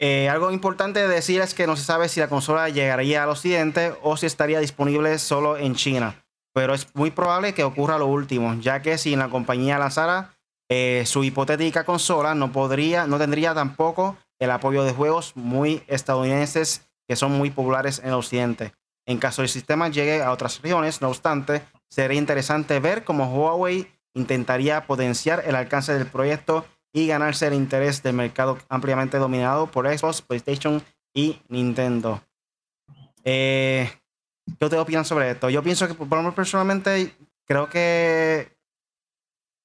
Eh, 0.00 0.28
algo 0.28 0.52
importante 0.52 1.00
de 1.00 1.08
decir 1.08 1.40
es 1.40 1.54
que 1.54 1.66
no 1.66 1.76
se 1.76 1.84
sabe 1.84 2.08
si 2.08 2.20
la 2.20 2.28
consola 2.28 2.68
llegaría 2.68 3.24
al 3.24 3.30
occidente 3.30 3.94
o 4.02 4.16
si 4.16 4.26
estaría 4.26 4.60
disponible 4.60 5.18
solo 5.18 5.56
en 5.56 5.74
China. 5.74 6.24
Pero 6.52 6.74
es 6.74 6.88
muy 6.94 7.10
probable 7.10 7.52
que 7.52 7.64
ocurra 7.64 7.98
lo 7.98 8.06
último, 8.06 8.54
ya 8.60 8.80
que 8.80 8.98
si 8.98 9.16
la 9.16 9.28
compañía 9.28 9.78
lanzara 9.78 10.34
eh, 10.68 11.04
su 11.06 11.24
hipotética 11.24 11.84
consola, 11.84 12.34
no 12.34 12.52
podría, 12.52 13.06
no 13.06 13.18
tendría 13.18 13.54
tampoco 13.54 14.16
el 14.38 14.50
apoyo 14.50 14.84
de 14.84 14.92
juegos 14.92 15.32
muy 15.34 15.82
estadounidenses 15.88 16.88
que 17.08 17.16
son 17.16 17.32
muy 17.32 17.50
populares 17.50 18.00
en 18.00 18.08
el 18.08 18.14
occidente. 18.14 18.74
En 19.06 19.18
caso 19.18 19.42
el 19.42 19.48
sistema 19.48 19.88
llegue 19.88 20.22
a 20.22 20.30
otras 20.30 20.60
regiones, 20.60 21.00
no 21.00 21.08
obstante, 21.08 21.62
sería 21.88 22.18
interesante 22.18 22.78
ver 22.78 23.04
cómo 23.04 23.32
Huawei 23.32 23.90
intentaría 24.14 24.86
potenciar 24.86 25.42
el 25.46 25.56
alcance 25.56 25.94
del 25.94 26.06
proyecto 26.06 26.66
y 26.92 27.06
ganarse 27.06 27.46
el 27.46 27.54
interés 27.54 28.02
del 28.02 28.14
mercado 28.14 28.58
ampliamente 28.68 29.18
dominado 29.18 29.66
por 29.66 29.86
Xbox, 29.86 30.22
PlayStation 30.22 30.82
y 31.14 31.40
Nintendo. 31.48 32.22
Eh, 33.24 33.90
¿Qué 34.58 34.64
ustedes 34.64 34.82
opinan 34.82 35.04
sobre 35.04 35.30
esto? 35.30 35.50
Yo 35.50 35.62
pienso 35.62 35.86
que, 35.86 35.94
por 35.94 36.08
lo 36.08 36.16
menos 36.16 36.34
personalmente, 36.34 37.14
creo 37.44 37.68
que 37.68 38.56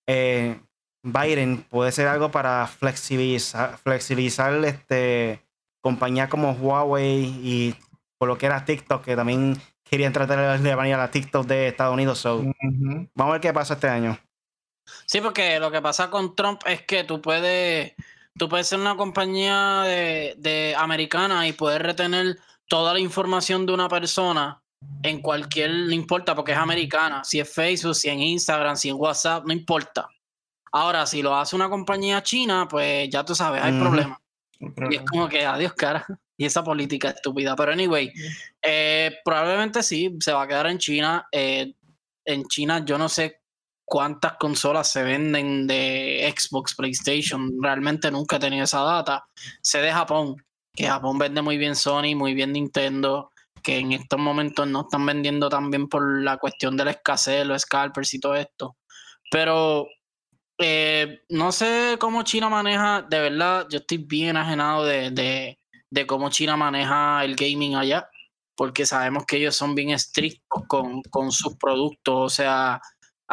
eh, 0.07 0.59
Biden 1.03 1.63
puede 1.69 1.91
ser 1.91 2.07
algo 2.07 2.31
para 2.31 2.67
flexibilizar, 2.67 3.77
flexibilizar 3.77 4.53
este, 4.65 5.41
compañías 5.81 6.29
como 6.29 6.51
Huawei 6.51 7.23
y 7.41 7.75
por 8.17 8.27
lo 8.27 8.38
que 8.38 8.45
era 8.45 8.65
TikTok, 8.65 9.03
que 9.03 9.15
también 9.15 9.57
querían 9.83 10.13
tratar 10.13 10.59
de 10.59 10.75
banear 10.75 10.99
a 10.99 11.03
la 11.03 11.12
TikTok 11.12 11.45
de 11.45 11.67
Estados 11.67 11.93
Unidos. 11.93 12.23
Vamos 12.23 13.07
a 13.17 13.31
ver 13.31 13.41
qué 13.41 13.53
pasa 13.53 13.75
este 13.75 13.89
año. 13.89 14.17
Sí, 15.06 15.22
porque 15.22 15.60
lo 15.60 15.72
que 15.72 15.82
pasa 15.82 16.10
con 16.10 16.36
Trump 16.36 16.62
es 16.65 16.84
que 16.84 17.04
tú 17.04 17.22
puedes, 17.22 17.93
tú 18.38 18.50
puedes 18.50 18.67
ser 18.67 18.80
una 18.80 18.96
compañía 18.96 19.82
de, 19.82 20.76
americana 20.78 21.48
y 21.48 21.54
poder 21.54 21.84
retener 21.84 22.38
toda 22.67 22.93
la 22.93 23.00
información 23.00 23.65
de 23.65 23.74
una 23.74 23.88
persona 23.88 24.62
en 25.02 25.22
cualquier, 25.22 25.72
no 25.72 25.93
importa, 25.93 26.36
porque 26.36 26.52
es 26.52 26.58
americana, 26.58 27.24
si 27.24 27.39
es 27.39 27.54
Facebook, 27.54 27.96
si 27.96 28.10
es 28.10 28.17
Instagram, 28.17 28.76
si 28.76 28.89
es 28.89 28.96
WhatsApp, 28.96 29.46
no 29.46 29.54
importa. 29.54 30.10
Ahora, 30.72 31.06
si 31.06 31.22
lo 31.22 31.36
hace 31.36 31.56
una 31.56 31.69
compañía 31.69 32.24
china, 32.24 32.67
pues 32.69 33.08
ya 33.10 33.24
tú 33.24 33.36
sabes, 33.36 33.63
hay 33.63 33.80
problemas. 33.80 34.17
Y 34.89 34.96
es 34.96 35.02
como 35.04 35.30
que, 35.30 35.46
adiós, 35.46 35.74
cara. 35.74 36.06
Y 36.36 36.46
esa 36.46 36.63
política 36.63 37.12
estúpida. 37.12 37.56
Pero 37.56 37.74
anyway, 37.74 38.12
eh, 38.60 39.19
probablemente 39.24 39.84
sí, 39.84 40.17
se 40.19 40.34
va 40.34 40.41
a 40.41 40.48
quedar 40.48 40.65
en 40.65 40.80
China. 40.80 41.28
Eh, 41.32 41.76
en 42.26 42.43
China 42.46 42.84
yo 42.84 42.98
no 42.98 43.08
sé 43.08 43.42
cuántas 43.86 44.34
consolas 44.38 44.91
se 44.91 45.04
venden 45.04 45.67
de 45.67 46.34
Xbox, 46.36 46.76
PlayStation. 46.76 47.52
Realmente 47.62 48.12
nunca 48.12 48.38
he 48.38 48.39
tenido 48.39 48.63
esa 48.63 48.82
data. 48.82 49.26
Sé 49.62 49.80
de 49.80 49.91
Japón, 49.91 50.36
que 50.74 50.88
Japón 50.88 51.17
vende 51.17 51.41
muy 51.41 51.58
bien 51.58 51.76
Sony, 51.76 52.15
muy 52.15 52.34
bien 52.34 52.54
Nintendo, 52.54 53.32
que 53.62 53.78
en 53.78 53.93
estos 53.93 54.19
momentos 54.19 54.67
no 54.67 54.82
están 54.82 55.06
vendiendo 55.06 55.50
tan 55.50 55.69
bien 55.69 55.88
por 55.88 56.22
la 56.22 56.38
cuestión 56.38 56.76
de 56.76 56.86
la 56.86 56.91
escasez, 56.91 57.46
los 57.46 57.62
scalpers 57.62 58.13
y 58.13 58.19
todo 58.19 58.36
esto. 58.36 58.76
Pero 59.32 59.88
eh, 60.58 61.22
no 61.30 61.52
sé 61.52 61.98
cómo 62.00 62.24
China 62.24 62.50
maneja, 62.50 63.02
de 63.02 63.19
verdad, 63.19 63.67
yo 63.69 63.80
estoy 63.80 63.98
bien 63.98 64.38
ajenado 64.38 64.86
de, 64.86 65.58
de 65.93 66.08
cómo 66.08 66.30
China 66.30 66.58
maneja 66.58 67.24
el 67.24 67.36
gaming 67.36 67.76
allá, 67.76 68.10
porque 68.56 68.86
sabemos 68.86 69.26
que 69.26 69.38
ellos 69.38 69.56
son 69.56 69.76
bien 69.76 69.91
estrictos 69.91 70.63
con, 70.67 71.02
con 71.04 71.32
sus 71.32 71.56
productos, 71.58 72.15
o 72.15 72.30
sea, 72.30 72.82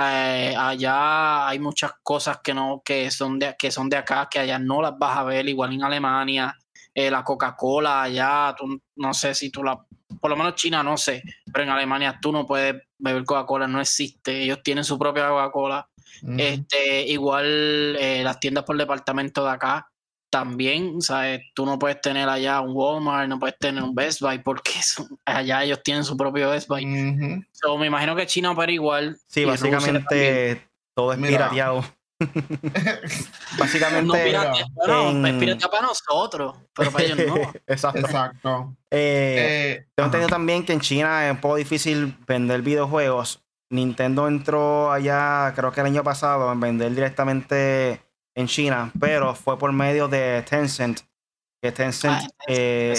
eh, 0.00 0.54
allá 0.56 1.48
hay 1.48 1.58
muchas 1.58 1.92
cosas 2.02 2.38
que 2.42 2.54
no 2.54 2.82
que 2.84 3.10
son 3.10 3.38
de 3.38 3.54
que 3.58 3.70
son 3.70 3.88
de 3.88 3.96
acá 3.96 4.28
que 4.30 4.38
allá 4.38 4.58
no 4.58 4.80
las 4.80 4.98
vas 4.98 5.18
a 5.18 5.24
ver 5.24 5.48
igual 5.48 5.72
en 5.72 5.84
Alemania. 5.84 6.56
Eh, 6.92 7.10
la 7.10 7.22
Coca-Cola 7.22 8.02
allá 8.02 8.54
no 8.96 9.14
sé 9.14 9.34
si 9.34 9.50
tú 9.50 9.62
la 9.62 9.78
por 10.20 10.28
lo 10.28 10.36
menos 10.36 10.56
China 10.56 10.82
no 10.82 10.96
sé 10.96 11.22
pero 11.52 11.62
en 11.62 11.70
Alemania 11.70 12.18
tú 12.20 12.32
no 12.32 12.44
puedes 12.46 12.82
beber 12.98 13.24
Coca-Cola 13.24 13.66
no 13.66 13.80
existe. 13.80 14.42
Ellos 14.42 14.60
tienen 14.62 14.84
su 14.84 14.98
propia 14.98 15.28
Coca-Cola. 15.28 15.88
Este 16.36 17.02
igual 17.06 17.96
eh, 17.98 18.22
las 18.22 18.40
tiendas 18.40 18.64
por 18.64 18.76
departamento 18.76 19.44
de 19.44 19.50
acá 19.50 19.90
también, 20.30 21.02
¿sabes? 21.02 21.42
Tú 21.54 21.66
no 21.66 21.78
puedes 21.78 22.00
tener 22.00 22.28
allá 22.28 22.60
un 22.60 22.70
Walmart, 22.74 23.28
no 23.28 23.38
puedes 23.38 23.58
tener 23.58 23.82
un 23.82 23.94
Best 23.94 24.20
Buy 24.20 24.38
porque 24.38 24.72
allá 25.26 25.64
ellos 25.64 25.82
tienen 25.82 26.04
su 26.04 26.16
propio 26.16 26.50
Best 26.50 26.68
Buy. 26.68 26.86
me 26.86 27.86
imagino 27.86 28.16
que 28.16 28.26
China 28.26 28.52
opera 28.52 28.72
igual. 28.72 29.18
Sí, 29.26 29.44
básicamente 29.44 30.66
todo 30.94 31.12
es 31.12 31.18
pirateado. 31.18 31.84
básicamente. 33.58 34.32
No, 34.86 35.26
es 35.26 35.34
pirateado 35.34 35.70
para 35.70 35.86
nosotros, 35.86 36.56
pero 36.74 36.92
para 36.92 37.04
ellos 37.04 37.18
no. 37.26 37.36
Exacto. 37.66 38.76
Eh, 38.90 39.78
eh, 39.80 39.86
tengo 39.94 40.06
entendido 40.06 40.28
también 40.28 40.64
que 40.64 40.72
en 40.72 40.80
China 40.80 41.26
es 41.26 41.32
un 41.32 41.40
poco 41.40 41.56
difícil 41.56 42.16
vender 42.26 42.62
videojuegos. 42.62 43.42
Nintendo 43.70 44.26
entró 44.26 44.90
allá, 44.90 45.52
creo 45.54 45.70
que 45.70 45.80
el 45.80 45.86
año 45.86 46.02
pasado, 46.02 46.50
en 46.52 46.58
vender 46.58 46.92
directamente 46.92 48.02
en 48.34 48.46
China, 48.46 48.92
pero 48.98 49.34
fue 49.34 49.58
por 49.58 49.72
medio 49.72 50.08
de 50.08 50.42
Tencent. 50.48 51.00
Que 51.62 51.72
Tencent 51.72 52.14
ah, 52.14 52.28
eh, 52.46 52.94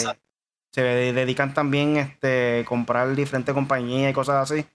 se 0.72 0.82
dedican 0.82 1.54
también 1.54 1.98
a 1.98 2.02
este, 2.02 2.63
comprar 2.67 3.15
diferentes 3.15 3.54
compañías 3.54 4.12
y 4.12 4.13
cosas 4.13 4.52
así. 4.52 4.65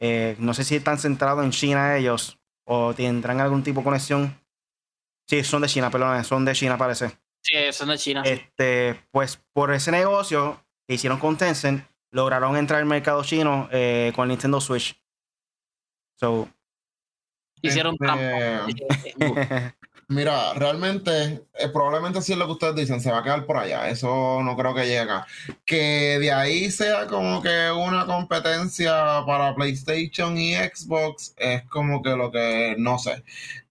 Eh, 0.00 0.36
no 0.38 0.54
sé 0.54 0.64
si 0.64 0.76
están 0.76 0.98
centrados 0.98 1.44
en 1.44 1.50
China 1.50 1.96
ellos 1.96 2.38
o 2.66 2.94
tendrán 2.94 3.40
algún 3.40 3.62
tipo 3.62 3.80
de 3.80 3.84
conexión. 3.84 4.40
Sí, 5.26 5.42
son 5.42 5.62
de 5.62 5.68
China, 5.68 5.90
perdón, 5.90 6.22
son 6.24 6.44
de 6.44 6.52
China 6.52 6.76
parece. 6.76 7.18
Sí, 7.40 7.54
son 7.72 7.88
de 7.88 7.98
China. 7.98 8.22
Este, 8.24 9.00
pues 9.10 9.40
por 9.52 9.72
ese 9.72 9.90
negocio 9.90 10.62
que 10.86 10.94
hicieron 10.94 11.18
con 11.18 11.36
Tencent, 11.36 11.84
lograron 12.10 12.56
entrar 12.56 12.80
al 12.80 12.86
mercado 12.86 13.24
chino 13.24 13.68
eh, 13.72 14.12
con 14.14 14.28
Nintendo 14.28 14.60
Switch. 14.60 15.00
So, 16.16 16.48
Hicieron 17.68 17.96
este... 18.00 19.14
Mira, 20.08 20.52
realmente, 20.54 21.44
eh, 21.64 21.68
probablemente 21.68 22.22
sí 22.22 22.32
es 22.32 22.38
lo 22.38 22.46
que 22.46 22.52
ustedes 22.52 22.74
dicen, 22.76 23.00
se 23.00 23.10
va 23.10 23.18
a 23.18 23.22
quedar 23.22 23.46
por 23.46 23.56
allá. 23.56 23.88
Eso 23.88 24.40
no 24.42 24.56
creo 24.56 24.74
que 24.74 24.82
llegue 24.82 25.00
acá. 25.00 25.26
Que 25.64 26.18
de 26.20 26.32
ahí 26.32 26.70
sea 26.70 27.06
como 27.06 27.42
que 27.42 27.70
una 27.70 28.06
competencia 28.06 29.22
para 29.26 29.54
PlayStation 29.54 30.36
y 30.38 30.54
Xbox 30.54 31.34
es 31.36 31.62
como 31.68 32.02
que 32.02 32.10
lo 32.10 32.30
que 32.30 32.76
no 32.78 32.98
sé. 32.98 33.24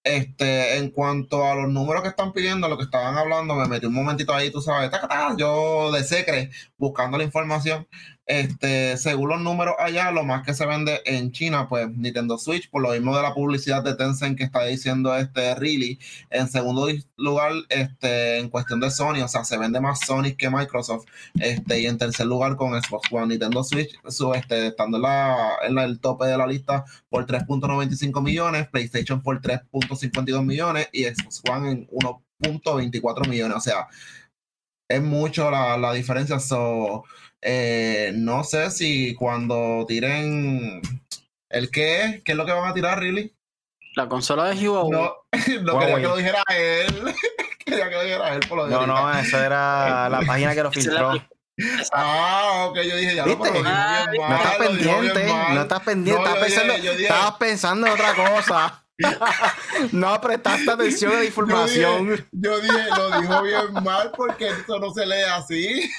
Este, 0.04 0.76
en 0.76 0.90
cuanto 0.90 1.46
a 1.46 1.54
los 1.54 1.68
números 1.70 2.02
que 2.02 2.08
están 2.08 2.32
pidiendo, 2.32 2.68
lo 2.68 2.76
que 2.76 2.84
estaban 2.84 3.16
hablando, 3.16 3.54
me 3.54 3.66
metí 3.66 3.86
un 3.86 3.94
momentito 3.94 4.34
ahí, 4.34 4.50
tú 4.50 4.60
sabes, 4.60 4.90
yo 5.38 5.90
de 5.92 6.04
secre, 6.04 6.50
buscando 6.76 7.16
la 7.16 7.24
información. 7.24 7.86
Este, 8.26 8.96
según 8.96 9.28
los 9.30 9.40
números 9.40 9.74
allá, 9.78 10.10
lo 10.10 10.24
más 10.24 10.44
que 10.44 10.54
se 10.54 10.64
vende 10.66 11.00
en 11.04 11.30
China, 11.32 11.68
pues 11.68 11.90
Nintendo 11.90 12.38
Switch, 12.38 12.70
por 12.70 12.82
lo 12.82 12.90
mismo 12.92 13.14
de 13.16 13.22
la 13.22 13.34
publicidad 13.34 13.82
de 13.82 13.94
Tencent 13.96 14.38
que 14.38 14.44
está 14.44 14.64
diciendo 14.64 15.14
este 15.14 15.54
Really. 15.54 15.98
En 16.30 16.48
segundo 16.48 16.88
lugar, 17.16 17.52
en 18.00 18.48
cuestión 18.48 18.80
de 18.80 18.90
Sony, 18.90 19.22
o 19.22 19.28
sea, 19.28 19.44
se 19.44 19.58
vende 19.58 19.80
más 19.80 20.00
Sony 20.06 20.34
que 20.36 20.50
Microsoft. 20.50 21.06
Este, 21.40 21.80
y 21.80 21.86
en 21.86 21.98
tercer 21.98 22.26
lugar 22.26 22.56
con 22.56 22.80
Xbox 22.80 23.12
One, 23.12 23.28
Nintendo 23.28 23.62
Switch, 23.64 23.98
su, 24.08 24.32
este, 24.34 24.68
estando 24.68 24.98
en, 24.98 25.02
la, 25.02 25.56
en 25.66 25.78
el 25.78 26.00
tope 26.00 26.26
de 26.26 26.36
la 26.38 26.46
lista 26.46 26.84
por 27.08 27.26
3.95 27.26 28.22
millones, 28.22 28.68
PlayStation 28.68 29.22
por 29.22 29.40
3.52 29.40 30.44
millones 30.44 30.88
y 30.92 31.04
Xbox 31.04 31.42
One 31.50 31.70
en 31.70 31.88
1.24 31.88 33.28
millones. 33.28 33.56
O 33.56 33.60
sea, 33.60 33.88
es 34.88 35.02
mucho 35.02 35.50
la, 35.50 35.76
la 35.76 35.92
diferencia. 35.92 36.38
So, 36.40 37.04
eh, 37.42 38.12
no 38.14 38.44
sé 38.44 38.70
si 38.70 39.14
cuando 39.14 39.84
tiren 39.86 40.80
el 41.50 41.70
qué, 41.70 42.22
¿qué 42.24 42.32
es 42.32 42.38
lo 42.38 42.46
que 42.46 42.52
van 42.52 42.70
a 42.70 42.74
tirar, 42.74 42.98
really? 43.00 43.33
La 43.96 44.08
consola 44.08 44.44
de 44.50 44.68
Huawei. 44.68 44.90
No, 44.90 45.12
no 45.62 45.78
quería 45.78 45.96
que 45.96 46.02
lo 46.02 46.16
dijera 46.16 46.42
él. 46.56 47.14
quería 47.64 47.88
que 47.88 47.94
lo 47.94 48.02
dijera 48.02 48.34
él 48.34 48.40
por 48.48 48.58
lo 48.58 48.64
de 48.66 48.70
No, 48.70 48.76
ahorita. 48.80 49.00
no, 49.12 49.18
eso 49.20 49.38
era 49.42 50.08
la 50.10 50.20
página 50.22 50.54
que 50.54 50.62
lo 50.62 50.72
filtró. 50.72 51.12
Ah, 51.92 52.66
ok, 52.68 52.76
yo 52.80 52.96
dije, 52.96 53.14
ya 53.14 53.24
lo 53.26 53.36
¿Viste? 53.36 53.42
pero 53.52 53.54
lo 53.54 53.60
dijo 53.60 53.72
Ah, 53.72 54.06
No 54.12 54.22
mal, 54.28 54.36
estás 54.42 54.56
pendiente, 54.56 55.26
no 55.54 55.62
estás 55.62 55.80
pendiente, 55.82 56.22
No, 56.22 56.34
estás 56.34 56.50
yo 56.54 56.62
dije- 56.64 56.82
yo 56.82 56.90
dije- 56.92 57.02
estabas 57.04 57.34
pensando 57.36 57.86
en 57.86 57.92
otra 57.92 58.14
cosa. 58.14 58.80
no 59.92 60.20
prestaste 60.20 60.70
atención 60.70 61.12
a 61.12 61.14
la 61.14 61.20
Yo 61.20 61.26
información. 61.26 62.10
dije, 62.10 62.26
yo 62.32 62.60
dije, 62.60 62.78
lo 62.96 63.20
dijo 63.20 63.42
bien 63.42 63.72
mal 63.84 64.10
porque 64.16 64.48
esto 64.48 64.78
no 64.80 64.92
se 64.92 65.06
lee 65.06 65.22
así. 65.32 65.90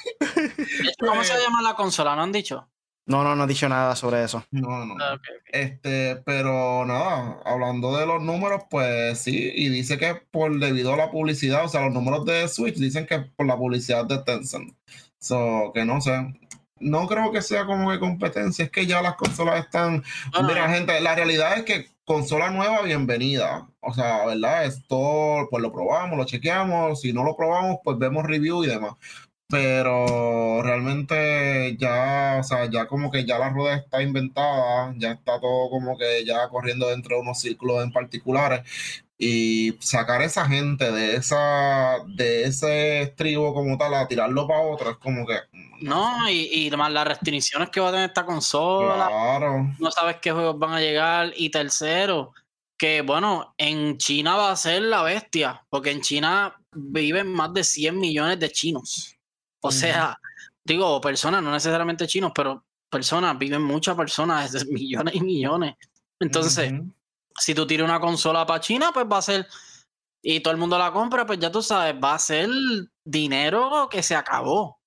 ¿Cómo 1.00 1.24
se 1.24 1.38
llama 1.42 1.62
la 1.62 1.74
consola? 1.76 2.16
¿No 2.16 2.24
han 2.24 2.32
dicho? 2.34 2.68
No, 3.08 3.24
no, 3.24 3.36
no 3.36 3.44
he 3.44 3.48
dicho 3.48 3.70
nada 3.70 3.96
sobre 3.96 4.24
eso. 4.24 4.44
No, 4.52 4.86
no. 4.86 4.96
Ah. 5.00 5.20
Este, 5.46 6.16
pero 6.26 6.86
nada, 6.86 7.40
hablando 7.46 7.96
de 7.98 8.08
los 8.08 8.24
números, 8.24 8.64
pues 8.70 9.20
sí, 9.20 9.52
y 9.56 9.70
dice 9.70 9.98
que 10.00 10.16
por 10.16 10.60
debido 10.60 10.94
a 10.94 10.98
la 10.98 11.12
publicidad, 11.12 11.66
o 11.66 11.68
sea, 11.68 11.82
los 11.86 11.94
números 11.94 12.26
de 12.26 12.48
Switch 12.48 12.76
dicen 12.76 13.06
que 13.06 13.20
por 13.20 13.46
la 13.46 13.58
publicidad 13.58 14.06
de 14.06 14.18
Tencent. 14.20 14.76
So, 15.20 15.72
que 15.74 15.86
no 15.86 16.02
sé. 16.02 16.40
No 16.80 17.08
creo 17.08 17.32
que 17.32 17.42
sea 17.42 17.66
como 17.66 17.92
que 17.92 18.00
competencia, 18.00 18.66
es 18.66 18.72
que 18.72 18.86
ya 18.86 19.02
las 19.02 19.16
consolas 19.16 19.64
están. 19.64 20.04
Bueno, 20.34 20.48
Mira, 20.50 20.70
gente, 20.70 21.00
la 21.00 21.16
realidad 21.16 21.58
es 21.58 21.64
que 21.64 21.88
consola 22.06 22.52
nueva, 22.52 22.82
bienvenida. 22.82 23.68
O 23.82 23.94
sea, 23.94 24.26
¿verdad? 24.26 24.66
Esto, 24.66 25.48
pues 25.50 25.62
lo 25.62 25.72
probamos, 25.72 26.18
lo 26.18 26.26
chequeamos. 26.26 27.02
Si 27.02 27.14
no 27.14 27.24
lo 27.24 27.36
probamos, 27.36 27.78
pues 27.84 27.98
vemos 27.98 28.26
review 28.26 28.64
y 28.64 28.68
demás. 28.68 28.96
Pero 29.48 30.64
realmente 30.64 31.78
ya, 31.78 32.38
o 32.40 32.44
sea, 32.44 32.70
ya 32.70 32.88
como 32.88 33.12
que 33.12 33.26
ya 33.26 33.38
la 33.38 33.50
rueda 33.50 33.76
está 33.76 34.02
inventada, 34.02 34.94
ya 34.98 35.12
está 35.12 35.40
todo 35.40 35.70
como 35.70 35.98
que 35.98 36.26
ya 36.26 36.50
corriendo 36.50 36.90
dentro 36.90 37.16
de 37.16 37.22
unos 37.22 37.40
círculos 37.40 37.84
en 37.84 37.92
particulares. 37.92 38.62
Y 39.18 39.78
sacar 39.80 40.22
esa 40.22 40.46
gente 40.46 40.92
de 40.92 41.16
esa, 41.16 42.00
de 42.08 42.44
ese 42.44 43.02
estribo 43.04 43.54
como 43.54 43.78
tal 43.78 43.94
a 43.94 44.08
tirarlo 44.08 44.46
para 44.48 44.60
otro 44.60 44.92
es 44.92 44.98
como 44.98 45.26
que. 45.26 45.36
No, 45.80 46.30
y, 46.30 46.68
y 46.68 46.72
más 46.72 46.92
las 46.92 47.08
restricciones 47.08 47.70
que 47.70 47.80
va 47.80 47.90
a 47.90 47.92
tener 47.92 48.10
esta 48.10 48.26
consola. 48.26 49.08
Claro. 49.08 49.74
no 49.80 49.92
sabes 49.92 50.18
qué 50.22 50.32
juegos 50.32 50.60
van 50.60 50.74
a 50.74 50.82
llegar. 50.82 51.32
Y 51.38 51.50
tercero, 51.50 52.34
que 52.78 53.02
bueno, 53.02 53.54
en 53.58 53.98
China 53.98 54.36
va 54.36 54.52
a 54.52 54.56
ser 54.58 54.82
la 54.82 55.04
bestia, 55.04 55.66
porque 55.70 55.92
en 55.92 56.02
China 56.02 56.54
viven 56.74 57.32
más 57.32 57.54
de 57.54 57.64
100 57.64 57.98
millones 57.98 58.40
de 58.40 58.52
chinos. 58.52 59.15
O 59.62 59.72
sea, 59.72 60.18
digo, 60.64 61.00
personas, 61.02 61.42
no 61.44 61.52
necesariamente 61.52 62.08
chinos, 62.08 62.32
pero 62.36 62.66
personas, 62.90 63.38
viven 63.38 63.62
muchas 63.64 63.96
personas, 63.96 64.54
es- 64.56 64.68
millones 64.68 65.16
y 65.16 65.22
millones. 65.22 65.76
Entonces, 66.20 66.72
si 67.38 67.54
tú 67.54 67.68
tiras 67.68 67.86
una 67.90 68.00
consola 68.00 68.46
para 68.46 68.60
China, 68.62 68.92
pues 68.94 69.06
va 69.12 69.18
a 69.18 69.22
ser, 69.22 69.48
y 70.22 70.40
todo 70.40 70.54
el 70.54 70.60
mundo 70.60 70.78
la 70.78 70.92
compra, 70.92 71.26
pues 71.26 71.40
ya 71.40 71.52
tú 71.52 71.62
sabes, 71.62 71.96
va 72.02 72.14
a 72.16 72.20
ser 72.20 72.50
dinero 73.04 73.88
que 73.92 74.02
se 74.02 74.16
acabó. 74.16 74.80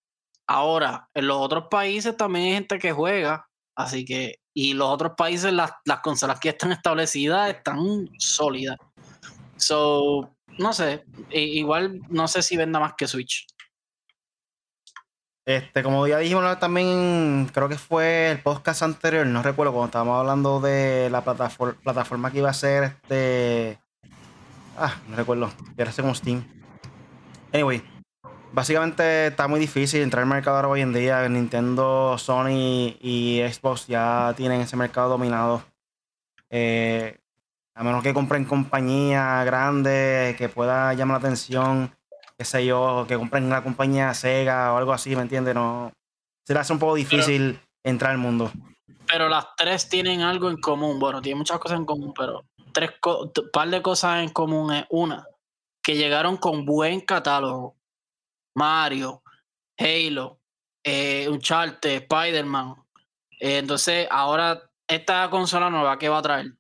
Ahora, 0.47 1.09
en 1.13 1.27
los 1.27 1.37
otros 1.37 1.65
países 1.71 2.17
también 2.17 2.47
hay 2.47 2.53
gente 2.55 2.79
que 2.79 2.93
juega, 2.93 3.47
así 3.77 4.05
que, 4.05 4.41
y 4.55 4.73
los 4.73 4.89
otros 4.89 5.13
países, 5.17 5.53
las, 5.53 5.73
las 5.85 6.01
consolas 6.01 6.41
que 6.41 6.49
están 6.49 6.73
establecidas 6.73 7.51
están 7.51 8.09
sólidas. 8.19 8.77
So, 9.57 10.35
no 10.59 10.73
sé, 10.73 11.05
igual 11.31 12.01
no 12.09 12.27
sé 12.29 12.43
si 12.43 12.57
venda 12.57 12.81
más 12.81 12.95
que 12.97 13.07
Switch. 13.07 13.47
Este, 15.49 15.83
como 15.83 16.07
ya 16.07 16.19
dijimos 16.19 16.59
también, 16.59 17.49
creo 17.55 17.71
que 17.71 17.79
fue 17.79 18.33
el 18.33 18.39
podcast 18.41 18.83
anterior, 18.83 19.27
no 19.27 19.43
recuerdo, 19.43 19.73
cuando 19.73 19.87
estábamos 19.87 20.21
hablando 20.21 20.61
de 20.61 21.09
la 21.09 21.23
plataforma, 21.23 22.31
que 22.31 22.37
iba 22.37 22.51
a 22.51 22.53
ser 22.53 22.85
este. 22.85 23.79
Ah, 24.77 24.97
no 25.09 25.17
recuerdo, 25.17 25.51
era 25.79 25.91
como 25.93 26.15
Steam. 26.15 26.45
Anyway, 27.51 27.83
básicamente 28.53 29.29
está 29.29 29.49
muy 29.49 29.59
difícil 29.59 30.03
entrar 30.03 30.25
al 30.25 30.29
mercado 30.29 30.57
ahora 30.57 30.69
hoy 30.69 30.83
en 30.83 30.93
día. 30.93 31.27
Nintendo, 31.31 32.19
Sony 32.19 32.99
y 33.01 33.41
Xbox 33.51 33.87
ya 33.87 34.35
tienen 34.37 34.61
ese 34.61 34.77
mercado 34.77 35.09
dominado. 35.09 35.63
Eh, 36.51 37.17
a 37.75 37.83
menos 37.83 38.03
que 38.03 38.13
compren 38.13 38.45
compañía 38.45 39.43
grande 39.45 40.35
que 40.37 40.51
pueda 40.51 40.93
llamar 40.93 41.23
la 41.23 41.27
atención 41.27 41.98
qué 42.39 42.45
sé 42.45 42.65
yo, 42.65 43.05
que 43.09 43.17
compren 43.17 43.45
una 43.45 43.65
compañía 43.65 44.15
Sega 44.15 44.73
o 44.73 44.77
algo 44.79 44.93
así, 44.93 45.17
¿me 45.17 45.23
entiendes? 45.23 45.55
No, 45.55 45.93
se 46.47 46.55
le 46.55 46.61
hace 46.61 46.73
un 46.73 46.79
poco 46.79 46.95
difícil 46.95 47.61
entrar 47.85 48.13
al 48.13 48.19
mundo. 48.19 48.53
Pero 49.07 49.29
las 49.29 49.49
tres 49.57 49.89
tienen 49.89 50.21
algo 50.21 50.49
en 50.49 50.59
común. 50.61 50.99
Bueno, 51.01 51.21
tienen 51.21 51.39
muchas 51.39 51.59
cosas 51.59 51.79
en 51.79 51.85
común, 51.85 52.15
pero 52.17 52.45
tres 52.73 52.93
co- 53.01 53.33
par 53.53 53.69
de 53.69 53.83
cosas 53.83 54.23
en 54.23 54.29
común 54.31 54.73
es 54.73 54.85
una, 54.91 55.27
que 55.83 55.97
llegaron 55.97 56.37
con 56.37 56.65
buen 56.65 57.01
catálogo. 57.01 57.77
Mario, 58.55 59.23
Halo, 59.79 60.41
eh, 60.85 61.27
Uncharted, 61.29 62.03
Spider-Man. 62.03 62.75
Eh, 63.41 63.59
entonces, 63.59 64.07
ahora 64.11 64.61
esta 64.87 65.29
consola 65.31 65.71
nueva, 65.71 65.99
¿qué 65.99 66.09
va 66.09 66.19
a 66.19 66.23
traer? 66.23 66.53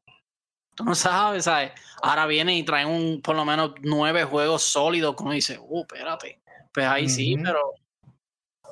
Tú 0.79 0.85
no 0.85 0.95
sabes, 0.95 1.45
¿sabes? 1.47 1.73
Ahora 2.03 2.25
viene 2.27 2.57
y 2.57 2.63
traen 2.63 2.87
un, 2.87 3.21
por 3.21 3.35
lo 3.35 3.45
menos 3.45 3.73
nueve 3.83 4.23
juegos 4.23 4.63
sólidos, 4.63 5.17
como 5.17 5.33
dice, 5.33 5.59
uh, 5.61 5.81
espérate. 5.81 6.41
Pues 6.73 6.87
ahí 6.87 7.09
sí, 7.09 7.37
pero 7.43 7.75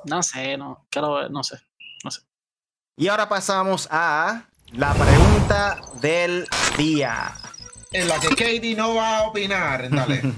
no 0.05 0.23
sé, 0.23 0.55
no, 0.57 0.87
quiero, 0.89 1.27
no 1.27 1.43
sé. 1.43 1.57
Y 2.95 3.09
ahora 3.09 3.27
pasamos 3.27 3.89
a 3.91 4.45
la 4.71 4.93
pregunta 4.93 5.81
del 6.01 6.47
día. 6.77 7.33
En 7.91 8.07
la 8.07 8.17
que 8.21 8.29
Katie 8.29 8.73
no 8.77 8.95
va 8.95 9.17
a 9.17 9.23
opinar. 9.23 9.89
Dale. 9.89 10.21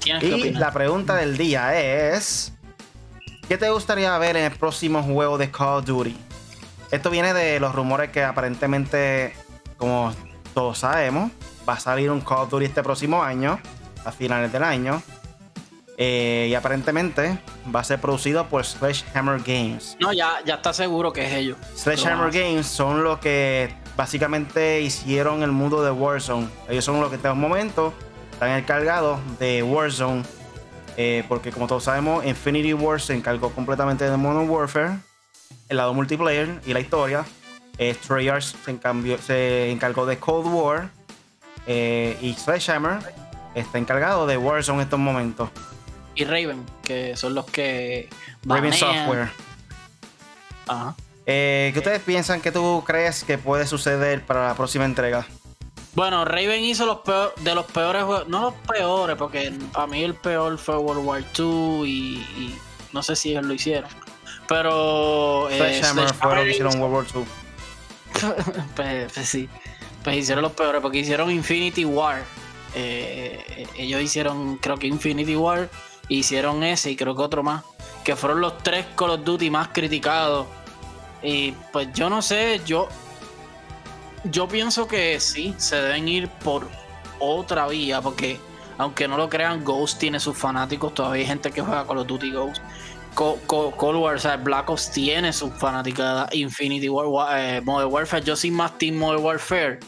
Que 0.00 0.10
Y 0.10 0.32
opinar. 0.32 0.60
la 0.60 0.72
pregunta 0.72 1.14
del 1.16 1.36
día 1.36 1.78
es: 1.78 2.52
¿Qué 3.46 3.58
te 3.58 3.68
gustaría 3.68 4.16
ver 4.16 4.38
en 4.38 4.44
el 4.44 4.58
próximo 4.58 5.02
juego 5.02 5.36
de 5.36 5.50
Call 5.50 5.78
of 5.80 5.84
Duty? 5.84 6.16
Esto 6.90 7.10
viene 7.10 7.34
de 7.34 7.60
los 7.60 7.74
rumores 7.74 8.10
que 8.10 8.24
aparentemente, 8.24 9.34
como 9.76 10.14
todos 10.54 10.78
sabemos, 10.78 11.30
va 11.68 11.74
a 11.74 11.80
salir 11.80 12.10
un 12.10 12.20
Call 12.20 12.38
of 12.40 12.50
Duty 12.50 12.64
este 12.66 12.82
próximo 12.82 13.22
año, 13.22 13.60
a 14.04 14.12
finales 14.12 14.52
del 14.52 14.62
año. 14.62 15.02
Eh, 15.96 16.48
y 16.50 16.54
aparentemente 16.54 17.38
va 17.72 17.80
a 17.80 17.84
ser 17.84 18.00
producido 18.00 18.48
por 18.48 18.64
Sledgehammer 18.64 19.40
Games. 19.40 19.96
No, 20.00 20.12
ya, 20.12 20.38
ya 20.44 20.54
está 20.54 20.72
seguro 20.72 21.12
que 21.12 21.24
es 21.24 21.32
ellos. 21.32 21.56
Sledgehammer 21.76 22.32
Games 22.32 22.66
son 22.66 23.04
los 23.04 23.18
que 23.20 23.72
básicamente 23.96 24.80
hicieron 24.80 25.42
el 25.42 25.52
mundo 25.52 25.84
de 25.84 25.92
Warzone. 25.92 26.48
Ellos 26.68 26.84
son 26.84 27.00
los 27.00 27.10
que 27.10 27.14
en 27.14 27.20
este 27.20 27.32
momento 27.32 27.92
están 28.32 28.50
encargados 28.50 29.20
de 29.38 29.62
Warzone. 29.62 30.24
eh, 30.96 31.24
porque 31.28 31.50
como 31.52 31.66
todos 31.66 31.84
sabemos, 31.84 32.24
Infinity 32.24 32.72
War 32.72 33.00
se 33.00 33.14
encargó 33.14 33.50
completamente 33.50 34.08
de 34.08 34.16
Modern 34.16 34.48
Warfare, 34.48 34.98
el 35.68 35.76
lado 35.76 35.94
multiplayer 35.94 36.60
y 36.66 36.72
la 36.72 36.80
historia. 36.80 37.24
Eh, 37.78 37.94
Treyarch 38.06 38.54
se, 38.64 38.70
encambió- 38.70 39.18
se 39.18 39.70
encargó 39.70 40.06
de 40.06 40.18
Cold 40.18 40.46
War. 40.52 40.90
eh, 41.66 42.16
y 42.20 42.34
Sledgehammer 42.34 42.98
está 43.54 43.78
encargado 43.78 44.26
de 44.26 44.36
Warzone 44.36 44.78
en 44.78 44.84
estos 44.84 44.98
momentos. 44.98 45.50
Y 46.14 46.24
Raven, 46.24 46.64
que 46.82 47.16
son 47.16 47.34
los 47.34 47.46
que. 47.46 48.08
Raven 48.44 48.70
banean. 48.70 48.78
Software. 49.06 49.30
Ajá. 50.66 50.94
Eh, 51.26 51.70
¿Qué 51.72 51.78
ustedes 51.78 52.00
piensan 52.02 52.40
que 52.40 52.52
tú 52.52 52.82
crees 52.86 53.24
que 53.24 53.38
puede 53.38 53.66
suceder 53.66 54.24
para 54.24 54.46
la 54.48 54.54
próxima 54.54 54.84
entrega? 54.84 55.26
Bueno, 55.94 56.24
Raven 56.24 56.62
hizo 56.64 56.86
los 56.86 56.98
peor, 56.98 57.34
de 57.40 57.54
los 57.54 57.66
peores 57.66 58.02
juegos. 58.04 58.28
No 58.28 58.42
los 58.42 58.54
peores, 58.68 59.16
porque 59.16 59.52
para 59.72 59.86
mí 59.86 60.02
el 60.04 60.14
peor 60.14 60.58
fue 60.58 60.76
World 60.76 61.04
War 61.04 61.24
II 61.38 61.82
y, 61.86 62.16
y 62.36 62.58
no 62.92 63.02
sé 63.02 63.16
si 63.16 63.30
ellos 63.30 63.44
lo 63.46 63.54
hicieron. 63.54 63.88
Pero. 64.46 65.48
eh, 65.50 65.56
Sledgehammer 65.56 66.12
fue 66.14 66.34
lo 66.36 66.42
que 66.42 66.50
hicieron 66.50 66.80
World 66.80 66.94
War 66.94 67.06
II. 67.14 67.24
pues, 68.76 69.12
pues 69.12 69.28
sí. 69.28 69.48
Pues 70.02 70.16
hicieron 70.16 70.42
los 70.42 70.52
peores, 70.52 70.80
porque 70.82 70.98
hicieron 70.98 71.30
Infinity 71.30 71.84
War. 71.84 72.22
Eh, 72.74 73.42
eh, 73.48 73.66
ellos 73.78 74.02
hicieron, 74.02 74.56
creo 74.58 74.76
que 74.76 74.86
Infinity 74.86 75.36
War, 75.36 75.70
hicieron 76.08 76.62
ese 76.62 76.90
y 76.90 76.96
creo 76.96 77.14
que 77.16 77.22
otro 77.22 77.42
más. 77.42 77.64
Que 78.04 78.16
fueron 78.16 78.40
los 78.40 78.58
tres 78.58 78.86
Call 78.96 79.10
of 79.10 79.24
Duty 79.24 79.50
más 79.50 79.68
criticados. 79.68 80.46
Y 81.22 81.52
pues 81.72 81.88
yo 81.94 82.10
no 82.10 82.20
sé, 82.20 82.60
yo. 82.66 82.88
Yo 84.24 84.48
pienso 84.48 84.86
que 84.86 85.20
sí, 85.20 85.54
se 85.58 85.76
deben 85.76 86.08
ir 86.08 86.28
por 86.28 86.68
otra 87.18 87.66
vía, 87.68 88.00
porque 88.00 88.38
aunque 88.78 89.06
no 89.06 89.16
lo 89.16 89.28
crean, 89.28 89.64
Ghost 89.64 89.98
tiene 89.98 90.18
sus 90.18 90.36
fanáticos, 90.36 90.94
todavía 90.94 91.22
hay 91.22 91.26
gente 91.26 91.50
que 91.50 91.60
juega 91.60 91.86
Call 91.86 91.98
of 91.98 92.06
Duty 92.06 92.30
Ghost. 92.32 92.62
Co- 93.14 93.38
Co- 93.46 93.70
Cold 93.76 93.98
War, 94.00 94.16
o 94.16 94.18
sea, 94.18 94.36
Black 94.36 94.68
Ops 94.70 94.90
tiene 94.90 95.32
sus 95.32 95.52
fanaticada, 95.54 96.28
Infinity 96.32 96.88
War, 96.88 97.06
Wa- 97.06 97.40
eh, 97.40 97.60
Modern 97.60 97.92
Warfare, 97.92 98.24
yo 98.24 98.34
soy 98.36 98.50
más 98.50 98.76
Team 98.78 98.96
Modern 98.96 99.22
Warfare, 99.24 99.78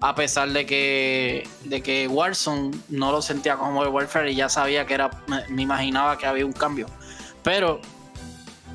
a 0.00 0.14
pesar 0.14 0.50
de 0.50 0.64
que, 0.66 1.48
de 1.64 1.82
que 1.82 2.06
Warzone 2.06 2.70
no 2.88 3.10
lo 3.10 3.22
sentía 3.22 3.56
como 3.56 3.72
Modern 3.72 3.92
Warfare 3.94 4.30
y 4.30 4.36
ya 4.36 4.48
sabía 4.48 4.86
que 4.86 4.94
era, 4.94 5.10
me, 5.26 5.46
me 5.48 5.62
imaginaba 5.62 6.16
que 6.16 6.26
había 6.26 6.46
un 6.46 6.52
cambio. 6.52 6.86
Pero 7.42 7.80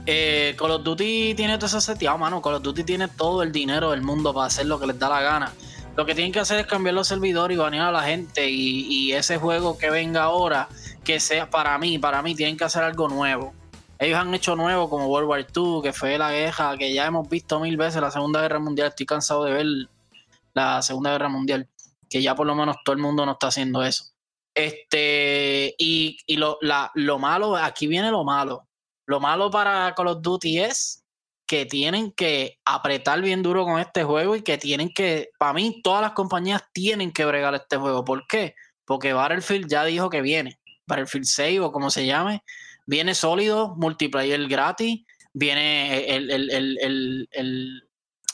eh, 0.05 0.55
Call 0.57 0.71
of 0.71 0.83
Duty 0.83 1.33
tiene 1.35 1.57
todo 1.57 1.67
eso 1.67 1.79
seteado, 1.79 2.17
mano. 2.17 2.41
Call 2.41 2.55
of 2.55 2.63
Duty 2.63 2.83
tiene 2.83 3.07
todo 3.07 3.43
el 3.43 3.51
dinero 3.51 3.91
del 3.91 4.01
mundo 4.01 4.33
para 4.33 4.47
hacer 4.47 4.65
lo 4.65 4.79
que 4.79 4.87
les 4.87 4.97
da 4.99 5.07
la 5.09 5.21
gana. 5.21 5.53
Lo 5.95 6.05
que 6.05 6.15
tienen 6.15 6.31
que 6.31 6.39
hacer 6.39 6.59
es 6.59 6.65
cambiar 6.67 6.95
los 6.95 7.07
servidores 7.07 7.55
y 7.55 7.59
banear 7.59 7.87
a 7.87 7.91
la 7.91 8.03
gente. 8.03 8.49
Y, 8.49 8.87
y 8.89 9.13
ese 9.13 9.37
juego 9.37 9.77
que 9.77 9.89
venga 9.89 10.23
ahora, 10.23 10.69
que 11.03 11.19
sea 11.19 11.49
para 11.49 11.77
mí, 11.77 11.99
para 11.99 12.21
mí, 12.21 12.33
tienen 12.33 12.57
que 12.57 12.63
hacer 12.63 12.83
algo 12.83 13.07
nuevo. 13.09 13.53
Ellos 14.01 14.17
han 14.17 14.33
hecho 14.33 14.55
nuevo 14.55 14.89
como 14.89 15.05
World 15.05 15.29
War 15.29 15.47
II, 15.55 15.81
que 15.83 15.93
fue 15.93 16.17
la 16.17 16.31
guerra 16.31 16.75
que 16.75 16.91
ya 16.91 17.05
hemos 17.05 17.29
visto 17.29 17.59
mil 17.59 17.77
veces, 17.77 18.01
la 18.01 18.09
Segunda 18.09 18.41
Guerra 18.41 18.57
Mundial. 18.57 18.87
Estoy 18.87 19.05
cansado 19.05 19.43
de 19.43 19.53
ver 19.53 19.67
la 20.55 20.81
Segunda 20.81 21.11
Guerra 21.11 21.29
Mundial, 21.29 21.69
que 22.09 22.19
ya 22.19 22.33
por 22.33 22.47
lo 22.47 22.55
menos 22.55 22.77
todo 22.83 22.95
el 22.95 23.01
mundo 23.01 23.27
no 23.27 23.33
está 23.33 23.49
haciendo 23.49 23.83
eso. 23.83 24.05
Este, 24.55 25.75
y, 25.77 26.17
y 26.25 26.37
lo, 26.37 26.57
la, 26.61 26.89
lo 26.95 27.19
malo, 27.19 27.55
aquí 27.55 27.85
viene 27.85 28.09
lo 28.09 28.23
malo. 28.23 28.67
Lo 29.05 29.19
malo 29.19 29.51
para 29.51 29.93
Call 29.93 30.07
of 30.07 30.21
Duty 30.23 30.61
es 30.61 31.05
que 31.45 31.67
tienen 31.67 32.11
que 32.11 32.57
apretar 32.65 33.21
bien 33.21 33.43
duro 33.43 33.65
con 33.65 33.79
este 33.79 34.03
juego 34.03 34.35
y 34.35 34.41
que 34.41 34.57
tienen 34.57 34.89
que, 34.89 35.29
para 35.37 35.53
mí, 35.53 35.79
todas 35.83 36.01
las 36.01 36.13
compañías 36.13 36.63
tienen 36.73 37.11
que 37.11 37.23
bregar 37.23 37.53
este 37.53 37.77
juego. 37.77 38.03
¿Por 38.03 38.25
qué? 38.25 38.55
Porque 38.83 39.13
Battlefield 39.13 39.69
ya 39.69 39.85
dijo 39.85 40.09
que 40.09 40.23
viene. 40.23 40.57
Battlefield 40.87 41.25
6 41.25 41.59
o 41.59 41.71
como 41.71 41.91
se 41.91 42.07
llame, 42.07 42.43
viene 42.91 43.15
sólido, 43.15 43.73
multiplayer 43.77 44.45
gratis, 44.49 45.05
viene 45.33 46.13
el, 46.13 46.29
el, 46.29 46.51
el, 46.51 46.77
el, 46.81 47.29
el 47.31 47.89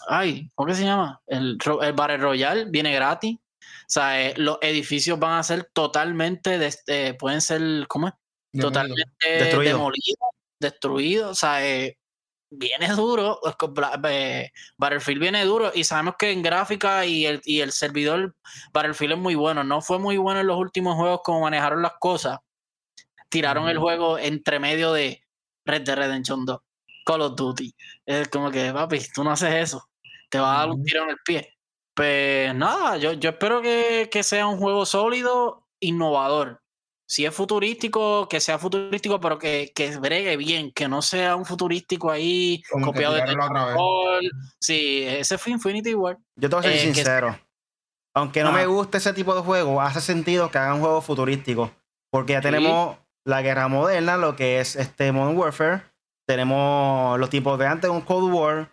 ay, 0.07 0.49
¿cómo 0.55 0.67
que 0.67 0.73
se 0.73 0.83
llama? 0.83 1.21
El, 1.27 1.59
el 1.81 1.93
Battle 1.93 2.17
Royale 2.17 2.65
viene 2.65 2.91
gratis. 2.91 3.37
O 3.37 3.89
sea, 3.89 4.19
eh, 4.19 4.33
los 4.35 4.57
edificios 4.61 5.19
van 5.19 5.37
a 5.37 5.43
ser 5.43 5.69
totalmente, 5.73 6.57
de, 6.57 6.73
eh, 6.87 7.13
pueden 7.19 7.39
ser, 7.41 7.61
¿cómo 7.87 8.07
es? 8.07 8.13
Totalmente 8.59 9.05
Destruido. 9.21 9.77
demolidos, 9.77 10.29
destruidos. 10.59 11.31
O 11.31 11.35
sea, 11.35 11.63
eh, 11.63 11.95
viene 12.49 12.87
duro. 12.95 13.39
Battlefield 14.79 15.21
viene 15.21 15.45
duro. 15.45 15.71
Y 15.75 15.83
sabemos 15.83 16.15
que 16.17 16.31
en 16.31 16.41
gráfica 16.41 17.05
y 17.05 17.27
el, 17.27 17.41
y 17.45 17.59
el 17.59 17.71
servidor 17.71 18.35
Battlefield 18.73 19.13
es 19.13 19.19
muy 19.19 19.35
bueno. 19.35 19.63
No 19.63 19.81
fue 19.81 19.99
muy 19.99 20.17
bueno 20.17 20.39
en 20.39 20.47
los 20.47 20.57
últimos 20.57 20.95
juegos 20.95 21.21
como 21.23 21.41
manejaron 21.41 21.83
las 21.83 21.93
cosas. 21.99 22.39
Tiraron 23.29 23.67
el 23.69 23.77
juego 23.77 24.17
entre 24.17 24.59
medio 24.59 24.93
de 24.93 25.21
Red 25.65 25.81
Dead 25.83 25.95
Redemption 25.97 26.45
2, 26.45 26.59
Call 27.05 27.21
of 27.21 27.35
Duty. 27.35 27.73
Es 28.05 28.27
como 28.29 28.51
que, 28.51 28.71
papi, 28.71 28.99
tú 29.13 29.23
no 29.23 29.31
haces 29.31 29.53
eso. 29.53 29.87
Te 30.29 30.39
va 30.39 30.55
a 30.55 30.59
dar 30.59 30.69
un 30.69 30.83
tiro 30.83 31.03
en 31.03 31.09
el 31.11 31.17
pie. 31.25 31.53
Pues 31.93 32.53
nada, 32.55 32.97
yo, 32.97 33.13
yo 33.13 33.31
espero 33.31 33.61
que, 33.61 34.07
que 34.11 34.23
sea 34.23 34.47
un 34.47 34.57
juego 34.59 34.85
sólido, 34.85 35.67
innovador. 35.79 36.61
Si 37.09 37.25
es 37.25 37.33
futurístico, 37.33 38.27
que 38.27 38.39
sea 38.41 38.59
futurístico, 38.59 39.19
pero 39.21 39.39
que, 39.39 39.71
que 39.73 39.95
bregue 39.97 40.35
bien, 40.35 40.71
que 40.73 40.89
no 40.89 41.01
sea 41.01 41.37
un 41.37 41.45
futurístico 41.45 42.11
ahí 42.11 42.61
Como 42.69 42.87
copiado 42.87 43.15
de. 43.15 43.21
Titanfall. 43.23 44.29
Sí, 44.59 45.03
ese 45.07 45.37
fue 45.37 45.53
Infinity 45.53 45.95
War. 45.95 46.17
Yo 46.35 46.49
tengo 46.49 46.61
que 46.61 46.67
ser 46.69 46.77
Eh, 46.77 46.81
que- 46.89 46.93
sincero. 46.95 47.39
Aunque 48.13 48.43
no 48.43 48.51
me 48.51 48.65
guste 48.65 48.97
ese 48.97 49.13
tipo 49.13 49.33
de 49.35 49.41
juego, 49.41 49.79
hace 49.79 50.01
sentido 50.01 50.49
que 50.51 50.57
hagan 50.57 50.79
juegos 50.81 51.05
futurísticos. 51.05 51.69
Porque 52.11 52.33
ya 52.33 52.41
tenemos 52.41 52.97
la 53.27 53.41
guerra 53.41 53.67
moderna, 53.67 54.15
lo 54.15 54.37
que 54.37 54.61
es 54.61 54.77
este 54.77 55.11
Modern 55.11 55.37
Warfare. 55.37 55.81
Tenemos 56.25 57.19
los 57.19 57.29
tipos 57.29 57.59
de 57.59 57.67
antes, 57.67 57.89
un 57.89 58.01
Cold 58.01 58.33
War. 58.33 58.71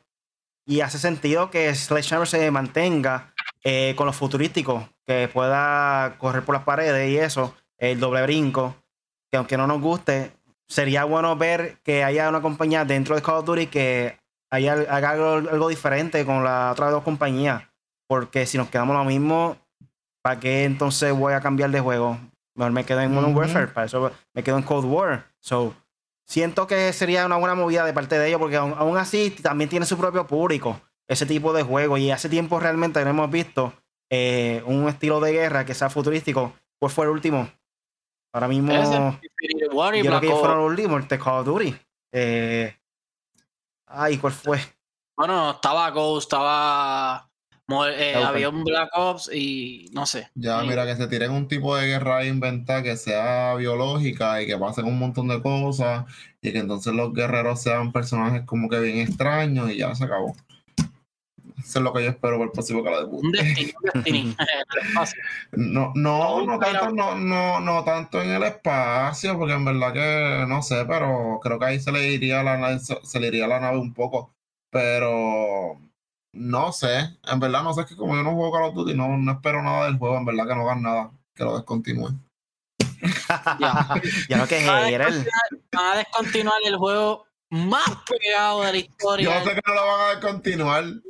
Y 0.64 0.80
hace 0.80 0.98
sentido 0.98 1.50
que 1.50 1.74
Sledgehammer 1.74 2.28
se 2.28 2.50
mantenga 2.52 3.34
eh, 3.64 3.94
con 3.96 4.06
los 4.06 4.14
futurísticos. 4.14 4.84
Que 5.04 5.28
pueda 5.28 6.16
correr 6.18 6.44
por 6.44 6.54
las 6.54 6.62
paredes 6.62 7.10
y 7.10 7.18
eso. 7.18 7.54
El 7.78 7.98
doble 7.98 8.22
brinco. 8.22 8.76
Que 9.30 9.38
aunque 9.38 9.56
no 9.56 9.66
nos 9.66 9.80
guste, 9.80 10.30
sería 10.68 11.02
bueno 11.02 11.36
ver 11.36 11.78
que 11.82 12.04
haya 12.04 12.28
una 12.28 12.40
compañía 12.40 12.84
dentro 12.84 13.16
de 13.16 13.22
Call 13.22 13.38
of 13.38 13.46
Duty 13.46 13.66
que 13.66 14.20
haya, 14.50 14.74
haga 14.88 15.10
algo, 15.10 15.50
algo 15.50 15.68
diferente 15.68 16.24
con 16.24 16.44
las 16.44 16.72
otras 16.72 16.92
dos 16.92 17.02
compañías. 17.02 17.64
Porque 18.06 18.46
si 18.46 18.56
nos 18.56 18.70
quedamos 18.70 18.94
lo 18.94 19.04
mismo, 19.04 19.56
¿para 20.22 20.38
qué 20.38 20.62
entonces 20.62 21.12
voy 21.12 21.32
a 21.32 21.40
cambiar 21.40 21.70
de 21.70 21.80
juego? 21.80 22.20
Mejor 22.54 22.72
me 22.72 22.84
quedo 22.84 23.00
en 23.00 23.12
Modern 23.12 23.32
Ujú. 23.32 23.40
Warfare, 23.40 23.68
para 23.68 23.86
eso 23.86 24.12
me 24.32 24.42
quedo 24.42 24.56
en 24.56 24.62
Cold 24.62 24.86
War. 24.86 25.26
So, 25.40 25.74
siento 26.24 26.66
que 26.66 26.92
sería 26.92 27.26
una 27.26 27.36
buena 27.36 27.54
movida 27.54 27.84
de 27.84 27.92
parte 27.92 28.18
de 28.18 28.28
ellos, 28.28 28.40
porque 28.40 28.56
aún, 28.56 28.74
aún 28.76 28.96
así 28.96 29.30
también 29.30 29.68
tiene 29.68 29.86
su 29.86 29.98
propio 29.98 30.26
público, 30.26 30.80
ese 31.08 31.26
tipo 31.26 31.52
de 31.52 31.62
juego. 31.62 31.98
Y 31.98 32.10
hace 32.10 32.28
tiempo 32.28 32.60
realmente 32.60 33.02
no 33.04 33.10
hemos 33.10 33.30
visto 33.30 33.72
eh, 34.08 34.62
un 34.66 34.88
estilo 34.88 35.20
de 35.20 35.32
guerra 35.32 35.64
que 35.64 35.74
sea 35.74 35.90
futurístico. 35.90 36.52
¿Cuál 36.78 36.92
fue 36.92 37.06
el 37.06 37.10
último? 37.10 37.50
Ahora 38.32 38.48
mismo, 38.48 38.72
yo 38.72 40.02
creo 40.02 40.20
que 40.20 40.34
fueron 40.34 40.58
los 40.58 40.70
últimos, 40.70 41.02
el 41.02 41.08
de 41.08 41.18
Call 41.18 41.40
of 41.40 41.46
Duty. 41.46 41.76
Eh, 42.12 42.76
ay, 43.86 44.18
¿cuál 44.18 44.32
fue? 44.32 44.58
Bueno, 45.16 45.52
estaba 45.52 45.90
Ghost, 45.90 46.26
estaba. 46.26 47.30
Eh, 47.68 48.14
había 48.14 48.50
un 48.50 48.62
Black 48.62 48.90
Ops 48.94 49.30
y 49.32 49.88
no 49.92 50.04
sé. 50.06 50.28
Ya, 50.34 50.62
mira, 50.62 50.84
que 50.86 50.96
se 50.96 51.06
tiren 51.08 51.30
un 51.30 51.48
tipo 51.48 51.74
de 51.76 51.86
guerra 51.86 52.24
inventada 52.24 52.82
que 52.82 52.96
sea 52.96 53.54
biológica 53.54 54.42
y 54.42 54.46
que 54.46 54.58
pasen 54.58 54.84
un 54.84 54.98
montón 54.98 55.28
de 55.28 55.40
cosas 55.40 56.04
y 56.42 56.52
que 56.52 56.58
entonces 56.58 56.92
los 56.92 57.12
guerreros 57.14 57.62
sean 57.62 57.92
personajes 57.92 58.42
como 58.44 58.68
que 58.68 58.80
bien 58.80 58.98
extraños 58.98 59.70
y 59.70 59.78
ya 59.78 59.94
se 59.94 60.04
acabó. 60.04 60.34
Eso 61.58 61.78
es 61.78 61.82
lo 61.82 61.92
que 61.94 62.04
yo 62.04 62.10
espero 62.10 62.36
por 62.36 62.46
el 62.46 62.52
próximo 62.52 62.84
Call 62.84 63.06
Un 63.06 63.32
Duty. 63.32 63.38
Destiny, 63.38 63.72
un 63.76 63.90
Destiny. 63.94 64.36
Fácil. 64.94 65.20
No, 65.52 65.92
no, 65.94 66.44
No, 66.44 66.46
no 66.46 66.58
tanto, 66.58 66.90
no, 66.90 67.14
no, 67.16 67.60
no 67.60 67.84
tanto 67.84 68.20
en 68.20 68.30
el 68.30 68.42
espacio, 68.42 69.38
porque 69.38 69.54
en 69.54 69.64
verdad 69.64 69.92
que 69.94 70.46
no 70.46 70.62
sé, 70.62 70.84
pero 70.86 71.40
creo 71.42 71.58
que 71.58 71.64
ahí 71.64 71.80
se 71.80 71.92
le 71.92 72.12
iría 72.12 72.42
la 72.42 72.58
nave, 72.58 72.80
se 72.80 72.96
se 73.02 73.20
le 73.20 73.28
iría 73.28 73.46
la 73.46 73.60
nave 73.60 73.78
un 73.78 73.94
poco. 73.94 74.34
Pero 74.70 75.78
no 76.34 76.72
sé, 76.72 77.16
en 77.26 77.40
verdad 77.40 77.62
no 77.62 77.72
sé, 77.74 77.82
es 77.82 77.86
que 77.86 77.96
como 77.96 78.14
yo 78.16 78.22
no 78.22 78.34
juego 78.34 78.52
Call 78.52 78.64
of 78.64 78.74
Duty, 78.74 78.94
no, 78.94 79.16
no 79.16 79.32
espero 79.32 79.62
nada 79.62 79.86
del 79.86 79.98
juego, 79.98 80.16
en 80.18 80.24
verdad 80.24 80.46
que 80.48 80.54
no 80.54 80.62
hagan 80.62 80.82
nada, 80.82 81.10
que 81.34 81.44
lo 81.44 81.56
descontinúen. 81.56 82.20
Ya. 83.60 84.36
no 84.36 84.46
que 84.46 84.66
Van 84.66 84.84
a 84.84 84.86
hater. 84.86 85.00
descontinuar- 85.12 85.60
van 85.72 85.86
a 85.92 85.96
descontinuar 85.98 86.60
el 86.64 86.76
juego 86.76 87.26
más 87.50 87.84
pegado 88.08 88.62
de 88.62 88.72
la 88.72 88.78
historia. 88.78 89.38
Yo 89.38 89.44
sé 89.50 89.54
que 89.54 89.60
no 89.66 89.74
lo 89.74 89.86
van 89.86 90.00
a 90.00 90.08
descontinuar. 90.10 90.84
El 90.84 91.02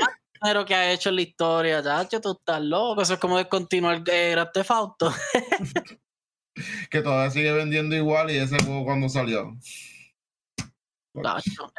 más 0.00 0.10
dinero 0.40 0.64
que 0.64 0.74
ha 0.74 0.92
hecho 0.92 1.08
en 1.08 1.16
la 1.16 1.22
historia. 1.22 1.82
Chacho, 1.82 2.20
tú 2.20 2.32
estás 2.38 2.60
loco. 2.60 3.02
Eso 3.02 3.14
es 3.14 3.18
como 3.18 3.38
descontinuar 3.38 4.02
eh, 4.06 4.30
Grand 4.32 4.52
Theft 4.52 4.70
Auto. 4.70 5.12
que 6.90 7.00
todavía 7.02 7.30
sigue 7.30 7.52
vendiendo 7.52 7.96
igual 7.96 8.30
y 8.30 8.36
ese 8.38 8.56
juego 8.62 8.84
cuando 8.84 9.08
salió. 9.08 9.56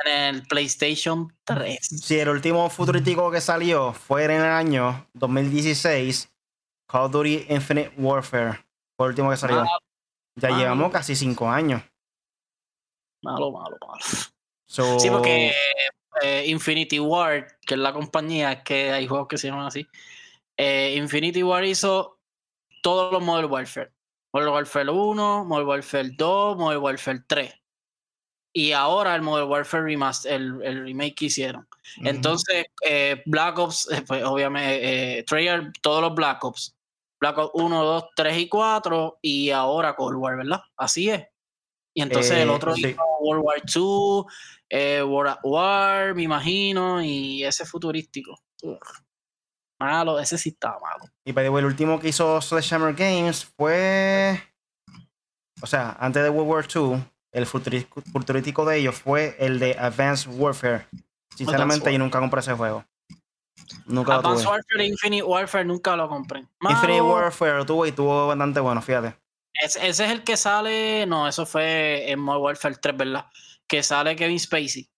En 0.06 0.36
el 0.36 0.44
PlayStation 0.48 1.34
3. 1.44 1.80
Si 1.82 2.20
el 2.20 2.30
último 2.30 2.70
futurístico 2.70 3.30
que 3.32 3.42
salió 3.42 3.94
fue 3.94 4.26
en 4.26 4.32
el 4.32 4.44
año 4.44 5.08
2016, 5.14 6.32
Call 6.88 7.04
of 7.06 7.12
Duty 7.12 7.46
Infinite 7.50 7.92
Warfare 7.98 8.66
fue 8.98 9.08
el 9.08 9.10
último 9.12 9.30
que 9.30 9.38
salió. 9.38 9.58
Malo, 9.58 9.70
ya 10.36 10.50
malo. 10.50 10.62
llevamos 10.62 10.92
casi 10.92 11.16
cinco 11.16 11.50
años. 11.50 11.82
malo, 13.22 13.52
malo. 13.52 13.78
malo. 13.82 14.00
So, 14.66 15.00
Sí, 15.00 15.10
porque 15.10 15.54
eh, 16.22 16.44
Infinity 16.48 17.00
Ward, 17.00 17.46
que 17.66 17.74
es 17.76 17.80
la 17.80 17.94
compañía, 17.94 18.64
que 18.64 18.92
hay 18.92 19.08
juegos 19.08 19.28
que 19.28 19.38
se 19.38 19.48
llaman 19.48 19.66
así. 19.68 19.88
eh, 20.58 20.94
Infinity 20.98 21.42
Ward 21.44 21.64
hizo 21.64 22.20
todos 22.82 23.12
los 23.12 23.24
Modern 23.24 23.52
Warfare. 23.52 23.92
Modern 24.32 24.52
Warfare 24.54 24.90
1, 24.92 25.46
Modern 25.46 25.68
Warfare 25.68 26.10
2, 26.16 26.58
Modern 26.58 26.82
Warfare 26.84 27.20
3. 27.28 27.54
Y 28.54 28.72
ahora 28.72 29.16
el 29.16 29.22
Modern 29.22 29.50
Warfare 29.50 29.84
Remaster, 29.84 30.34
el, 30.34 30.62
el 30.64 30.84
remake 30.84 31.16
que 31.16 31.26
hicieron. 31.26 31.68
Entonces, 31.98 32.66
eh, 32.86 33.22
Black 33.26 33.58
Ops, 33.60 33.90
eh, 33.92 34.04
pues 34.08 34.24
obviamente, 34.24 35.20
eh, 35.20 35.24
Treyarch, 35.24 35.80
todos 35.82 36.02
los 36.02 36.16
Black 36.16 36.44
Ops. 36.44 36.76
Black 37.20 37.38
Ops 37.38 37.52
1, 37.54 37.84
2, 37.84 38.04
3 38.16 38.38
y 38.38 38.50
4, 38.50 39.20
y 39.22 39.50
ahora 39.52 39.96
Cold 39.96 40.18
War, 40.18 40.38
¿verdad? 40.38 40.62
Así 40.78 41.10
es. 41.10 41.24
Y 41.94 42.02
entonces 42.02 42.38
el 42.38 42.50
otro 42.50 42.76
sí. 42.76 42.88
hizo 42.88 43.02
World 43.20 43.44
War 43.44 43.62
2, 43.62 44.26
eh, 44.70 45.04
World 45.04 45.32
at 45.32 45.40
War, 45.44 46.16
me 46.16 46.24
imagino, 46.24 47.02
y 47.04 47.44
ese 47.44 47.66
futurístico. 47.66 48.40
Ugh. 48.64 48.80
Malo, 49.80 50.20
ese 50.20 50.38
sí 50.38 50.50
estaba 50.50 50.78
malo. 50.80 51.06
Y 51.26 51.32
by 51.32 51.46
the 51.46 51.50
way, 51.50 51.62
el 51.62 51.66
último 51.66 52.00
que 52.00 52.10
hizo 52.10 52.42
Sledgehammer 52.42 52.94
Games 52.94 53.46
fue. 53.46 54.42
O 55.62 55.68
sea, 55.68 55.96
antes 56.00 56.22
de 56.24 56.30
World 56.30 56.50
War 56.50 56.68
II, 56.74 57.04
el 57.32 57.46
futurístico, 57.46 58.66
de 58.66 58.78
ellos 58.78 58.96
fue 58.96 59.36
el 59.40 59.60
de 59.60 59.78
Advanced 59.78 60.32
Warfare. 60.32 60.88
Sinceramente, 61.36 61.84
Warfare. 61.84 61.94
yo 61.94 62.00
nunca 62.00 62.20
compré 62.20 62.40
ese 62.40 62.54
juego. 62.54 62.86
Nunca 63.86 64.14
lo 64.14 64.20
Advanced 64.20 64.44
tuve. 64.46 64.54
Warfare 64.54 64.84
e 64.84 64.88
Infinite 64.88 65.24
Warfare 65.24 65.66
nunca 65.66 65.96
lo 65.96 66.10
compré. 66.10 66.40
Infinite 66.62 67.02
Malo. 67.02 67.14
Warfare 67.14 67.58
lo 67.58 67.66
tuve 67.66 67.90
y 67.90 67.92
tuvo 67.92 68.28
bastante 68.28 68.60
bueno, 68.60 68.82
fíjate. 68.82 69.16
Ese, 69.54 69.88
ese 69.88 70.06
es 70.06 70.12
el 70.12 70.24
que 70.24 70.38
sale. 70.38 71.06
No, 71.06 71.28
eso 71.28 71.46
fue 71.46 72.10
en 72.10 72.20
Modern 72.20 72.44
Warfare 72.44 72.76
3, 72.76 72.98
¿verdad? 72.98 73.26
Que 73.68 73.84
sale 73.84 74.16
Kevin 74.16 74.40
Spacey. 74.40 74.90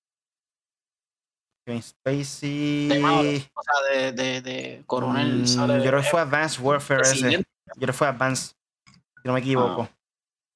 Kevin 1.65 1.83
Spacey. 1.83 2.87
De. 2.87 3.49
O 3.53 3.63
sea, 3.63 3.95
de, 3.95 4.11
de, 4.11 4.41
de 4.41 4.83
coronel. 4.85 5.41
Mm, 5.41 5.47
sale 5.47 5.77
yo 5.77 5.89
creo 5.89 6.01
que 6.01 6.07
fue 6.07 6.21
Advanced 6.21 6.61
Warfare 6.61 7.01
ese. 7.01 7.31
Yo 7.31 7.39
creo 7.75 7.87
que 7.87 7.93
fue 7.93 8.07
Advanced. 8.07 8.55
Si 8.85 9.27
no 9.27 9.33
me 9.33 9.39
equivoco. 9.39 9.89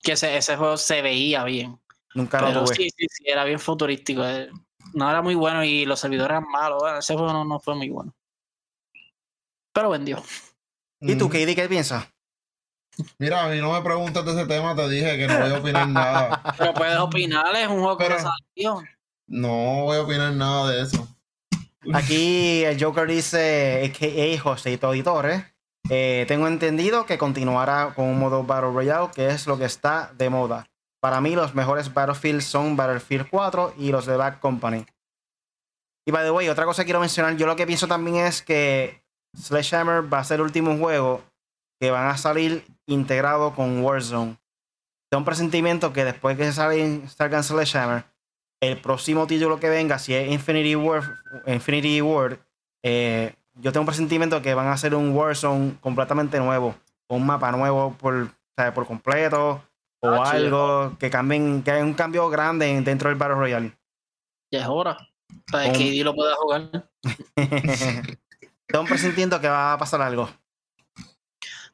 Que 0.06 0.12
ese, 0.14 0.38
ese 0.38 0.56
juego 0.56 0.78
se 0.78 1.02
veía 1.02 1.44
bien. 1.44 1.80
Nunca 2.14 2.40
lo 2.40 2.48
Pero 2.48 2.64
tuve. 2.66 2.76
sí, 2.76 2.90
sí, 2.96 3.08
sí, 3.10 3.24
era 3.28 3.44
bien 3.44 3.60
futurístico. 3.60 4.24
eh. 4.24 4.50
No 4.94 5.10
era 5.10 5.22
muy 5.22 5.36
bueno 5.36 5.64
y 5.64 5.84
los 5.86 6.00
servidores 6.00 6.30
eran 6.38 6.48
malos. 6.50 6.84
Ese 7.00 7.16
juego 7.16 7.34
no, 7.34 7.44
no 7.44 7.60
fue 7.60 7.76
muy 7.76 7.90
bueno. 7.90 8.14
Pero 9.74 9.90
vendió. 9.90 10.24
¿Y 11.02 11.16
tú, 11.16 11.28
Mm. 11.28 11.32
KD, 11.32 11.56
qué 11.56 11.68
piensas? 11.68 12.06
Mira, 13.18 13.44
a 13.44 13.50
mí 13.50 13.58
no 13.60 13.74
me 13.74 13.82
preguntas 13.82 14.24
de 14.24 14.32
ese 14.32 14.46
tema, 14.46 14.74
te 14.74 14.88
dije 14.88 15.18
que 15.18 15.28
no 15.28 15.38
voy 15.40 15.52
a 15.52 15.58
opinar 15.58 15.88
nada. 15.90 16.42
Pero 16.58 16.74
puedes 16.74 16.98
opinar, 16.98 17.54
es 17.56 17.68
un 17.68 17.80
juego 17.82 17.98
que 17.98 18.08
no 18.10 18.16
Pero- 18.16 18.30
salió. 18.30 18.84
No 19.28 19.84
voy 19.86 19.98
a 19.98 20.02
opinar 20.04 20.32
nada 20.34 20.72
de 20.72 20.84
eso. 20.84 21.08
Aquí 21.94 22.64
el 22.64 22.82
Joker 22.82 23.08
dice, 23.08 23.92
a.k.a. 23.92 24.40
Joseito 24.42 24.94
Editores, 24.94 25.42
eh, 25.42 25.55
tengo 25.88 26.48
entendido 26.48 27.06
que 27.06 27.18
continuará 27.18 27.94
con 27.96 28.06
un 28.06 28.20
modo 28.20 28.44
Battle 28.44 28.72
Royale, 28.72 29.12
que 29.14 29.28
es 29.28 29.48
lo 29.48 29.58
que 29.58 29.66
está 29.66 30.12
de 30.18 30.30
moda. 30.30 30.68
Para 31.00 31.22
mí 31.22 31.36
los 31.36 31.54
mejores 31.54 31.94
Battlefield 31.94 32.42
son 32.42 32.76
Battlefield 32.76 33.30
4 33.30 33.76
y 33.78 33.92
los 33.92 34.06
de 34.08 34.18
Bad 34.18 34.40
Company. 34.40 34.86
Y 36.08 36.12
by 36.12 36.24
the 36.24 36.32
way, 36.32 36.50
otra 36.50 36.66
cosa 36.66 36.82
que 36.82 36.88
quiero 36.88 37.00
mencionar, 37.00 37.36
yo 37.36 37.46
lo 37.46 37.56
que 37.56 37.68
pienso 37.68 37.88
también 37.88 38.18
es 38.18 38.42
que 38.42 39.04
Sledgehammer 39.36 40.12
va 40.12 40.20
a 40.20 40.24
ser 40.24 40.36
el 40.36 40.42
último 40.42 40.78
juego 40.78 41.24
que 41.80 41.92
van 41.92 42.08
a 42.08 42.18
salir 42.18 42.66
integrado 42.88 43.54
con 43.54 43.84
Warzone. 43.84 44.38
Tengo 45.10 45.20
un 45.20 45.26
presentimiento 45.26 45.94
que 45.94 46.06
después 46.06 46.38
que 46.38 46.52
salen, 46.52 47.08
salgan 47.10 47.44
Sledgehammer, 47.44 48.06
el 48.62 48.82
próximo 48.82 49.28
título 49.28 49.60
que 49.60 49.70
venga, 49.70 50.00
si 50.00 50.14
es 50.14 50.32
Infinity 50.32 50.76
War, 50.76 51.04
Infinity 51.46 52.02
War 52.02 52.40
eh, 52.84 53.36
yo 53.56 53.72
tengo 53.72 53.82
un 53.82 53.88
presentimiento 53.88 54.42
que 54.42 54.54
van 54.54 54.68
a 54.68 54.74
hacer 54.74 54.96
un 54.96 55.16
Warzone 55.16 55.78
completamente 55.82 56.40
nuevo, 56.40 56.76
un 57.10 57.26
mapa 57.26 57.52
nuevo 57.52 57.94
por, 57.98 58.30
¿sabes? 58.58 58.74
por 58.74 58.86
completo, 58.88 59.64
o 60.02 60.10
Ah, 60.10 60.32
algo 60.32 60.98
que 61.00 61.10
cambien, 61.10 61.64
que 61.64 61.72
haya 61.72 61.84
un 61.84 61.94
cambio 61.94 62.30
grande 62.30 62.70
en- 62.70 62.84
dentro 62.84 63.10
del 63.10 63.18
Battle 63.18 63.36
Royale. 63.36 63.78
Ya 64.54 64.62
es 64.62 64.68
hora. 64.68 64.98
Para 65.52 65.72
que 65.72 66.04
lo 66.04 66.14
pueda 66.14 66.36
jugar. 66.36 66.90
tengo 68.68 68.82
un 68.82 68.88
presentimiento 68.88 69.40
que 69.42 69.50
va 69.50 69.74
a 69.74 69.78
pasar 69.78 70.02
algo. 70.02 70.30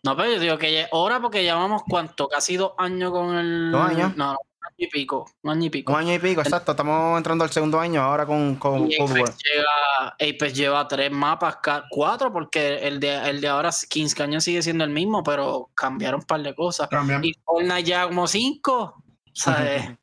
No, 0.03 0.15
pero 0.17 0.31
yo 0.33 0.39
digo 0.39 0.57
que 0.57 0.73
ya 0.73 0.81
es 0.83 0.87
hora 0.91 1.19
porque 1.21 1.43
llevamos 1.43 1.83
cuánto, 1.87 2.27
casi 2.27 2.57
dos 2.57 2.71
años 2.77 3.11
con 3.11 3.35
el. 3.35 3.71
¿Dos 3.71 3.81
años? 3.81 4.15
No, 4.17 4.33
no, 4.33 4.39
y 4.83 4.87
pico. 4.87 5.29
Un 5.43 5.51
año 5.51 5.65
y 5.65 5.69
pico. 5.69 5.93
Un 5.93 5.99
año 5.99 6.13
y 6.13 6.19
pico, 6.19 6.41
exacto. 6.41 6.71
Estamos 6.71 7.17
entrando 7.17 7.43
al 7.43 7.51
segundo 7.51 7.79
año 7.79 8.01
ahora 8.01 8.25
con, 8.25 8.55
con 8.55 8.91
Y 8.91 8.97
Cold 8.97 9.11
War. 9.11 9.21
Apex 9.21 9.37
lleva, 9.43 10.07
Apex 10.19 10.53
lleva 10.53 10.87
tres 10.87 11.11
mapas, 11.11 11.57
cuatro, 11.89 12.33
porque 12.33 12.79
el 12.79 12.99
de, 12.99 13.29
el 13.29 13.41
de 13.41 13.47
ahora, 13.47 13.69
Kings 13.89 14.15
Canyon 14.15 14.41
sigue 14.41 14.61
siendo 14.61 14.83
el 14.83 14.89
mismo, 14.89 15.23
pero 15.23 15.69
cambiaron 15.75 16.21
un 16.21 16.25
par 16.25 16.41
de 16.41 16.55
cosas. 16.55 16.87
Cambian. 16.89 17.23
Y 17.23 17.33
Fortnite 17.45 17.83
ya 17.83 18.07
como 18.07 18.27
cinco. 18.27 18.73
O 18.73 19.03
sea, 19.33 19.75
eh, 19.75 19.97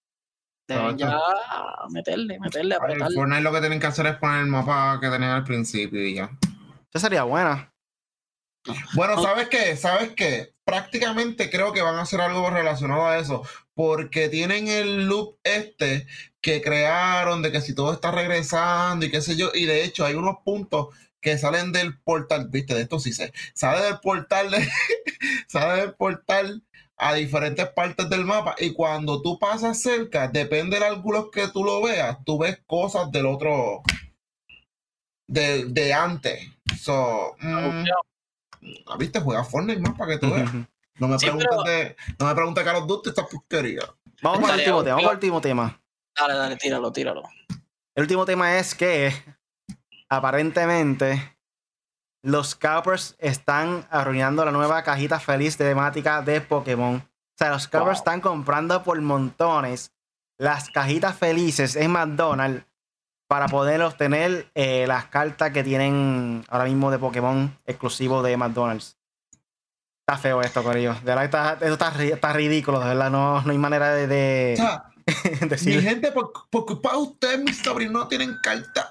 deben 0.66 0.96
ya 0.96 1.18
meterle, 1.90 2.38
meterle, 2.38 2.76
apretarle. 2.76 3.14
Fortnite 3.14 3.42
lo 3.42 3.52
que 3.52 3.60
tienen 3.60 3.80
que 3.80 3.86
hacer 3.86 4.06
es 4.06 4.16
poner 4.16 4.40
el 4.40 4.46
mapa 4.46 4.98
que 5.00 5.08
tenían 5.08 5.32
al 5.32 5.44
principio 5.44 6.06
y 6.06 6.14
ya. 6.14 6.30
Esa 6.92 7.00
sería 7.00 7.24
buena. 7.24 7.72
Bueno, 8.94 9.20
¿sabes 9.22 9.48
qué? 9.48 9.76
¿Sabes 9.76 10.12
qué? 10.14 10.54
Prácticamente 10.64 11.50
creo 11.50 11.72
que 11.72 11.82
van 11.82 11.96
a 11.96 12.02
hacer 12.02 12.20
algo 12.20 12.50
relacionado 12.50 13.06
a 13.06 13.18
eso, 13.18 13.42
porque 13.78 14.28
tienen 14.28 14.66
el 14.66 15.06
loop 15.06 15.36
este 15.44 16.04
que 16.40 16.60
crearon 16.60 17.42
de 17.42 17.52
que 17.52 17.60
si 17.60 17.76
todo 17.76 17.92
está 17.92 18.10
regresando 18.10 19.06
y 19.06 19.10
qué 19.12 19.20
sé 19.20 19.36
yo, 19.36 19.52
y 19.54 19.66
de 19.66 19.84
hecho 19.84 20.04
hay 20.04 20.16
unos 20.16 20.38
puntos 20.44 20.88
que 21.20 21.38
salen 21.38 21.70
del 21.70 21.96
portal, 22.00 22.48
viste, 22.48 22.74
de 22.74 22.82
esto 22.82 22.98
sí 22.98 23.12
sé, 23.12 23.32
sale 23.54 23.84
del 23.84 24.00
portal, 24.00 24.50
de- 24.50 24.68
sale 25.46 25.80
del 25.82 25.94
portal 25.94 26.64
a 26.96 27.14
diferentes 27.14 27.68
partes 27.68 28.10
del 28.10 28.24
mapa 28.24 28.56
y 28.58 28.72
cuando 28.72 29.22
tú 29.22 29.38
pasas 29.38 29.80
cerca, 29.80 30.26
depende 30.26 30.80
del 30.80 30.92
ángulo 30.94 31.30
que 31.30 31.46
tú 31.46 31.62
lo 31.62 31.80
veas, 31.80 32.18
tú 32.24 32.36
ves 32.36 32.60
cosas 32.66 33.12
del 33.12 33.26
otro, 33.26 33.82
de, 35.28 35.66
de 35.66 35.92
antes. 35.94 36.40
So, 36.80 37.36
mm, 37.40 37.84
¿Viste? 38.98 39.20
Juega 39.20 39.44
Fortnite 39.44 39.78
más 39.80 39.96
para 39.96 40.14
que 40.14 40.18
tú 40.18 40.32
veas. 40.34 40.50
No 40.98 41.08
me 41.08 41.18
Sí, 41.18 41.26
preguntes 41.26 41.48
pero- 41.50 41.62
de. 41.62 41.96
No 42.18 42.26
me 42.26 42.34
preguntes 42.34 42.64
Duty 42.86 43.08
esta 43.10 43.26
porquería. 43.26 43.82
Vamos 44.22 44.40
con 44.40 44.50
el 44.50 44.58
último 44.58 44.82
tema. 44.82 44.96
Vamos 44.96 45.10
el 45.10 45.14
último 45.16 45.40
tema. 45.40 45.80
Dale, 46.18 46.34
dale, 46.34 46.56
tíralo, 46.56 46.92
tíralo. 46.92 47.22
El 47.94 48.02
último 48.02 48.24
tema 48.26 48.58
es 48.58 48.74
que 48.74 49.12
aparentemente 50.08 51.36
los 52.22 52.54
Cappers 52.54 53.14
están 53.18 53.86
arruinando 53.90 54.44
la 54.44 54.50
nueva 54.50 54.82
cajita 54.82 55.20
feliz 55.20 55.56
temática 55.56 56.22
de 56.22 56.40
Pokémon. 56.40 56.96
O 56.96 57.02
sea, 57.38 57.50
los 57.50 57.68
Cappers 57.68 57.84
Wow. 57.98 57.98
están 57.98 58.20
comprando 58.20 58.82
por 58.82 59.00
montones 59.00 59.92
las 60.38 60.70
cajitas 60.70 61.16
felices 61.16 61.76
en 61.76 61.92
McDonald's 61.92 62.64
para 63.28 63.46
poder 63.46 63.82
obtener 63.82 64.50
eh, 64.54 64.86
las 64.88 65.06
cartas 65.06 65.52
que 65.52 65.62
tienen 65.62 66.44
ahora 66.48 66.64
mismo 66.64 66.90
de 66.90 66.98
Pokémon 66.98 67.56
exclusivo 67.66 68.22
de 68.22 68.36
McDonald's. 68.36 68.97
Está 70.08 70.16
feo 70.16 70.40
esto, 70.40 70.62
Corillo. 70.62 70.94
De 70.94 71.00
verdad, 71.14 71.24
está, 71.26 71.52
esto 71.52 71.72
está, 71.74 72.02
está 72.02 72.32
ridículo, 72.32 72.80
de 72.80 72.86
verdad. 72.86 73.10
No, 73.10 73.42
no 73.42 73.50
hay 73.50 73.58
manera 73.58 73.90
de, 73.92 74.56
O 74.58 75.44
de 75.46 75.58
sea, 75.58 75.76
mi 75.76 75.82
gente, 75.82 76.10
por, 76.12 76.32
por 76.48 76.64
culpa 76.64 76.92
de 76.92 76.96
ustedes, 76.96 77.38
mis 77.40 77.58
sobrinos 77.62 77.92
no 77.92 78.08
tienen 78.08 78.34
carta. 78.42 78.90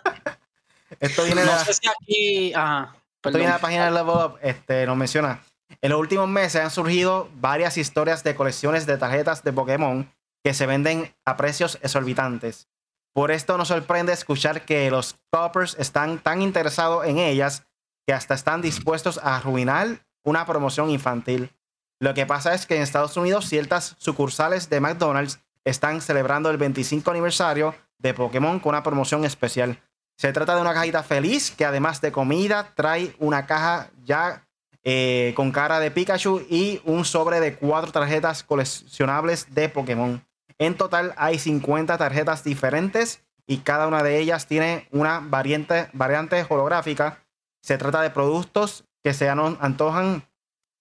Esto 0.99 1.23
viene 1.23 1.41
de 1.41 1.47
No 1.47 1.53
la- 1.53 1.65
sé 1.65 1.73
si 1.73 1.87
aquí. 1.89 2.53
Ajá. 2.53 2.95
Esto 3.15 3.29
viene 3.31 3.47
de 3.47 3.53
la 3.53 3.59
página 3.59 3.85
de 3.85 3.91
Level 3.93 4.15
Up, 4.15 4.37
este, 4.43 4.85
nos 4.85 4.95
menciona. 4.95 5.41
En 5.81 5.89
los 5.89 5.99
últimos 5.99 6.27
meses 6.29 6.61
han 6.61 6.69
surgido 6.69 7.29
varias 7.33 7.77
historias 7.79 8.23
de 8.23 8.35
colecciones 8.35 8.85
de 8.85 8.97
tarjetas 8.99 9.43
de 9.43 9.51
Pokémon 9.51 10.13
que 10.43 10.53
se 10.53 10.67
venden 10.67 11.15
a 11.25 11.35
precios 11.35 11.79
exorbitantes. 11.81 12.67
Por 13.13 13.31
esto 13.31 13.57
nos 13.57 13.69
sorprende 13.69 14.13
escuchar 14.13 14.65
que 14.65 14.91
los 14.91 15.15
coppers 15.31 15.75
están 15.79 16.19
tan 16.19 16.43
interesados 16.43 17.07
en 17.07 17.17
ellas 17.17 17.63
que 18.05 18.13
hasta 18.13 18.35
están 18.35 18.61
dispuestos 18.61 19.17
a 19.17 19.37
arruinar 19.37 20.05
una 20.27 20.45
promoción 20.45 20.89
infantil. 20.89 21.53
Lo 21.99 22.13
que 22.13 22.25
pasa 22.25 22.53
es 22.53 22.65
que 22.65 22.75
en 22.75 22.81
Estados 22.81 23.15
Unidos 23.15 23.47
ciertas 23.47 23.95
sucursales 23.97 24.69
de 24.69 24.81
McDonald's 24.81 25.39
están 25.63 26.01
celebrando 26.01 26.49
el 26.49 26.57
25 26.57 27.09
aniversario 27.09 27.73
de 27.97 28.13
Pokémon 28.13 28.59
con 28.59 28.71
una 28.71 28.83
promoción 28.83 29.23
especial. 29.23 29.81
Se 30.17 30.33
trata 30.33 30.55
de 30.55 30.61
una 30.61 30.73
cajita 30.73 31.01
feliz 31.01 31.51
que 31.51 31.63
además 31.63 32.01
de 32.01 32.11
comida 32.11 32.73
trae 32.75 33.15
una 33.19 33.45
caja 33.45 33.89
ya 34.03 34.45
eh, 34.83 35.31
con 35.35 35.51
cara 35.51 35.79
de 35.79 35.91
Pikachu 35.91 36.45
y 36.49 36.81
un 36.83 37.05
sobre 37.05 37.39
de 37.39 37.55
cuatro 37.55 37.93
tarjetas 37.93 38.43
coleccionables 38.43 39.55
de 39.55 39.69
Pokémon. 39.69 40.21
En 40.57 40.75
total 40.75 41.13
hay 41.15 41.39
50 41.39 41.97
tarjetas 41.97 42.43
diferentes 42.43 43.23
y 43.45 43.59
cada 43.59 43.87
una 43.87 44.03
de 44.03 44.19
ellas 44.19 44.45
tiene 44.45 44.89
una 44.91 45.21
variante, 45.21 45.87
variante 45.93 46.45
holográfica. 46.49 47.23
Se 47.61 47.77
trata 47.77 48.01
de 48.01 48.09
productos 48.09 48.83
que 49.07 49.13
se 49.13 49.29
antojan 49.29 50.27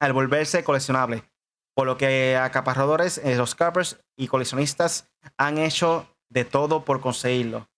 al 0.00 0.12
volverse 0.12 0.64
coleccionables. 0.64 1.22
Por 1.76 1.86
lo 1.86 1.96
que 1.96 2.36
acaparadores, 2.36 3.18
eh, 3.18 3.36
los 3.36 3.54
cappers 3.54 4.00
y 4.16 4.26
coleccionistas 4.26 5.08
han 5.36 5.58
hecho 5.58 6.08
de 6.28 6.44
todo 6.44 6.84
por 6.84 7.00
conseguirlo. 7.00 7.68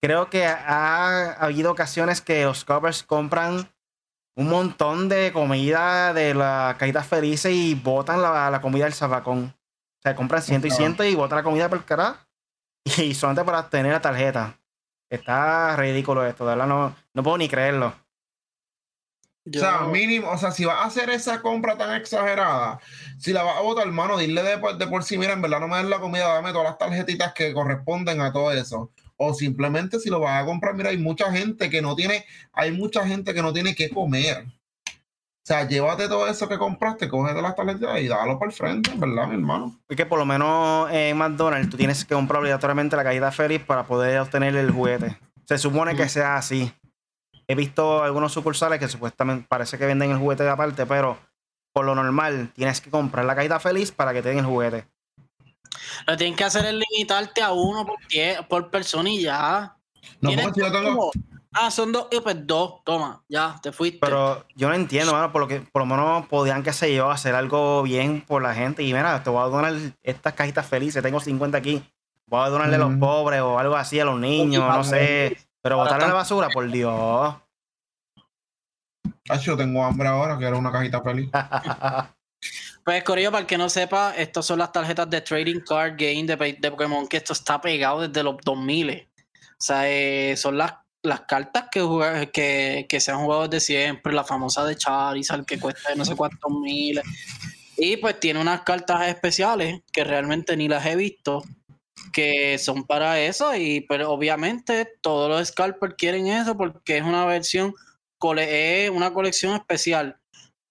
Creo 0.00 0.30
que 0.30 0.46
ha 0.46 1.32
habido 1.32 1.72
ocasiones 1.72 2.20
que 2.20 2.44
los 2.44 2.64
covers 2.64 3.02
compran 3.02 3.68
un 4.36 4.48
montón 4.48 5.08
de 5.08 5.32
comida 5.32 6.14
de 6.14 6.32
la 6.32 6.76
cajita 6.78 7.02
felices 7.02 7.52
y 7.52 7.74
botan 7.74 8.22
la, 8.22 8.50
la 8.52 8.60
comida 8.60 8.84
del 8.84 8.94
zafacón. 8.94 9.52
O 9.98 10.00
sea, 10.00 10.14
compran 10.14 10.42
ciento 10.42 10.68
y 10.68 10.70
ciento 10.70 11.02
y 11.02 11.16
botan 11.16 11.38
la 11.38 11.42
comida 11.42 11.68
por 11.68 11.78
el 11.78 11.84
carajo. 11.84 12.24
Y 12.84 13.14
solamente 13.14 13.44
para 13.44 13.68
tener 13.68 13.90
la 13.90 14.00
tarjeta. 14.00 14.56
Está 15.10 15.74
ridículo 15.74 16.24
esto, 16.24 16.44
de 16.44 16.50
verdad 16.50 16.68
no, 16.68 16.94
no 17.14 17.22
puedo 17.24 17.36
ni 17.36 17.48
creerlo. 17.48 17.92
O 19.46 19.58
sea, 19.58 19.80
mínimo, 19.90 20.28
o 20.30 20.36
sea, 20.38 20.50
si 20.50 20.64
vas 20.66 20.76
a 20.76 20.84
hacer 20.84 21.08
esa 21.10 21.40
compra 21.40 21.76
tan 21.76 21.94
exagerada, 21.96 22.78
si 23.18 23.32
la 23.32 23.42
vas 23.42 23.56
a 23.56 23.62
botar, 23.62 23.86
hermano, 23.86 24.18
dile 24.18 24.42
de, 24.42 24.58
por- 24.58 24.76
de 24.76 24.86
por 24.86 25.02
sí, 25.02 25.16
mira, 25.18 25.32
en 25.32 25.40
verdad 25.42 25.60
no 25.60 25.68
me 25.68 25.78
den 25.78 25.88
la 25.90 25.98
comida, 25.98 26.28
dame 26.34 26.52
todas 26.52 26.68
las 26.68 26.78
tarjetitas 26.78 27.32
que 27.32 27.52
corresponden 27.54 28.20
a 28.20 28.32
todo 28.32 28.52
eso. 28.52 28.90
O 29.16 29.32
simplemente 29.34 29.98
si 29.98 30.08
lo 30.10 30.20
vas 30.20 30.42
a 30.42 30.46
comprar, 30.46 30.74
mira, 30.74 30.90
hay 30.90 30.98
mucha 30.98 31.32
gente 31.32 31.68
que 31.70 31.80
no 31.82 31.96
tiene, 31.96 32.24
hay 32.52 32.70
mucha 32.72 33.06
gente 33.06 33.32
que 33.34 33.42
no 33.42 33.52
tiene 33.52 33.74
que 33.74 33.90
comer. 33.90 34.46
O 34.86 35.42
sea, 35.52 35.66
llévate 35.66 36.06
todo 36.06 36.28
eso 36.28 36.46
que 36.48 36.58
compraste, 36.58 37.08
cógete 37.08 37.40
las 37.42 37.56
tarjetas 37.56 37.98
y 38.00 38.08
dalo 38.08 38.38
por 38.38 38.48
el 38.48 38.52
frente, 38.54 38.92
¿verdad, 38.94 39.26
mi 39.26 39.34
hermano? 39.34 39.80
Porque 39.86 40.06
por 40.06 40.18
lo 40.18 40.26
menos 40.26 40.88
en 40.92 41.16
McDonald's 41.16 41.70
tú 41.70 41.76
tienes 41.78 42.04
que 42.04 42.14
comprar 42.14 42.40
obligatoriamente 42.40 42.94
la 42.94 43.02
cajita 43.04 43.32
feliz 43.32 43.62
para 43.62 43.84
poder 43.84 44.20
obtener 44.20 44.54
el 44.54 44.70
juguete. 44.70 45.16
Se 45.46 45.58
supone 45.58 45.96
que 45.96 46.04
Mm. 46.04 46.08
sea 46.08 46.36
así. 46.36 46.72
He 47.50 47.54
visto 47.56 48.04
algunos 48.04 48.32
sucursales 48.32 48.78
que 48.78 48.86
supuestamente 48.86 49.44
parece 49.48 49.76
que 49.76 49.84
venden 49.84 50.12
el 50.12 50.18
juguete 50.18 50.44
de 50.44 50.50
aparte, 50.50 50.86
pero 50.86 51.18
por 51.72 51.84
lo 51.84 51.96
normal 51.96 52.52
tienes 52.54 52.80
que 52.80 52.90
comprar 52.90 53.24
la 53.24 53.34
cajita 53.34 53.58
feliz 53.58 53.90
para 53.90 54.12
que 54.12 54.22
te 54.22 54.28
den 54.28 54.38
el 54.38 54.44
juguete. 54.44 54.86
Lo 56.06 56.12
que 56.12 56.16
tienen 56.18 56.36
que 56.36 56.44
hacer 56.44 56.64
es 56.64 56.74
limitarte 56.74 57.42
a 57.42 57.50
uno 57.50 57.84
por, 57.84 57.98
por 58.48 58.70
persona 58.70 59.10
y 59.10 59.22
ya. 59.22 59.76
No, 60.20 60.28
Tienes 60.30 60.44
porque 60.46 60.60
si 60.60 60.66
yo 60.66 60.72
tengo, 60.72 60.90
como- 60.96 61.10
Ah, 61.52 61.72
son 61.72 61.90
dos, 61.90 62.06
y 62.12 62.20
pues 62.20 62.46
dos, 62.46 62.84
toma, 62.84 63.24
ya, 63.28 63.58
te 63.60 63.72
fuiste. 63.72 63.98
Pero 64.00 64.46
yo 64.54 64.68
no 64.68 64.74
entiendo, 64.76 65.10
mano, 65.12 65.32
por 65.32 65.40
lo 65.40 65.48
que 65.48 65.58
por 65.58 65.82
lo 65.82 65.86
menos 65.86 66.26
podían, 66.28 66.62
qué 66.62 66.72
sé 66.72 66.94
yo, 66.94 67.10
hacer 67.10 67.34
algo 67.34 67.82
bien 67.82 68.20
por 68.24 68.40
la 68.42 68.54
gente. 68.54 68.84
Y 68.84 68.92
mira, 68.92 69.20
te 69.24 69.30
voy 69.30 69.42
a 69.42 69.46
donar 69.46 69.74
estas 70.04 70.34
cajitas 70.34 70.64
felices, 70.64 71.02
tengo 71.02 71.18
50 71.18 71.58
aquí. 71.58 71.82
Voy 72.26 72.44
a 72.46 72.48
donarle 72.48 72.76
a 72.76 72.78
los 72.78 72.94
pobres 73.00 73.40
o 73.40 73.58
algo 73.58 73.74
así 73.74 73.98
a 73.98 74.04
los 74.04 74.20
niños, 74.20 74.62
no 74.64 74.84
sé. 74.84 75.36
Pero 75.62 75.76
botarle 75.76 76.04
a 76.04 76.08
la 76.08 76.14
basura, 76.14 76.48
por 76.48 76.70
Dios. 76.70 77.34
Ah, 79.28 79.36
yo 79.40 79.56
tengo 79.56 79.84
hambre 79.84 80.08
ahora, 80.08 80.38
quiero 80.38 80.58
una 80.58 80.72
cajita 80.72 81.02
feliz. 81.02 81.30
Pues, 82.82 83.04
Corillo, 83.04 83.30
para 83.30 83.42
el 83.42 83.46
que 83.46 83.58
no 83.58 83.68
sepa, 83.68 84.14
estas 84.16 84.46
son 84.46 84.58
las 84.58 84.72
tarjetas 84.72 85.08
de 85.10 85.20
Trading 85.20 85.60
Card 85.60 85.96
Game 85.98 86.24
de, 86.24 86.70
Pokémon, 86.70 87.06
que 87.06 87.18
esto 87.18 87.34
está 87.34 87.60
pegado 87.60 88.00
desde 88.00 88.22
los 88.22 88.36
2000. 88.42 88.90
O 88.90 89.54
sea, 89.58 89.88
eh, 89.88 90.34
son 90.36 90.56
las, 90.56 90.72
las 91.02 91.20
cartas 91.20 91.66
que, 91.70 92.30
que, 92.32 92.86
que 92.88 93.00
se 93.00 93.10
han 93.10 93.18
jugado 93.18 93.46
desde 93.46 93.60
siempre, 93.66 94.14
la 94.14 94.24
famosa 94.24 94.64
de 94.64 94.76
Charizard, 94.76 95.44
que 95.44 95.60
cuesta 95.60 95.94
no 95.94 96.06
sé 96.06 96.16
cuántos 96.16 96.50
miles. 96.50 97.04
Y 97.76 97.98
pues 97.98 98.18
tiene 98.18 98.40
unas 98.40 98.62
cartas 98.62 99.08
especiales 99.08 99.82
que 99.92 100.02
realmente 100.02 100.56
ni 100.56 100.66
las 100.66 100.84
he 100.86 100.96
visto, 100.96 101.42
que 102.12 102.58
son 102.58 102.84
para 102.84 103.20
eso. 103.20 103.54
Y 103.54 103.82
pero 103.88 104.10
obviamente 104.10 104.88
todos 105.02 105.28
los 105.28 105.48
scalpers 105.48 105.94
quieren 105.96 106.26
eso 106.26 106.56
porque 106.56 106.98
es 106.98 107.04
una 107.04 107.24
versión, 107.26 107.74
cole- 108.18 108.84
es 108.84 108.90
una 108.90 109.12
colección 109.12 109.54
especial. 109.54 110.18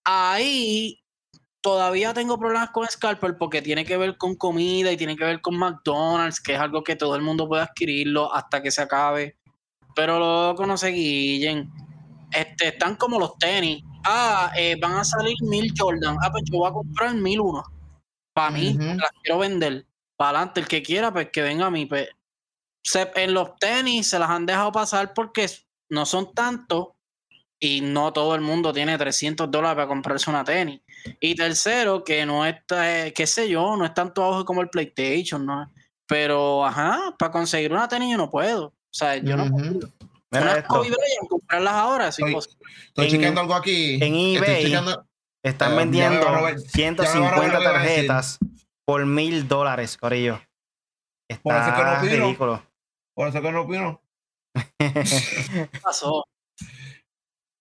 Ahí 0.06 1.00
todavía 1.62 2.14
tengo 2.14 2.40
problemas 2.40 2.70
con 2.72 2.88
Scalper 2.88 3.38
porque 3.38 3.62
tiene 3.62 3.86
que 3.86 3.98
ver 3.98 4.18
con 4.18 4.36
comida 4.36 4.92
y 4.92 4.98
tiene 4.98 5.16
que 5.18 5.26
ver 5.26 5.42
con 5.42 5.58
McDonald's, 5.58 6.40
que 6.40 6.54
es 6.54 6.60
algo 6.60 6.84
que 6.84 6.96
todo 6.96 7.16
el 7.16 7.22
mundo 7.22 7.48
puede 7.48 7.64
adquirirlo 7.64 8.34
hasta 8.34 8.62
que 8.62 8.72
se 8.72 8.82
acabe. 8.82 9.38
Pero 9.96 10.18
luego 10.20 10.66
no 10.66 10.78
se 10.78 10.90
guillen. 10.90 11.70
Este, 12.32 12.70
están 12.70 12.96
como 12.96 13.20
los 13.20 13.38
tenis. 13.38 13.84
Ah, 14.06 14.52
eh, 14.56 14.78
van 14.80 14.94
a 14.94 15.04
salir 15.04 15.36
mil 15.42 15.74
Jordan. 15.78 16.16
Ah, 16.22 16.32
pues 16.32 16.44
yo 16.50 16.60
voy 16.60 16.70
a 16.70 16.74
comprar 16.74 17.14
mil 17.16 17.42
uno. 17.42 17.64
Para 18.34 18.52
mí, 18.52 18.74
las 18.98 19.12
quiero 19.22 19.40
vender. 19.40 19.86
Para 20.20 20.40
adelante, 20.40 20.60
el 20.60 20.68
que 20.68 20.84
quiera, 20.84 21.14
pues 21.14 21.30
que 21.32 21.42
venga 21.42 21.68
a 21.68 21.72
mí. 21.72 21.86
Pues, 21.86 22.10
se- 22.84 23.10
en 23.16 23.34
los 23.34 23.56
tenis 23.58 24.10
se 24.10 24.20
las 24.20 24.30
han 24.30 24.46
dejado 24.46 24.70
pasar 24.74 25.14
porque 25.14 25.50
no 25.90 26.06
son 26.06 26.34
tantos 26.34 26.90
y 27.58 27.80
no 27.80 28.12
todo 28.12 28.36
el 28.36 28.42
mundo 28.42 28.74
tiene 28.74 28.98
300 28.98 29.50
dólares 29.50 29.76
para 29.76 29.88
comprarse 29.88 30.30
una 30.30 30.44
tenis. 30.44 30.82
Y 31.22 31.36
tercero, 31.36 32.04
que 32.04 32.26
no 32.26 32.46
está, 32.46 33.06
eh, 33.08 33.14
qué 33.14 33.26
sé 33.26 33.48
yo, 33.48 33.78
no 33.78 33.86
es 33.86 33.94
tanto 33.94 34.22
auge 34.22 34.44
como 34.44 34.60
el 34.62 34.70
PlayStation, 34.70 35.46
¿no? 35.46 35.72
Pero, 36.06 36.66
ajá, 36.66 37.16
para 37.18 37.32
conseguir 37.32 37.72
una 37.72 37.88
tenis 37.88 38.12
yo 38.12 38.18
no 38.18 38.30
puedo. 38.30 38.66
O 38.66 38.74
sea, 38.92 39.16
yo 39.16 39.38
no 39.38 39.50
puedo. 39.50 39.80
Mira. 40.32 40.64
Kobe 40.68 40.90
Bryant, 40.90 41.30
comprarlas 41.30 41.74
ahora 41.74 42.08
es 42.10 42.20
Oye, 42.20 42.32
imposible. 42.32 42.60
Estoy 42.88 43.06
En- 43.06 43.12
chequeando 43.12 43.40
algo 43.42 43.56
aquí. 43.56 43.94
en 44.04 44.16
eBay, 44.16 44.74
Están 45.42 45.72
Eh, 45.74 45.76
vendiendo 45.78 46.20
ya 46.20 46.20
me 46.20 46.26
va 46.26 46.32
a 46.32 46.40
robar- 46.42 46.56
ya 46.58 46.60
me 46.60 46.62
va 46.62 46.68
a 46.68 46.72
150 46.72 47.32
robar 47.36 47.54
lo 47.54 47.58
que 47.60 47.64
iba 47.64 47.70
a 47.70 47.84
decir. 47.84 48.08
tarjetas 48.08 48.40
por 48.90 49.06
mil 49.06 49.48
dólares, 49.48 49.98
Corillo. 50.00 50.42
Por 51.44 51.56
eso 51.58 51.70
es 51.70 51.76
que 51.76 51.84
no 51.84 51.94
Está 51.94 52.04
opino. 52.04 52.24
ridículo. 52.26 52.64
Por 53.14 53.28
eso 53.28 53.40
que 53.40 53.52
no 53.52 53.62
opino. 53.62 54.02
¿Qué 54.80 55.70
pasó? 55.80 56.26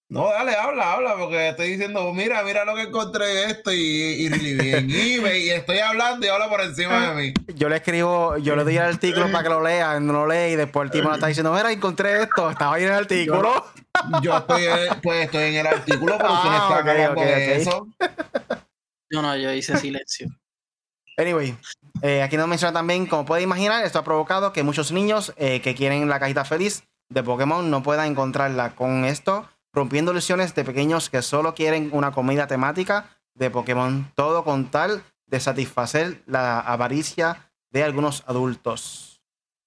No, 0.09 0.31
dale, 0.31 0.55
habla, 0.55 0.95
habla, 0.95 1.17
porque 1.19 1.51
estoy 1.51 1.73
diciendo, 1.73 2.15
mira, 2.15 2.43
mira 2.45 2.65
lo 2.65 2.75
que 2.75 2.85
encontré 2.85 3.45
esto 3.45 3.71
y, 3.71 3.77
y, 3.77 4.27
y 4.27 4.71
en 4.75 4.91
eBay, 4.91 5.43
y 5.43 5.51
estoy 5.51 5.81
hablando 5.81 6.25
y 6.25 6.31
habla 6.31 6.49
por 6.49 6.63
encima 6.63 7.11
de 7.11 7.23
mí. 7.23 7.35
yo 7.55 7.69
le 7.69 7.77
escribo, 7.77 8.39
yo 8.39 8.57
le 8.57 8.65
doy 8.65 8.79
el 8.79 8.85
artículo 8.85 9.31
para 9.31 9.43
que 9.43 9.51
lo 9.51 9.63
lea, 9.63 10.01
no 10.01 10.15
lo 10.15 10.27
lee 10.27 10.53
y 10.55 10.57
después 10.57 10.87
el 10.87 10.91
tipo 10.91 11.09
me 11.11 11.17
está 11.17 11.27
diciendo, 11.27 11.53
mira, 11.53 11.71
encontré 11.71 12.23
esto, 12.23 12.51
estaba 12.51 12.77
ahí 12.77 12.85
en 12.85 12.89
el 12.89 12.95
artículo. 12.95 13.67
Yo 14.23 14.35
estoy, 14.39 14.65
en- 14.65 15.01
pues 15.03 15.27
estoy 15.27 15.43
en 15.43 15.55
el 15.57 15.67
artículo, 15.67 16.17
pero 16.17 16.29
tú 16.41 16.45
no 16.45 16.53
Ah, 16.53 16.55
estás 16.55 16.71
ok, 16.81 16.89
hablando 16.89 17.21
ok, 17.21 17.27
de 17.27 17.35
ok. 17.53 17.61
eso. 17.61 17.89
Yo 19.11 19.21
no, 19.21 19.37
yo 19.37 19.53
hice 19.53 19.77
silencio. 19.77 20.29
Anyway, 21.19 21.59
eh, 22.03 22.23
aquí 22.23 22.37
nos 22.37 22.49
menciona 22.49 22.73
también, 22.73 23.07
como 23.07 23.25
puede 23.25 23.43
imaginar, 23.43 23.85
esto 23.85 23.99
ha 23.99 24.05
provocado 24.05 24.53
que 24.53 24.63
muchos 24.63 24.93
niños 24.93 25.35
eh, 25.37 25.61
que 25.61 25.75
quieren 25.75 26.09
la 26.09 26.21
cajita 26.21 26.45
feliz 26.45 26.85
de 27.11 27.23
Pokémon 27.23 27.69
no 27.71 27.83
puedan 27.83 28.07
encontrarla. 28.13 28.77
Con 28.77 29.05
esto, 29.05 29.49
rompiendo 29.73 30.13
ilusiones 30.13 30.55
de 30.55 30.65
pequeños 30.65 31.11
que 31.11 31.21
solo 31.23 31.55
quieren 31.55 31.91
una 31.93 32.13
comida 32.13 32.47
temática 32.47 33.19
de 33.35 33.51
Pokémon. 33.51 34.11
Todo 34.15 34.45
con 34.45 34.71
tal 34.71 35.03
de 35.27 35.41
satisfacer 35.41 36.23
la 36.27 36.61
avaricia 36.61 37.51
de 37.71 37.83
algunos 37.83 38.23
adultos. 38.27 39.21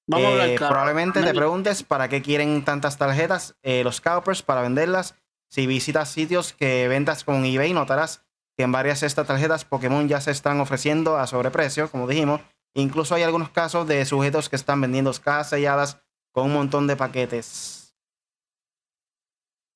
Vamos 0.07 0.25
a 0.25 0.29
Eh, 0.29 0.31
hablar 0.31 0.55
claro. 0.55 0.73
Probablemente 0.73 1.21
te 1.21 1.33
preguntes 1.33 1.83
para 1.83 2.07
qué 2.09 2.21
quieren 2.21 2.63
tantas 2.63 2.97
tarjetas 2.97 3.55
eh, 3.61 3.83
los 3.83 3.97
scalpers 3.97 4.41
para 4.41 4.61
venderlas. 4.61 5.15
Si 5.49 5.67
visitas 5.67 6.09
sitios 6.09 6.53
que 6.53 6.87
ventas 6.87 7.23
con 7.25 7.43
eBay, 7.45 7.73
notarás 7.73 8.23
en 8.62 8.72
varias 8.72 9.01
de 9.01 9.07
estas 9.07 9.28
tarjetas 9.28 9.66
Pokémon 9.66 10.07
ya 10.07 10.22
se 10.22 10.32
están 10.32 10.59
ofreciendo 10.59 11.18
a 11.18 11.28
sobreprecio, 11.28 11.89
como 11.89 12.07
dijimos. 12.07 12.41
Incluso 12.74 13.16
hay 13.16 13.24
algunos 13.24 13.49
casos 13.49 13.88
de 13.88 14.05
sujetos 14.05 14.49
que 14.49 14.55
están 14.55 14.80
vendiendo 14.80 15.12
cajas 15.14 15.49
selladas 15.49 16.01
con 16.32 16.45
un 16.45 16.53
montón 16.53 16.88
de 16.88 16.95
paquetes. 16.95 17.95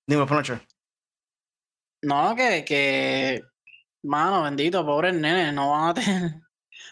Dímelo, 0.07 0.27
Punisher. 0.27 0.61
No, 2.01 2.35
que, 2.35 2.63
que, 2.63 3.41
mano, 4.03 4.43
bendito, 4.43 4.85
pobres 4.85 5.13
nenes, 5.13 5.53
no 5.53 5.71
van 5.71 5.89
a 5.89 5.93
tener. 5.93 6.31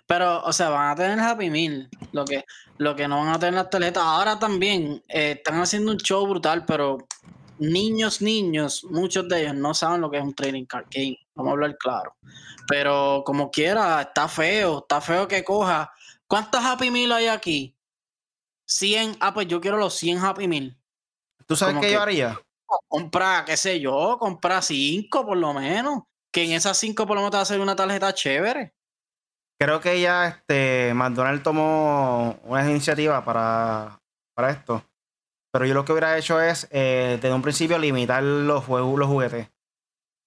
Pero, 0.08 0.42
o 0.44 0.52
sea, 0.52 0.70
van 0.70 0.90
a 0.90 0.96
tener 0.96 1.20
Happy 1.20 1.50
Meal. 1.50 1.90
Lo 2.12 2.26
que, 2.26 2.44
lo 2.78 2.96
que 2.96 3.08
no 3.08 3.18
van 3.18 3.30
a 3.30 3.40
tener 3.40 3.54
las 3.54 3.70
tarjetas. 3.70 4.04
Ahora 4.04 4.40
también 4.40 5.04
eh, 5.08 5.36
están 5.38 5.62
haciendo 5.62 5.92
un 5.92 5.98
show 5.98 6.26
brutal, 6.28 6.66
pero 6.66 6.98
niños, 7.60 8.22
niños, 8.22 8.84
muchos 8.90 9.28
de 9.30 9.42
ellos 9.42 9.56
no 9.56 9.74
saben 9.74 10.02
lo 10.02 10.10
que 10.10 10.18
es 10.18 10.24
un 10.24 10.34
trading 10.34 10.66
card 10.66 10.88
game. 10.92 11.18
Vamos 11.36 11.52
a 11.52 11.54
hablar 11.54 11.78
claro. 11.78 12.16
Pero 12.68 13.24
como 13.26 13.52
quiera, 13.52 14.02
está 14.02 14.28
feo, 14.28 14.80
está 14.80 15.02
feo 15.02 15.28
que 15.28 15.44
coja. 15.44 15.92
¿Cuántas 16.28 16.64
Happy 16.64 16.92
Meal 16.92 17.12
hay 17.12 17.28
aquí? 17.28 17.76
100. 18.66 19.18
Ah, 19.20 19.34
pues 19.34 19.48
yo 19.48 19.60
quiero 19.60 19.78
los 19.78 19.96
100 19.96 20.20
Happy 20.20 20.48
Meal. 20.48 20.78
¿Tú 21.46 21.56
sabes 21.56 21.78
qué 21.82 21.92
yo 21.92 22.02
haría? 22.02 22.40
compra, 22.88 23.44
qué 23.46 23.58
sé 23.58 23.80
yo, 23.80 24.18
compra 24.20 24.62
cinco 24.62 25.26
por 25.26 25.38
lo 25.38 25.54
menos. 25.54 26.04
Que 26.32 26.46
en 26.46 26.52
esas 26.54 26.78
cinco 26.78 27.06
por 27.06 27.16
lo 27.16 27.22
menos 27.22 27.32
te 27.32 27.38
va 27.38 27.42
a 27.42 27.44
hacer 27.44 27.60
una 27.60 27.76
tarjeta 27.76 28.14
chévere. 28.14 28.74
Creo 29.60 29.80
que 29.80 30.02
ya 30.02 30.28
este, 30.28 30.94
McDonald's 30.96 31.44
tomó 31.44 32.40
una 32.44 32.68
iniciativa 32.70 33.24
para, 33.24 34.02
para 34.34 34.50
esto. 34.50 34.84
Pero 35.52 35.66
yo 35.66 35.76
lo 35.76 35.86
que 35.86 35.92
hubiera 35.92 36.18
hecho 36.18 36.42
es, 36.42 36.68
eh, 36.72 37.20
desde 37.22 37.36
un 37.36 37.44
principio, 37.44 37.78
limitar 37.78 38.24
los, 38.24 38.66
juegos, 38.66 38.98
los 38.98 39.08
juguetes. 39.08 39.53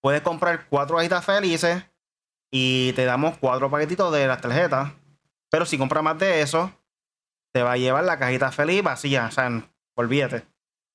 Puedes 0.06 0.22
comprar 0.22 0.68
cuatro 0.68 0.98
cajitas 0.98 1.24
felices 1.24 1.82
y 2.52 2.92
te 2.92 3.04
damos 3.04 3.38
cuatro 3.38 3.68
paquetitos 3.68 4.12
de 4.12 4.28
las 4.28 4.40
tarjetas. 4.40 4.92
Pero 5.50 5.66
si 5.66 5.76
compras 5.76 6.04
más 6.04 6.16
de 6.16 6.42
eso, 6.42 6.72
te 7.52 7.64
va 7.64 7.72
a 7.72 7.76
llevar 7.76 8.04
la 8.04 8.16
cajita 8.16 8.52
feliz 8.52 8.84
vacía. 8.84 9.26
O 9.26 9.32
sea, 9.32 9.50
olvídate. 9.96 10.44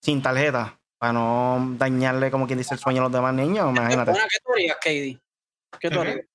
Sin 0.02 0.22
tarjeta. 0.22 0.80
Para 0.98 1.12
no 1.12 1.76
dañarle, 1.78 2.32
como 2.32 2.48
quien 2.48 2.60
dice, 2.60 2.76
el 2.76 2.80
sueño 2.80 3.02
a 3.02 3.04
los 3.04 3.12
demás 3.12 3.34
niños. 3.34 3.70
Imagínate. 3.70 4.14
¿Qué 4.14 4.40
tú 4.46 4.54
harías, 4.54 4.78
Katie? 4.78 5.20
¿Qué 5.78 5.90
tú 5.90 5.96
¿Qué? 5.96 6.00
harías? 6.00 6.26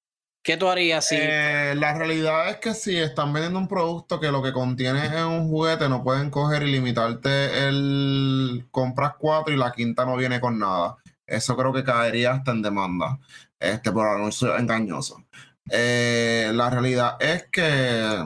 ¿Qué 0.42 0.56
tú 0.58 0.68
harías 0.68 1.06
si 1.06 1.16
Eh, 1.18 1.74
la 1.78 1.96
realidad 1.96 2.50
es 2.50 2.58
que 2.58 2.74
si 2.74 2.98
están 2.98 3.32
vendiendo 3.32 3.58
un 3.58 3.68
producto 3.68 4.20
que 4.20 4.30
lo 4.30 4.42
que 4.42 4.52
contiene 4.52 5.06
es 5.06 5.22
un 5.22 5.48
juguete, 5.48 5.88
no 5.88 6.04
pueden 6.04 6.28
coger 6.28 6.62
y 6.64 6.72
limitarte 6.72 7.68
el 7.68 8.68
compras 8.70 9.14
cuatro 9.18 9.54
y 9.54 9.56
la 9.56 9.72
quinta 9.72 10.04
no 10.04 10.14
viene 10.14 10.42
con 10.42 10.58
nada. 10.58 10.98
Eso 11.26 11.56
creo 11.56 11.72
que 11.72 11.84
caería 11.84 12.32
hasta 12.32 12.52
en 12.52 12.62
demanda, 12.62 13.18
este 13.58 13.90
por 13.92 14.06
anuncio 14.08 14.56
engañoso. 14.56 15.24
Eh, 15.70 16.50
la 16.54 16.70
realidad 16.70 17.16
es 17.20 17.48
que 17.50 18.24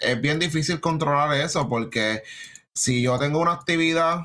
es 0.00 0.20
bien 0.20 0.38
difícil 0.38 0.80
controlar 0.80 1.36
eso 1.36 1.68
porque 1.68 2.22
si 2.74 3.02
yo 3.02 3.18
tengo 3.18 3.40
una 3.40 3.52
actividad, 3.52 4.22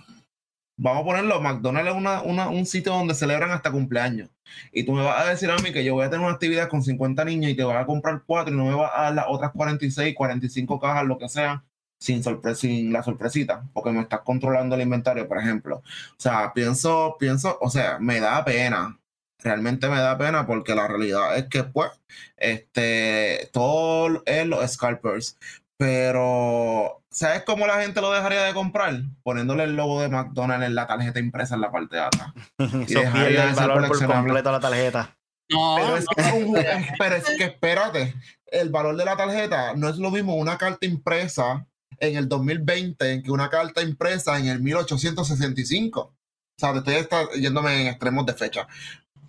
vamos 0.77 1.01
a 1.01 1.05
ponerlo, 1.05 1.41
McDonald's 1.41 1.91
es 1.91 1.97
una- 1.97 2.21
una- 2.21 2.49
un 2.49 2.65
sitio 2.65 2.93
donde 2.93 3.13
celebran 3.15 3.51
hasta 3.51 3.71
cumpleaños. 3.71 4.29
Y 4.71 4.83
tú 4.83 4.93
me 4.93 5.03
vas 5.03 5.25
a 5.25 5.29
decir 5.29 5.49
a 5.51 5.57
mí 5.57 5.71
que 5.71 5.83
yo 5.83 5.93
voy 5.95 6.05
a 6.05 6.09
tener 6.09 6.25
una 6.25 6.33
actividad 6.35 6.69
con 6.69 6.81
50 6.83 7.25
niños 7.25 7.51
y 7.51 7.55
te 7.55 7.63
vas 7.63 7.77
a 7.81 7.85
comprar 7.85 8.23
cuatro 8.25 8.53
y 8.53 8.57
no 8.57 8.65
me 8.65 8.75
vas 8.75 8.91
a 8.95 9.03
dar 9.03 9.13
las 9.15 9.25
otras 9.29 9.51
46, 9.51 10.15
45 10.15 10.79
cajas, 10.79 11.05
lo 11.05 11.17
que 11.17 11.29
sea, 11.29 11.63
sin, 11.99 12.23
sorpre- 12.23 12.55
sin 12.55 12.91
la 12.93 13.03
sorpresita, 13.03 13.63
porque 13.73 13.91
me 13.91 14.01
estás 14.01 14.21
controlando 14.21 14.75
el 14.75 14.81
inventario, 14.81 15.27
por 15.27 15.37
ejemplo. 15.39 15.77
O 15.77 15.83
sea, 16.17 16.51
pienso, 16.53 17.15
pienso, 17.19 17.57
o 17.61 17.69
sea, 17.69 17.97
me 17.99 18.19
da 18.19 18.43
pena. 18.45 18.99
Realmente 19.43 19.87
me 19.89 19.99
da 19.99 20.17
pena 20.17 20.47
porque 20.47 20.73
la 20.73 20.87
realidad 20.87 21.37
es 21.37 21.45
que, 21.47 21.63
pues, 21.63 21.91
este, 22.37 23.49
todo 23.53 24.23
es 24.25 24.47
los 24.47 24.71
scalpers. 24.71 25.37
Pero, 25.77 27.03
¿sabes 27.11 27.43
cómo 27.43 27.67
la 27.67 27.81
gente 27.81 27.99
lo 28.01 28.11
dejaría 28.11 28.43
de 28.43 28.53
comprar? 28.53 28.93
Poniéndole 29.23 29.65
el 29.65 29.75
logo 29.75 30.01
de 30.01 30.09
McDonald's 30.09 30.65
en 30.65 30.73
la 30.75 30.87
tarjeta 30.87 31.19
impresa 31.19 31.55
en 31.55 31.61
la 31.61 31.71
parte 31.71 31.97
de 31.97 32.01
atrás. 32.01 32.29
Eso 32.87 32.99
dejaría 32.99 33.43
de 33.43 33.49
el 33.49 33.55
ser 33.55 33.67
valor 33.67 33.87
por 33.87 34.05
completo 34.05 34.51
la 34.51 34.59
tarjeta. 34.59 35.17
no, 35.51 35.75
Pero 35.77 35.97
es, 35.97 36.05
no, 36.05 36.11
que 36.15 36.21
es 36.21 36.33
un 36.33 36.57
pero 36.97 37.15
es 37.15 37.25
que 37.37 37.43
espérate, 37.43 38.15
el 38.47 38.69
valor 38.69 38.95
de 38.95 39.05
la 39.05 39.17
tarjeta 39.17 39.73
no 39.75 39.89
es 39.89 39.97
lo 39.97 40.11
mismo 40.11 40.35
una 40.35 40.57
carta 40.57 40.85
impresa 40.85 41.67
en 41.99 42.17
el 42.17 42.27
2020 42.27 43.11
en 43.11 43.23
que 43.23 43.31
una 43.31 43.49
carta 43.49 43.81
impresa 43.81 44.37
en 44.39 44.47
el 44.47 44.61
1865. 44.61 46.01
O 46.01 46.13
sea, 46.57 46.73
estoy 46.75 47.41
yéndome 47.41 47.81
en 47.81 47.87
extremos 47.87 48.25
de 48.25 48.33
fecha. 48.33 48.67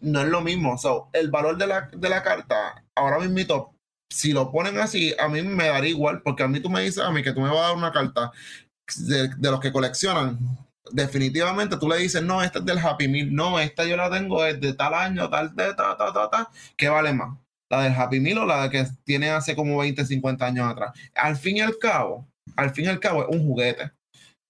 No 0.00 0.20
es 0.20 0.28
lo 0.28 0.40
mismo. 0.40 0.78
So, 0.78 1.08
el 1.12 1.30
valor 1.30 1.56
de 1.58 1.66
la, 1.66 1.88
de 1.92 2.08
la 2.08 2.22
carta, 2.22 2.84
ahora 2.94 3.18
mismo, 3.18 3.74
si 4.10 4.32
lo 4.32 4.50
ponen 4.52 4.78
así, 4.78 5.14
a 5.18 5.28
mí 5.28 5.42
me 5.42 5.68
daría 5.68 5.90
igual, 5.90 6.22
porque 6.22 6.42
a 6.42 6.48
mí 6.48 6.60
tú 6.60 6.70
me 6.70 6.82
dices 6.82 7.02
a 7.02 7.10
mí 7.10 7.22
que 7.22 7.32
tú 7.32 7.40
me 7.40 7.48
vas 7.48 7.58
a 7.58 7.68
dar 7.68 7.76
una 7.76 7.92
carta 7.92 8.32
de, 8.98 9.28
de 9.28 9.50
los 9.50 9.60
que 9.60 9.72
coleccionan. 9.72 10.38
Definitivamente 10.92 11.76
tú 11.78 11.88
le 11.88 11.98
dices, 11.98 12.22
no, 12.22 12.42
esta 12.42 12.60
es 12.60 12.64
del 12.64 12.78
Happy 12.78 13.08
Meal, 13.08 13.34
no, 13.34 13.58
esta 13.58 13.84
yo 13.84 13.96
la 13.96 14.08
tengo 14.08 14.44
de 14.44 14.72
tal 14.74 14.94
año, 14.94 15.28
tal, 15.28 15.54
de, 15.56 15.74
ta, 15.74 15.96
ta, 15.96 16.12
ta, 16.12 16.30
ta, 16.30 16.50
¿qué 16.76 16.88
vale 16.88 17.12
más? 17.12 17.36
la 17.68 17.82
del 17.82 17.92
Happy 17.94 18.20
Meal 18.20 18.38
o 18.38 18.46
la 18.46 18.70
que 18.70 18.86
tiene 19.04 19.30
hace 19.30 19.56
como 19.56 19.78
20, 19.78 20.04
50 20.04 20.46
años 20.46 20.70
atrás. 20.70 20.92
Al 21.14 21.36
fin 21.36 21.56
y 21.58 21.60
al 21.60 21.78
cabo, 21.78 22.26
al 22.54 22.70
fin 22.70 22.84
y 22.84 22.88
al 22.88 23.00
cabo 23.00 23.22
es 23.22 23.28
un 23.36 23.46
juguete. 23.46 23.90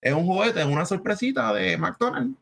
Es 0.02 0.12
un 0.12 0.26
juguete, 0.26 0.60
es 0.60 0.66
una 0.66 0.84
sorpresita 0.84 1.52
de 1.52 1.76
McDonald's. 1.76 2.38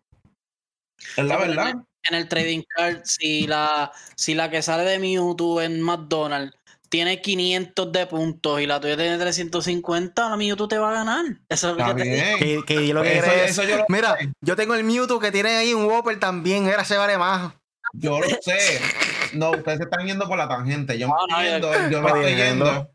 Es 1.16 1.24
la 1.24 1.36
verdad. 1.36 1.74
En 2.07 2.14
el 2.14 2.28
trading 2.28 2.62
card, 2.68 3.00
si 3.05 3.46
la, 3.46 3.90
si 4.16 4.34
la 4.34 4.50
que 4.50 4.61
sale 4.61 4.84
de 4.84 4.98
Mewtwo 4.98 5.62
en 5.62 5.80
McDonald's 5.80 6.55
tiene 6.90 7.22
500 7.22 7.90
de 7.90 8.07
puntos 8.07 8.61
y 8.61 8.66
la 8.66 8.78
tuya 8.78 8.96
tiene 8.96 9.18
350, 9.18 10.28
la 10.28 10.36
Mewtwo 10.36 10.68
te 10.68 10.78
va 10.78 10.90
a 10.90 10.94
ganar. 10.94 11.24
Eso 11.48 11.70
es 11.70 11.76
lo 11.76 11.94
que 11.96 12.05
te 12.05 12.64
que, 12.64 12.92
lo 12.92 13.02
que 13.02 13.84
Mira, 13.88 14.18
yo 14.42 14.55
tengo 14.55 14.74
el 14.74 14.84
Mewtwo 14.84 15.18
que 15.18 15.32
tiene 15.32 15.57
ahí 15.57 15.72
un 15.72 15.86
Whopper 15.86 16.20
también, 16.20 16.66
era 16.68 16.84
se 16.84 16.96
vale 16.96 17.16
más. 17.16 17.55
Yo 17.94 18.20
lo 18.20 18.26
sé. 18.40 18.80
No, 19.32 19.50
ustedes 19.52 19.78
se 19.78 19.84
están 19.84 20.07
yendo 20.07 20.28
por 20.28 20.36
la 20.36 20.48
tangente. 20.48 20.98
Yo 20.98 21.09
me 21.09 21.14
estoy 21.26 21.44
yendo, 21.46 21.90
yo 21.90 22.02
me 22.02 22.09
estoy 22.09 22.34
yendo. 22.36 22.93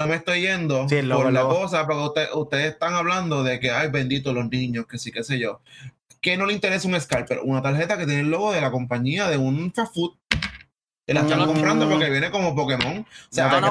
No 0.00 0.06
me 0.06 0.14
estoy 0.14 0.42
yendo 0.42 0.86
por 0.86 1.32
la 1.32 1.42
cosa, 1.42 1.84
porque 1.84 2.28
ustedes 2.34 2.72
están 2.72 2.94
hablando 2.94 3.42
de 3.42 3.58
que, 3.58 3.72
ay, 3.72 3.90
bendito 3.90 4.32
los 4.32 4.48
niños, 4.48 4.86
que 4.86 4.96
sí, 4.96 5.10
qué 5.10 5.24
sé 5.24 5.40
yo. 5.40 5.60
¿Qué 6.20 6.36
no 6.36 6.46
le 6.46 6.52
interesa 6.52 6.86
un 6.86 7.00
scalper? 7.00 7.40
Una 7.42 7.62
tarjeta 7.62 7.98
que 7.98 8.06
tiene 8.06 8.20
el 8.20 8.30
logo 8.30 8.52
de 8.52 8.60
la 8.60 8.70
compañía 8.70 9.28
de 9.28 9.38
un 9.38 9.72
fast 9.72 9.92
food. 9.92 10.12
Y 11.04 11.14
la 11.14 11.22
están 11.22 11.44
comprando 11.46 11.88
porque 11.88 12.10
viene 12.10 12.30
como 12.30 12.54
Pokémon. 12.54 12.98
O 12.98 13.06
sea, 13.28 13.60
no, 13.60 13.70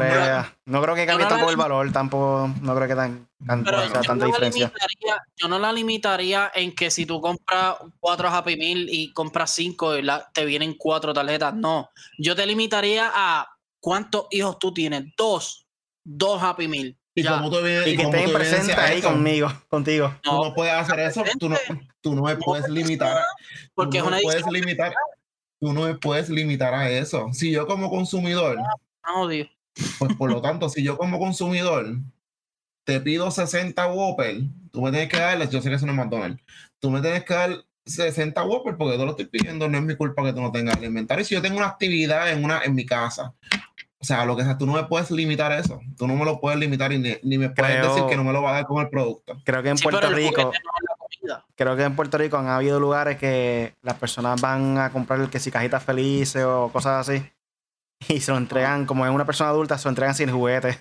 no, 0.65 0.81
creo 0.81 0.95
que 0.95 1.05
cambie 1.05 1.27
tampoco 1.27 1.51
el 1.51 1.55
valor, 1.55 1.91
tampoco, 1.93 2.53
no 2.61 2.75
creo 2.75 2.87
que 2.89 2.95
tan, 2.95 3.29
tanta 3.45 4.25
diferencia. 4.25 4.73
Yo 5.37 5.47
no 5.47 5.59
la 5.59 5.71
limitaría 5.71 6.51
en 6.53 6.75
que 6.75 6.91
si 6.91 7.05
tú 7.05 7.21
compras 7.21 7.75
cuatro 8.01 8.27
Happy 8.27 8.57
Meal 8.57 8.87
y 8.89 9.13
compras 9.13 9.51
cinco, 9.51 9.93
te 10.33 10.43
vienen 10.43 10.73
cuatro 10.77 11.13
tarjetas. 11.13 11.53
No, 11.53 11.89
yo 12.17 12.35
te 12.35 12.45
limitaría 12.45 13.11
a 13.13 13.47
cuántos 13.79 14.25
hijos 14.31 14.59
tú 14.59 14.73
tienes. 14.73 15.05
Dos, 15.15 15.66
dos 16.07 16.41
Happy 16.41 16.67
Meal. 16.67 16.95
Y, 17.13 17.23
tú 17.23 17.51
que 17.61 17.93
estén 17.93 18.31
presentes 18.31 18.77
ahí 18.77 19.01
conmigo, 19.01 19.51
contigo. 19.69 20.13
tú 20.21 20.31
no 20.31 20.53
puedes 20.53 20.73
hacer 20.73 20.99
eso, 20.99 21.23
tú 21.39 21.49
no, 21.49 21.57
tú 21.99 22.13
no 22.13 22.21
me 22.21 22.35
puedes 22.35 22.69
limitar. 22.69 23.23
Porque 23.73 23.97
es 23.97 24.03
una 24.03 24.19
puedes 24.19 24.45
limitar 24.45 24.93
tú 25.59 25.73
no 25.73 25.81
me 25.81 25.95
puedes 25.95 26.29
limitar 26.29 26.73
a 26.73 26.89
eso. 26.89 27.29
Si 27.33 27.51
yo 27.51 27.67
como 27.67 27.89
consumidor, 27.89 28.57
pues 29.99 30.15
por 30.15 30.31
lo 30.31 30.41
tanto, 30.41 30.69
si 30.69 30.83
yo 30.83 30.97
como 30.97 31.19
consumidor 31.19 31.97
te 32.83 33.01
pido 33.01 33.31
60 33.31 33.87
Whopper, 33.87 34.41
tú 34.71 34.81
me 34.81 34.91
tienes 34.91 35.09
que 35.09 35.17
dar, 35.17 35.49
yo 35.49 35.61
sé 35.61 35.69
que 35.69 35.75
eso 35.75 35.85
no 35.85 35.91
es 35.93 35.97
McDonald's, 35.97 36.41
tú 36.79 36.89
me 36.89 37.01
tienes 37.01 37.23
que 37.23 37.33
dar 37.33 37.65
60 37.85 38.43
Whopper 38.43 38.77
porque 38.77 38.97
yo 38.97 39.05
lo 39.05 39.11
estoy 39.11 39.25
pidiendo, 39.25 39.67
no 39.67 39.77
es 39.77 39.83
mi 39.83 39.95
culpa 39.95 40.23
que 40.23 40.33
tú 40.33 40.41
no 40.41 40.51
tengas 40.51 40.77
el 40.77 40.85
inventario. 40.85 41.25
Si 41.25 41.35
yo 41.35 41.41
tengo 41.41 41.57
una 41.57 41.67
actividad 41.67 42.31
en, 42.31 42.43
una, 42.43 42.61
en 42.63 42.75
mi 42.75 42.85
casa, 42.85 43.33
o 43.99 44.05
sea, 44.05 44.25
lo 44.25 44.35
que 44.35 44.43
sea, 44.43 44.57
tú 44.57 44.65
no 44.65 44.73
me 44.73 44.83
puedes 44.83 45.09
limitar 45.09 45.51
eso. 45.51 45.79
Tú 45.97 46.07
no 46.07 46.15
me 46.15 46.23
lo 46.23 46.39
puedes 46.39 46.59
limitar 46.59 46.91
y 46.93 46.99
ni, 46.99 47.37
me 47.37 47.49
puedes 47.49 47.81
decir 47.81 48.05
que 48.07 48.15
no 48.15 48.23
me 48.23 48.31
lo 48.31 48.41
va 48.41 48.51
a 48.51 48.53
dar 48.53 48.65
con 48.65 48.81
el 48.81 48.89
producto. 48.89 49.35
Creo 49.43 49.63
que 49.63 49.69
en 49.69 49.77
Puerto 49.77 50.09
Rico 50.09 50.51
creo 51.55 51.75
que 51.75 51.83
en 51.83 51.95
Puerto 51.95 52.17
Rico 52.17 52.37
han 52.37 52.47
habido 52.47 52.79
lugares 52.79 53.17
que 53.17 53.73
las 53.81 53.95
personas 53.95 54.39
van 54.39 54.77
a 54.77 54.91
comprar 54.91 55.19
el 55.19 55.29
que 55.29 55.39
si 55.39 55.51
cajitas 55.51 55.83
felices 55.83 56.43
o 56.43 56.69
cosas 56.71 57.09
así 57.09 57.25
y 58.07 58.21
se 58.21 58.31
lo 58.31 58.37
entregan, 58.37 58.85
como 58.85 59.05
es 59.05 59.11
una 59.11 59.25
persona 59.25 59.49
adulta, 59.49 59.77
se 59.77 59.85
lo 59.85 59.89
entregan 59.91 60.15
sin 60.15 60.31
juguete. 60.31 60.79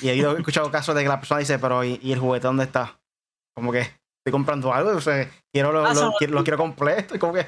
Y 0.00 0.08
he 0.08 0.38
escuchado 0.38 0.70
casos 0.70 0.94
de 0.94 1.02
que 1.02 1.08
la 1.08 1.18
persona 1.18 1.40
dice, 1.40 1.58
pero 1.58 1.84
¿y, 1.84 1.98
el 2.02 2.18
juguete 2.18 2.46
dónde 2.46 2.64
está? 2.64 2.98
Como 3.54 3.72
que 3.72 3.80
estoy 3.80 4.32
comprando 4.32 4.72
algo, 4.72 4.90
o 4.90 5.00
sea, 5.00 5.28
quiero 5.52 5.72
lo, 5.72 5.86
ah, 5.86 6.12
quiero, 6.18 6.56
completo, 6.56 7.14
y 7.14 7.18
como 7.18 7.34
que... 7.34 7.46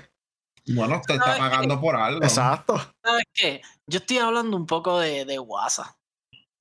Bueno, 0.68 1.00
te 1.06 1.14
está 1.14 1.36
pagando 1.36 1.80
por 1.80 1.94
algo. 1.96 2.22
Exacto. 2.22 2.76
¿Sabes 3.02 3.24
qué? 3.32 3.62
Yo 3.86 3.98
estoy 3.98 4.18
hablando 4.18 4.56
un 4.56 4.66
poco 4.66 4.98
de, 4.98 5.24
de 5.24 5.38
WhatsApp. 5.38 5.94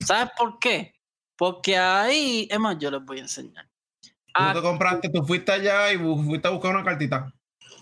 ¿Sabes 0.00 0.30
por 0.36 0.58
qué? 0.58 0.94
Porque 1.36 1.76
ahí, 1.76 2.48
es 2.50 2.58
más, 2.58 2.78
yo 2.78 2.90
les 2.90 3.04
voy 3.04 3.18
a 3.18 3.22
enseñar. 3.22 3.66
¿Tú 4.02 4.42
te 4.52 4.58
ah, 4.58 4.62
compraste, 4.62 5.08
tú 5.08 5.24
fuiste 5.24 5.52
allá 5.52 5.92
y 5.92 5.98
fuiste 5.98 6.46
a 6.46 6.50
buscar 6.50 6.74
una 6.74 6.84
cartita? 6.84 7.32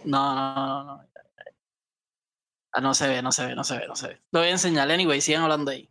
No, 0.04 0.34
no, 0.34 0.54
no, 0.54 0.84
no. 0.84 1.08
Ah, 2.72 2.80
no 2.80 2.94
se 2.94 3.08
ve, 3.08 3.22
no 3.22 3.30
se 3.30 3.46
ve, 3.46 3.54
no 3.54 3.62
se 3.62 3.78
ve, 3.78 3.86
no 3.86 3.94
se 3.94 4.08
ve. 4.08 4.22
Lo 4.32 4.40
voy 4.40 4.48
a 4.48 4.52
enseñar, 4.52 4.90
anyway, 4.90 5.20
sigan 5.20 5.42
hablando 5.42 5.70
ahí. 5.70 5.88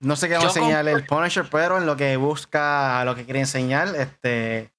No 0.00 0.16
sé 0.16 0.28
qué 0.28 0.34
va 0.34 0.40
a 0.40 0.46
enseñar 0.46 0.88
el 0.88 1.06
Punisher, 1.06 1.46
pero 1.50 1.78
en 1.78 1.86
lo 1.86 1.96
que 1.96 2.16
busca, 2.16 3.04
lo 3.04 3.14
que 3.14 3.24
quiere 3.24 3.40
enseñar, 3.40 3.94
este. 3.94 4.72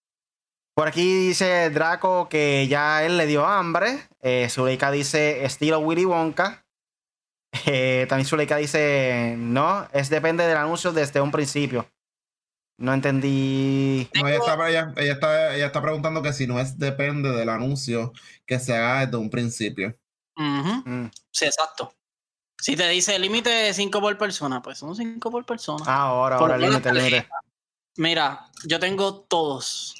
Por 0.75 0.87
aquí 0.87 1.27
dice 1.27 1.69
Draco 1.69 2.27
que 2.29 2.67
ya 2.67 3.03
él 3.03 3.17
le 3.17 3.27
dio 3.27 3.45
hambre. 3.45 4.07
Eh, 4.21 4.47
Zuleika 4.49 4.89
dice 4.91 5.45
estilo 5.45 5.79
Willy 5.79 6.05
Wonka. 6.05 6.59
Eh, 7.67 8.07
también 8.09 8.25
Zuleika 8.25 8.57
dice 8.57 9.35
no, 9.37 9.87
es 9.93 10.09
depende 10.09 10.43
del 10.47 10.57
anuncio 10.57 10.91
desde 10.91 11.21
un 11.21 11.29
principio. 11.29 11.87
No 12.79 12.95
entendí. 12.95 14.09
No, 14.15 14.27
ella, 14.27 14.37
está, 14.37 14.69
ella, 14.69 14.91
está, 14.97 15.55
ella 15.55 15.65
está 15.67 15.79
preguntando 15.79 16.23
que 16.23 16.33
si 16.33 16.47
no 16.47 16.59
es 16.59 16.79
depende 16.79 17.29
del 17.29 17.49
anuncio 17.49 18.11
que 18.47 18.57
se 18.57 18.75
haga 18.75 19.05
desde 19.05 19.17
un 19.17 19.29
principio. 19.29 19.95
Mm. 20.35 21.11
Sí, 21.29 21.45
exacto. 21.45 21.93
Si 22.59 22.75
te 22.75 22.87
dice 22.89 23.19
límite 23.19 23.73
5 23.73 24.01
por 24.01 24.17
persona, 24.17 24.61
pues 24.61 24.79
son 24.79 24.95
5 24.95 25.29
por 25.29 25.45
persona. 25.45 25.83
Ah, 25.87 26.07
ahora, 26.07 26.37
ahora 26.37 26.57
límite, 26.57 26.91
límite. 26.91 27.27
Mira, 27.97 28.47
yo 28.65 28.79
tengo 28.79 29.19
todos, 29.21 29.93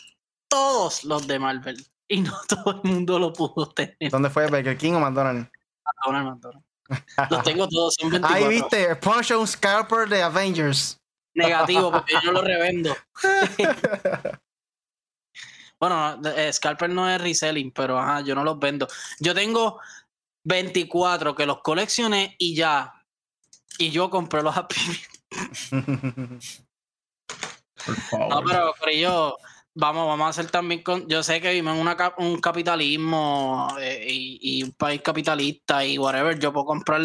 todos 0.53 1.03
los 1.03 1.25
de 1.25 1.39
Marvel. 1.39 1.83
Y 2.07 2.21
no 2.21 2.31
todo 2.47 2.81
el 2.83 2.89
mundo 2.89 3.17
lo 3.17 3.33
pudo 3.33 3.67
tener. 3.69 4.11
¿Dónde 4.11 4.29
fue? 4.29 4.47
¿Burger 4.47 4.77
King 4.77 4.93
o 4.93 4.99
McDonald's? 4.99 5.49
McDonald's, 5.83 6.31
McDonald's. 6.31 7.31
los 7.31 7.43
tengo 7.43 7.67
todos, 7.67 7.95
son 7.99 8.11
24. 8.11 8.37
Ahí 8.47 8.47
viste, 8.47 8.95
Punch 8.97 9.31
un 9.31 9.47
Scalper 9.47 10.07
de 10.07 10.21
Avengers. 10.21 10.99
Negativo, 11.33 11.91
porque 11.91 12.13
yo 12.23 12.31
no 12.31 12.33
lo 12.33 12.41
revendo. 12.43 12.95
bueno, 15.79 16.21
eh, 16.35 16.53
Scalper 16.53 16.89
no 16.91 17.09
es 17.09 17.19
reselling, 17.19 17.71
pero 17.71 17.97
ajá, 17.97 18.21
yo 18.21 18.35
no 18.35 18.43
los 18.43 18.59
vendo. 18.59 18.87
Yo 19.19 19.33
tengo 19.33 19.79
24 20.43 21.33
que 21.33 21.47
los 21.47 21.61
coleccioné 21.61 22.35
y 22.37 22.55
ya. 22.55 22.93
Y 23.79 23.89
yo 23.89 24.11
compré 24.11 24.43
los 24.43 24.55
Happy 24.55 24.75
Por 27.85 27.95
favor. 27.95 28.29
No, 28.29 28.43
pero, 28.43 28.73
pero 28.79 28.91
yo, 28.95 29.37
vamos, 29.75 30.07
vamos 30.07 30.25
a 30.25 30.29
hacer 30.29 30.49
también 30.51 30.83
con. 30.83 31.07
Yo 31.07 31.23
sé 31.23 31.41
que 31.41 31.49
vivimos 31.49 31.77
en 31.77 32.25
un 32.25 32.39
capitalismo 32.39 33.67
eh, 33.79 34.05
y, 34.07 34.63
un 34.63 34.71
país 34.71 35.01
capitalista 35.01 35.85
y 35.85 35.97
whatever. 35.97 36.37
Yo 36.39 36.53
puedo 36.53 36.65
comprar 36.65 37.01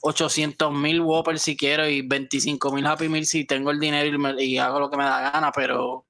800 0.00 0.72
mil 0.72 1.00
Whopper 1.00 1.38
si 1.38 1.56
quiero 1.56 1.88
y 1.88 2.02
25 2.02 2.72
mil 2.72 2.86
Happy 2.86 3.08
Meal 3.08 3.26
si 3.26 3.44
tengo 3.44 3.70
el 3.70 3.80
dinero 3.80 4.34
y, 4.38 4.58
hago 4.58 4.80
lo 4.80 4.90
que 4.90 4.96
me 4.96 5.04
da 5.04 5.30
gana, 5.30 5.52
pero. 5.52 6.04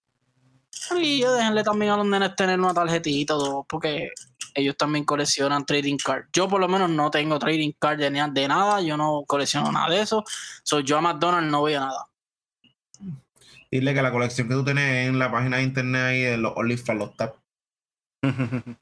Y 0.96 1.20
yo 1.20 1.32
déjenle 1.34 1.64
también 1.64 1.92
a 1.92 1.96
los 1.96 2.06
nenes 2.06 2.36
tener 2.36 2.58
una 2.58 2.72
tarjetita 2.72 3.36
o 3.36 3.38
dos, 3.38 3.66
porque 3.68 4.10
ellos 4.54 4.76
también 4.76 5.04
coleccionan 5.04 5.66
trading 5.66 5.96
cards. 5.96 6.28
Yo 6.32 6.48
por 6.48 6.60
lo 6.60 6.68
menos 6.68 6.88
no 6.90 7.10
tengo 7.10 7.38
trading 7.38 7.72
card 7.78 7.98
de, 7.98 8.10
de, 8.10 8.48
nada, 8.48 8.80
yo 8.80 8.96
no 8.96 9.24
colecciono 9.26 9.72
nada 9.72 9.90
de 9.90 10.00
eso. 10.00 10.24
Soy 10.62 10.84
yo 10.84 10.98
a 10.98 11.00
McDonald's 11.00 11.50
no 11.50 11.66
a 11.66 11.70
nada. 11.70 12.07
Dile 13.70 13.92
que 13.94 14.02
la 14.02 14.12
colección 14.12 14.48
que 14.48 14.54
tú 14.54 14.64
tienes 14.64 15.08
en 15.08 15.18
la 15.18 15.30
página 15.30 15.58
de 15.58 15.64
internet 15.64 16.02
ahí 16.02 16.22
de 16.22 16.38
los 16.38 16.52
OnlyFans, 16.56 16.98
los 16.98 17.16
tap. 17.16 17.36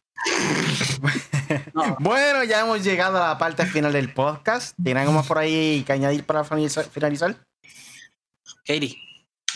bueno, 1.98 2.44
ya 2.44 2.60
hemos 2.60 2.82
llegado 2.84 3.22
a 3.22 3.28
la 3.28 3.38
parte 3.38 3.66
final 3.66 3.92
del 3.92 4.12
podcast. 4.12 4.76
¿Tienen 4.82 5.02
algo 5.02 5.12
más 5.12 5.26
por 5.26 5.38
ahí 5.38 5.82
que 5.86 5.92
añadir 5.92 6.24
para 6.24 6.44
finalizar? 6.44 7.36
Katie. 8.64 8.96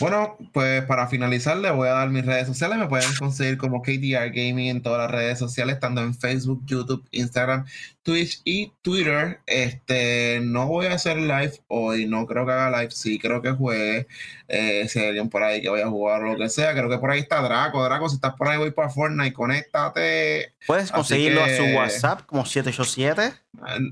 Bueno, 0.01 0.35
pues 0.51 0.83
para 0.85 1.07
finalizar 1.07 1.57
les 1.57 1.71
voy 1.73 1.87
a 1.87 1.91
dar 1.91 2.09
mis 2.09 2.25
redes 2.25 2.47
sociales. 2.47 2.77
Me 2.79 2.87
pueden 2.87 3.13
conseguir 3.19 3.57
como 3.57 3.83
KDR 3.83 4.31
Gaming 4.31 4.69
en 4.69 4.81
todas 4.81 4.99
las 4.99 5.11
redes 5.11 5.37
sociales, 5.37 5.75
estando 5.75 6.01
en 6.01 6.15
Facebook, 6.15 6.63
YouTube, 6.65 7.07
Instagram, 7.11 7.65
Twitch 8.03 8.41
y 8.43 8.71
Twitter. 8.81 9.39
Este, 9.45 10.39
no 10.41 10.67
voy 10.67 10.87
a 10.87 10.93
hacer 10.93 11.17
live 11.17 11.61
hoy, 11.67 12.05
no 12.05 12.25
creo 12.25 12.45
que 12.45 12.51
haga 12.51 12.79
live, 12.79 12.91
sí 12.91 13.19
creo 13.19 13.41
que 13.41 13.51
juegue. 13.51 14.07
Eh, 14.47 14.87
si 14.89 14.99
hay 14.99 15.07
alguien 15.07 15.29
por 15.29 15.43
ahí 15.43 15.61
que 15.61 15.69
vaya 15.69 15.85
a 15.85 15.89
jugar 15.89 16.23
o 16.23 16.33
lo 16.33 16.37
que 16.37 16.49
sea, 16.49 16.73
creo 16.73 16.89
que 16.89 16.97
por 16.97 17.11
ahí 17.11 17.19
está 17.19 17.41
Draco. 17.41 17.83
Draco, 17.83 18.09
si 18.09 18.15
estás 18.15 18.33
por 18.35 18.47
ahí, 18.47 18.57
voy 18.57 18.71
para 18.71 18.89
Fortnite, 18.89 19.33
conéctate. 19.33 20.53
Puedes 20.67 20.91
conseguirlo 20.91 21.43
a 21.43 21.49
su 21.49 21.63
WhatsApp 21.63 22.25
como 22.25 22.45
787. 22.45 23.33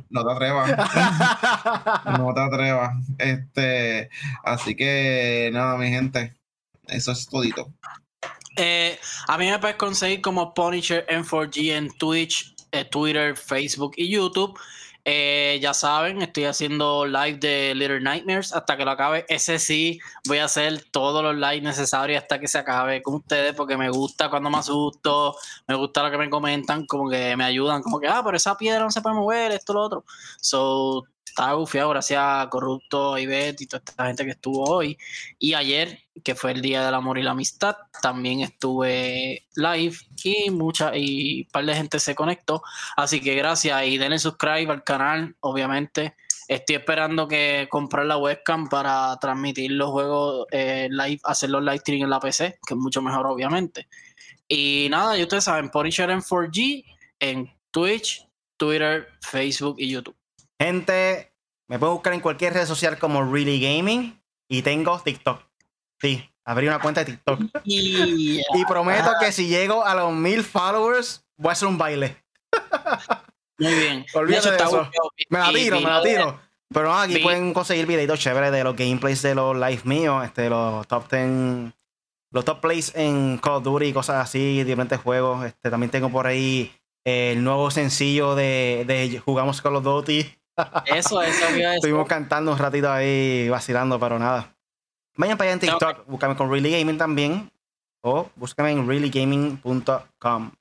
No 0.09 0.25
te 0.25 0.31
atrevas. 0.31 0.69
no 2.19 2.33
te 2.33 2.41
atrevas. 2.41 2.93
Este, 3.17 4.09
así 4.43 4.75
que 4.75 5.49
nada, 5.53 5.77
mi 5.77 5.89
gente. 5.89 6.33
Eso 6.87 7.11
es 7.11 7.27
todito. 7.27 7.71
Eh, 8.61 8.99
a 9.27 9.37
mí 9.37 9.49
me 9.49 9.57
puedes 9.59 9.77
conseguir 9.77 10.21
como 10.21 10.53
Punisher 10.53 11.05
M4G 11.07 11.71
en 11.71 11.89
Twitch, 11.97 12.53
eh, 12.57 12.58
Twitter, 12.89 13.35
Facebook 13.35 13.93
y 13.97 14.09
YouTube. 14.09 14.59
Eh, 15.05 15.59
ya 15.61 15.73
saben, 15.73 16.21
estoy 16.21 16.43
haciendo 16.43 17.05
live 17.05 17.37
de 17.39 17.73
Little 17.73 18.01
Nightmares 18.01 18.53
hasta 18.53 18.77
que 18.77 18.85
lo 18.85 18.91
acabe. 18.91 19.25
Ese 19.29 19.57
sí, 19.57 19.99
voy 20.27 20.39
a 20.39 20.45
hacer 20.45 20.83
todos 20.91 21.23
los 21.23 21.35
lives 21.35 21.63
necesarios 21.63 22.21
hasta 22.21 22.39
que 22.39 22.47
se 22.47 22.57
acabe 22.59 23.01
con 23.01 23.15
ustedes 23.15 23.53
porque 23.55 23.77
me 23.77 23.89
gusta 23.89 24.29
cuando 24.29 24.49
me 24.49 24.57
asusto, 24.57 25.35
me 25.67 25.75
gusta 25.75 26.03
lo 26.03 26.11
que 26.11 26.17
me 26.17 26.29
comentan, 26.29 26.85
como 26.85 27.09
que 27.09 27.35
me 27.35 27.43
ayudan, 27.45 27.81
como 27.81 27.99
que, 27.99 28.07
ah, 28.07 28.21
pero 28.23 28.37
esa 28.37 28.57
piedra 28.57 28.83
no 28.83 28.91
se 28.91 29.01
puede 29.01 29.15
mover, 29.15 29.51
esto, 29.53 29.73
lo 29.73 29.81
otro. 29.81 30.05
So, 30.41 31.05
estaba 31.39 31.55
bufiado 31.55 31.89
gracias 31.91 32.21
a 32.21 32.49
Corrupto, 32.49 33.17
Ivette 33.17 33.61
y 33.61 33.67
toda 33.67 33.81
esta 33.87 34.07
gente 34.07 34.25
que 34.25 34.31
estuvo 34.31 34.61
hoy. 34.65 34.97
Y 35.37 35.53
ayer, 35.53 35.97
que 36.21 36.35
fue 36.35 36.51
el 36.51 36.61
Día 36.61 36.85
del 36.85 36.93
Amor 36.93 37.17
y 37.17 37.23
la 37.23 37.31
Amistad, 37.31 37.77
también 38.01 38.41
estuve 38.41 39.47
live 39.55 39.95
y 40.21 40.49
mucha 40.51 40.91
y 40.97 41.43
un 41.43 41.47
par 41.49 41.65
de 41.65 41.75
gente 41.75 41.97
se 42.01 42.13
conectó. 42.13 42.61
Así 42.97 43.21
que 43.21 43.35
gracias 43.35 43.85
y 43.85 43.97
denle 43.97 44.19
subscribe 44.19 44.69
al 44.69 44.83
canal, 44.83 45.33
obviamente. 45.39 46.17
Estoy 46.49 46.75
esperando 46.75 47.25
que 47.25 47.69
comprar 47.71 48.05
la 48.05 48.17
webcam 48.17 48.67
para 48.67 49.17
transmitir 49.21 49.71
los 49.71 49.91
juegos 49.91 50.45
eh, 50.51 50.89
live, 50.91 51.21
hacer 51.23 51.51
los 51.51 51.63
live 51.63 51.77
stream 51.77 52.03
en 52.03 52.09
la 52.09 52.19
PC, 52.19 52.59
que 52.67 52.73
es 52.73 52.77
mucho 52.77 53.01
mejor, 53.01 53.25
obviamente. 53.25 53.87
Y 54.45 54.87
nada, 54.91 55.17
y 55.17 55.23
ustedes 55.23 55.45
saben, 55.45 55.69
Punisher 55.69 56.09
en 56.09 56.19
4G 56.19 56.83
en 57.21 57.49
Twitch, 57.71 58.27
Twitter, 58.57 59.07
Facebook 59.21 59.75
y 59.77 59.89
YouTube. 59.89 60.17
Gente, 60.61 61.28
me 61.69 61.77
pueden 61.77 61.95
buscar 61.95 62.13
en 62.13 62.19
cualquier 62.19 62.53
red 62.53 62.65
social 62.65 62.97
como 62.97 63.23
Really 63.31 63.61
Gaming 63.61 64.19
y 64.49 64.63
tengo 64.63 64.99
TikTok. 64.99 65.41
Sí, 66.01 66.27
abrí 66.43 66.67
una 66.67 66.79
cuenta 66.79 67.03
de 67.03 67.13
TikTok. 67.13 67.39
y 67.63 68.41
prometo 68.67 69.11
que 69.19 69.31
si 69.31 69.47
llego 69.47 69.85
a 69.85 69.93
los 69.93 70.11
mil 70.11 70.43
followers, 70.43 71.25
voy 71.37 71.49
a 71.49 71.53
hacer 71.53 71.67
un 71.67 71.77
baile. 71.77 72.17
Muy 73.59 73.73
bien. 73.73 74.05
Olvídate 74.15 74.51
de 74.51 74.57
eso. 74.57 74.89
Me 75.29 75.39
la 75.39 75.53
tiro, 75.53 75.79
me 75.79 75.89
la 75.89 76.01
tiro. 76.01 76.39
Pero 76.73 76.93
aquí 76.93 77.19
pueden 77.19 77.53
conseguir 77.53 77.85
videitos 77.85 78.19
chéveres 78.19 78.51
de 78.51 78.63
los 78.63 78.75
gameplays 78.75 79.21
de 79.21 79.35
los 79.35 79.55
live 79.55 79.81
míos, 79.85 80.23
este, 80.23 80.49
los 80.49 80.87
top 80.87 81.09
10, 81.11 81.73
los 82.31 82.45
top 82.45 82.61
plays 82.61 82.93
en 82.95 83.39
Call 83.39 83.55
of 83.55 83.63
Duty 83.63 83.85
y 83.87 83.93
cosas 83.93 84.23
así, 84.23 84.63
diferentes 84.63 84.99
juegos. 84.99 85.45
Este, 85.45 85.69
también 85.69 85.89
tengo 85.89 86.09
por 86.09 86.27
ahí 86.27 86.71
el 87.03 87.43
nuevo 87.43 87.71
sencillo 87.71 88.35
de, 88.35 88.85
de 88.87 89.19
Jugamos 89.19 89.61
Call 89.61 89.77
of 89.77 89.83
Duty. 89.83 90.38
Eso, 90.85 91.21
eso, 91.21 91.45
Estuvimos 91.75 92.07
cantando 92.07 92.51
un 92.51 92.57
ratito 92.57 92.91
ahí, 92.91 93.49
vacilando, 93.49 93.99
pero 93.99 94.19
nada. 94.19 94.53
Vayan 95.15 95.37
para 95.37 95.51
allá 95.51 95.53
en 95.53 95.59
TikTok, 95.59 96.05
búscame 96.07 96.35
con 96.35 96.49
Really 96.49 96.71
Gaming 96.71 96.97
también. 96.97 97.51
O 98.01 98.29
búscame 98.35 98.71
en 98.71 98.87
reallygaming.com. 98.87 100.51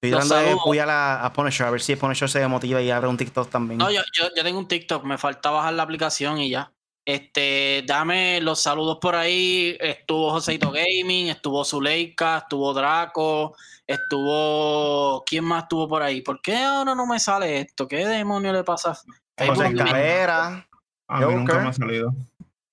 Estoy 0.00 0.10
dando 0.10 0.36
de 0.36 0.52
apoyar 0.52 0.88
a, 0.88 1.24
a 1.24 1.32
Punisher, 1.32 1.66
a 1.66 1.70
ver 1.70 1.80
si 1.80 1.96
Punisher 1.96 2.28
se 2.28 2.46
motiva 2.48 2.80
y 2.80 2.90
abre 2.90 3.08
un 3.08 3.16
TikTok 3.16 3.50
también. 3.50 3.78
No, 3.78 3.90
yo, 3.90 4.02
yo, 4.12 4.28
yo, 4.34 4.42
tengo 4.42 4.58
un 4.58 4.68
TikTok, 4.68 5.04
me 5.04 5.18
falta 5.18 5.50
bajar 5.50 5.74
la 5.74 5.82
aplicación 5.82 6.38
y 6.38 6.50
ya. 6.50 6.72
Este, 7.06 7.84
dame 7.86 8.40
los 8.40 8.60
saludos 8.60 8.98
por 9.00 9.14
ahí. 9.14 9.76
Estuvo 9.78 10.32
Joseito 10.32 10.72
Gaming, 10.72 11.28
estuvo 11.28 11.64
Zuleika, 11.64 12.38
estuvo 12.38 12.74
Draco, 12.74 13.54
estuvo. 13.86 15.22
¿Quién 15.24 15.44
más 15.44 15.62
estuvo 15.62 15.88
por 15.88 16.02
ahí? 16.02 16.20
¿Por 16.20 16.42
qué 16.42 16.56
ahora 16.56 16.96
no 16.96 17.06
me 17.06 17.20
sale 17.20 17.60
esto? 17.60 17.86
¿Qué 17.86 18.04
demonio 18.04 18.52
le 18.52 18.64
pasa? 18.64 19.00
José 19.38 19.68
Escalera. 19.68 20.68
A 21.06 21.20
mí 21.20 21.34
nunca 21.34 21.60
me 21.60 21.68
ha 21.68 21.72
salido. 21.72 22.12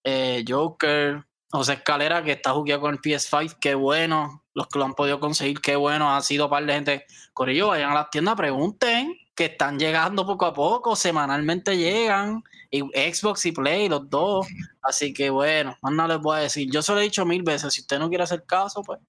Eh, 0.04 0.44
Joker. 0.48 1.24
José 1.52 1.74
Escalera, 1.74 2.24
que 2.24 2.32
está 2.32 2.52
jugando 2.54 2.82
con 2.82 2.96
el 2.96 3.02
PS5, 3.02 3.58
qué 3.62 3.76
bueno. 3.76 4.44
Los 4.56 4.68
que 4.68 4.80
lo 4.80 4.86
han 4.86 4.96
podido 4.96 5.20
conseguir, 5.20 5.62
qué 5.62 5.76
bueno. 5.76 6.12
Ha 6.12 6.20
sido 6.22 6.46
un 6.46 6.50
par 6.50 6.66
de 6.66 6.74
gente. 6.74 7.06
Corillo, 7.34 7.68
vayan 7.68 7.92
a 7.92 7.94
las 7.94 8.10
tiendas, 8.10 8.34
pregunten, 8.36 9.16
que 9.36 9.46
están 9.46 9.80
llegando 9.80 10.26
poco 10.26 10.46
a 10.46 10.54
poco, 10.54 10.96
semanalmente 10.96 11.78
llegan 11.78 12.44
y 12.70 12.82
Xbox 12.82 13.46
y 13.46 13.52
Play, 13.52 13.90
los 13.90 14.10
dos. 14.10 14.48
Así 14.82 15.14
que 15.14 15.30
bueno, 15.30 15.78
más 15.82 15.94
no 15.94 16.08
les 16.08 16.20
voy 16.20 16.38
a 16.38 16.42
decir. 16.42 16.70
Yo 16.72 16.82
se 16.82 16.92
lo 16.94 17.00
he 17.00 17.04
dicho 17.04 17.26
mil 17.26 17.44
veces. 17.44 17.74
Si 17.74 17.82
usted 17.82 18.00
no 18.00 18.10
quiere 18.10 18.24
hacer 18.24 18.44
caso, 18.46 18.82
pues. 18.84 19.00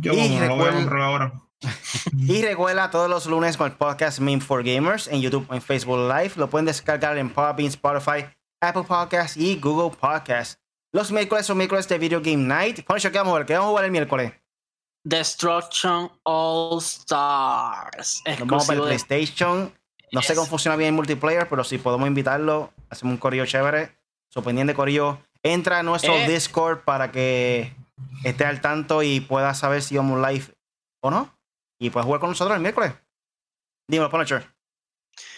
Yo 0.00 0.12
y 0.12 0.38
lo 0.38 0.56
voy 0.56 0.68
a 0.68 0.72
comprar 0.72 1.02
ahora. 1.02 1.32
y 2.16 2.42
recuerda 2.42 2.90
todos 2.90 3.10
los 3.10 3.26
lunes 3.26 3.56
con 3.56 3.70
el 3.70 3.76
podcast 3.76 4.20
Meme 4.20 4.40
for 4.40 4.62
Gamers 4.62 5.08
en 5.08 5.20
YouTube 5.20 5.46
o 5.48 5.54
en 5.54 5.62
Facebook 5.62 5.98
Live. 5.98 6.32
Lo 6.36 6.48
pueden 6.48 6.66
descargar 6.66 7.18
en 7.18 7.30
Podbean, 7.30 7.68
Spotify, 7.68 8.26
Apple 8.60 8.84
Podcasts 8.84 9.36
y 9.36 9.58
Google 9.60 9.96
Podcasts. 9.96 10.60
Los 10.92 11.12
miércoles 11.12 11.46
son 11.46 11.58
miércoles 11.58 11.86
de 11.86 11.98
Video 11.98 12.20
Game 12.20 12.38
Night. 12.38 12.84
Poncho, 12.84 13.10
¿qué 13.10 13.18
vamos 13.18 13.34
a 13.34 13.38
ver? 13.38 13.46
¿Qué 13.46 13.52
vamos 13.52 13.66
a 13.66 13.70
jugar 13.70 13.84
el 13.84 13.90
miércoles? 13.90 14.32
Destruction 15.08 16.10
All 16.24 16.78
Stars. 16.78 18.22
Vamos 18.40 18.66
para 18.66 18.80
el 18.80 18.84
PlayStation. 18.86 19.72
No 20.12 20.22
sé 20.22 20.34
cómo 20.34 20.46
funciona 20.46 20.76
bien 20.76 20.88
el 20.88 20.94
multiplayer, 20.94 21.48
pero 21.48 21.64
si 21.64 21.78
podemos 21.78 22.06
invitarlo, 22.06 22.72
hacemos 22.90 23.12
un 23.12 23.18
corillo 23.18 23.46
chévere. 23.46 23.96
Su 24.28 24.42
pendiente 24.42 24.74
corillo. 24.74 25.18
Entra 25.42 25.78
a 25.78 25.82
nuestro 25.82 26.14
eh. 26.14 26.28
Discord 26.28 26.80
para 26.80 27.10
que 27.10 27.74
esté 28.22 28.44
al 28.44 28.60
tanto 28.60 29.02
y 29.02 29.20
pueda 29.20 29.54
saber 29.54 29.82
si 29.82 29.96
vamos 29.96 30.20
live 30.28 30.44
o 31.00 31.10
no. 31.10 31.34
Y 31.78 31.88
puedes 31.88 32.04
jugar 32.04 32.20
con 32.20 32.30
nosotros 32.30 32.56
el 32.56 32.62
miércoles. 32.62 32.92
Dímelo, 33.88 34.10
Punisher. 34.10 34.46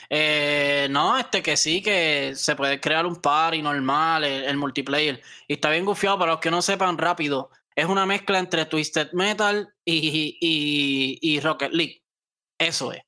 Eh, 0.09 0.89
no, 0.91 1.17
este 1.17 1.43
que 1.43 1.57
sí, 1.57 1.81
que 1.81 2.33
se 2.35 2.57
puede 2.57 2.81
crear 2.81 3.07
un 3.07 3.17
party 3.17 3.63
normal, 3.63 4.25
el, 4.25 4.57
multiplayer. 4.57 5.23
Y 5.47 5.55
está 5.55 5.71
bien 5.71 5.85
gufiado 5.85 6.19
para 6.19 6.33
los 6.33 6.41
que 6.41 6.51
no 6.51 6.61
sepan 6.61 6.99
rápido. 6.99 7.51
Es 7.75 7.87
una 7.87 8.07
mezcla 8.07 8.39
entre 8.39 8.67
Twisted 8.67 9.13
Metal 9.13 9.69
y, 9.85 10.39
y, 10.41 11.19
y 11.21 11.41
Rocket 11.41 11.73
League. 11.73 12.03
Eso 12.59 12.93
es. 12.93 13.01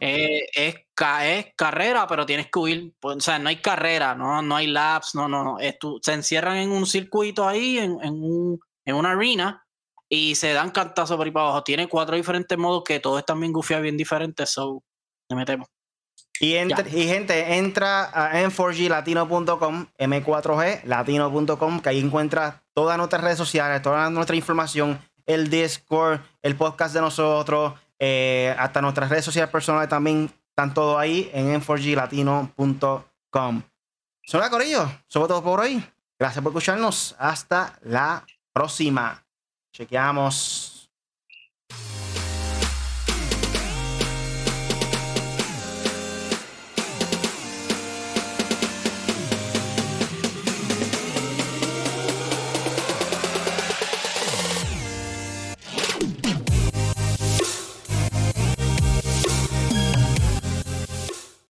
Eh, 0.00 0.46
es, 0.54 0.74
es, 0.94 1.46
carrera, 1.56 2.06
pero 2.06 2.24
tienes 2.24 2.48
que 2.50 2.58
huir. 2.58 2.94
Pues, 3.00 3.16
o 3.16 3.20
sea, 3.20 3.38
no 3.38 3.48
hay 3.48 3.56
carrera, 3.56 4.14
no, 4.14 4.40
no 4.42 4.56
hay 4.56 4.68
laps, 4.68 5.14
no, 5.14 5.28
no, 5.28 5.42
no. 5.42 5.58
se 6.02 6.12
encierran 6.12 6.58
en 6.58 6.70
un 6.70 6.86
circuito 6.86 7.46
ahí, 7.46 7.78
en, 7.78 7.98
en, 8.02 8.14
un, 8.14 8.60
en 8.84 8.94
una 8.94 9.12
arena, 9.12 9.66
y 10.08 10.36
se 10.36 10.52
dan 10.52 10.70
cantazos 10.70 11.16
por 11.16 11.26
ahí 11.26 11.32
para 11.32 11.46
abajo. 11.46 11.64
Tiene 11.64 11.88
cuatro 11.88 12.16
diferentes 12.16 12.56
modos 12.56 12.84
que 12.84 13.00
todos 13.00 13.18
están 13.18 13.40
bien 13.40 13.52
gufiados, 13.52 13.82
bien 13.82 13.96
diferentes, 13.96 14.50
so 14.50 14.82
le 15.28 15.36
metemos. 15.36 15.66
Y, 16.40 16.56
y, 16.56 17.06
gente, 17.06 17.56
entra 17.56 18.10
a 18.12 18.42
m4glatino.com, 18.42 19.86
m4g 19.98 20.82
latino.com, 20.84 21.80
que 21.80 21.88
ahí 21.88 22.00
encuentras 22.00 22.56
todas 22.74 22.98
nuestras 22.98 23.22
redes 23.22 23.38
sociales, 23.38 23.80
toda 23.82 24.10
nuestra 24.10 24.34
información, 24.36 25.00
el 25.24 25.48
Discord, 25.48 26.20
el 26.42 26.56
podcast 26.56 26.94
de 26.94 27.00
nosotros, 27.00 27.72
eh, 27.98 28.54
hasta 28.58 28.82
nuestras 28.82 29.08
redes 29.08 29.24
sociales 29.24 29.50
personales 29.50 29.88
también 29.88 30.30
están 30.50 30.74
todo 30.74 30.98
ahí 30.98 31.30
en 31.32 31.58
m4glatino.com. 31.60 33.62
Son 34.26 34.50
Corillo, 34.50 34.90
sobre 35.06 35.28
todo 35.28 35.42
por 35.42 35.60
hoy. 35.60 35.82
Gracias 36.18 36.42
por 36.42 36.50
escucharnos. 36.50 37.14
Hasta 37.18 37.78
la 37.82 38.24
próxima. 38.52 39.24
Chequeamos. 39.72 40.90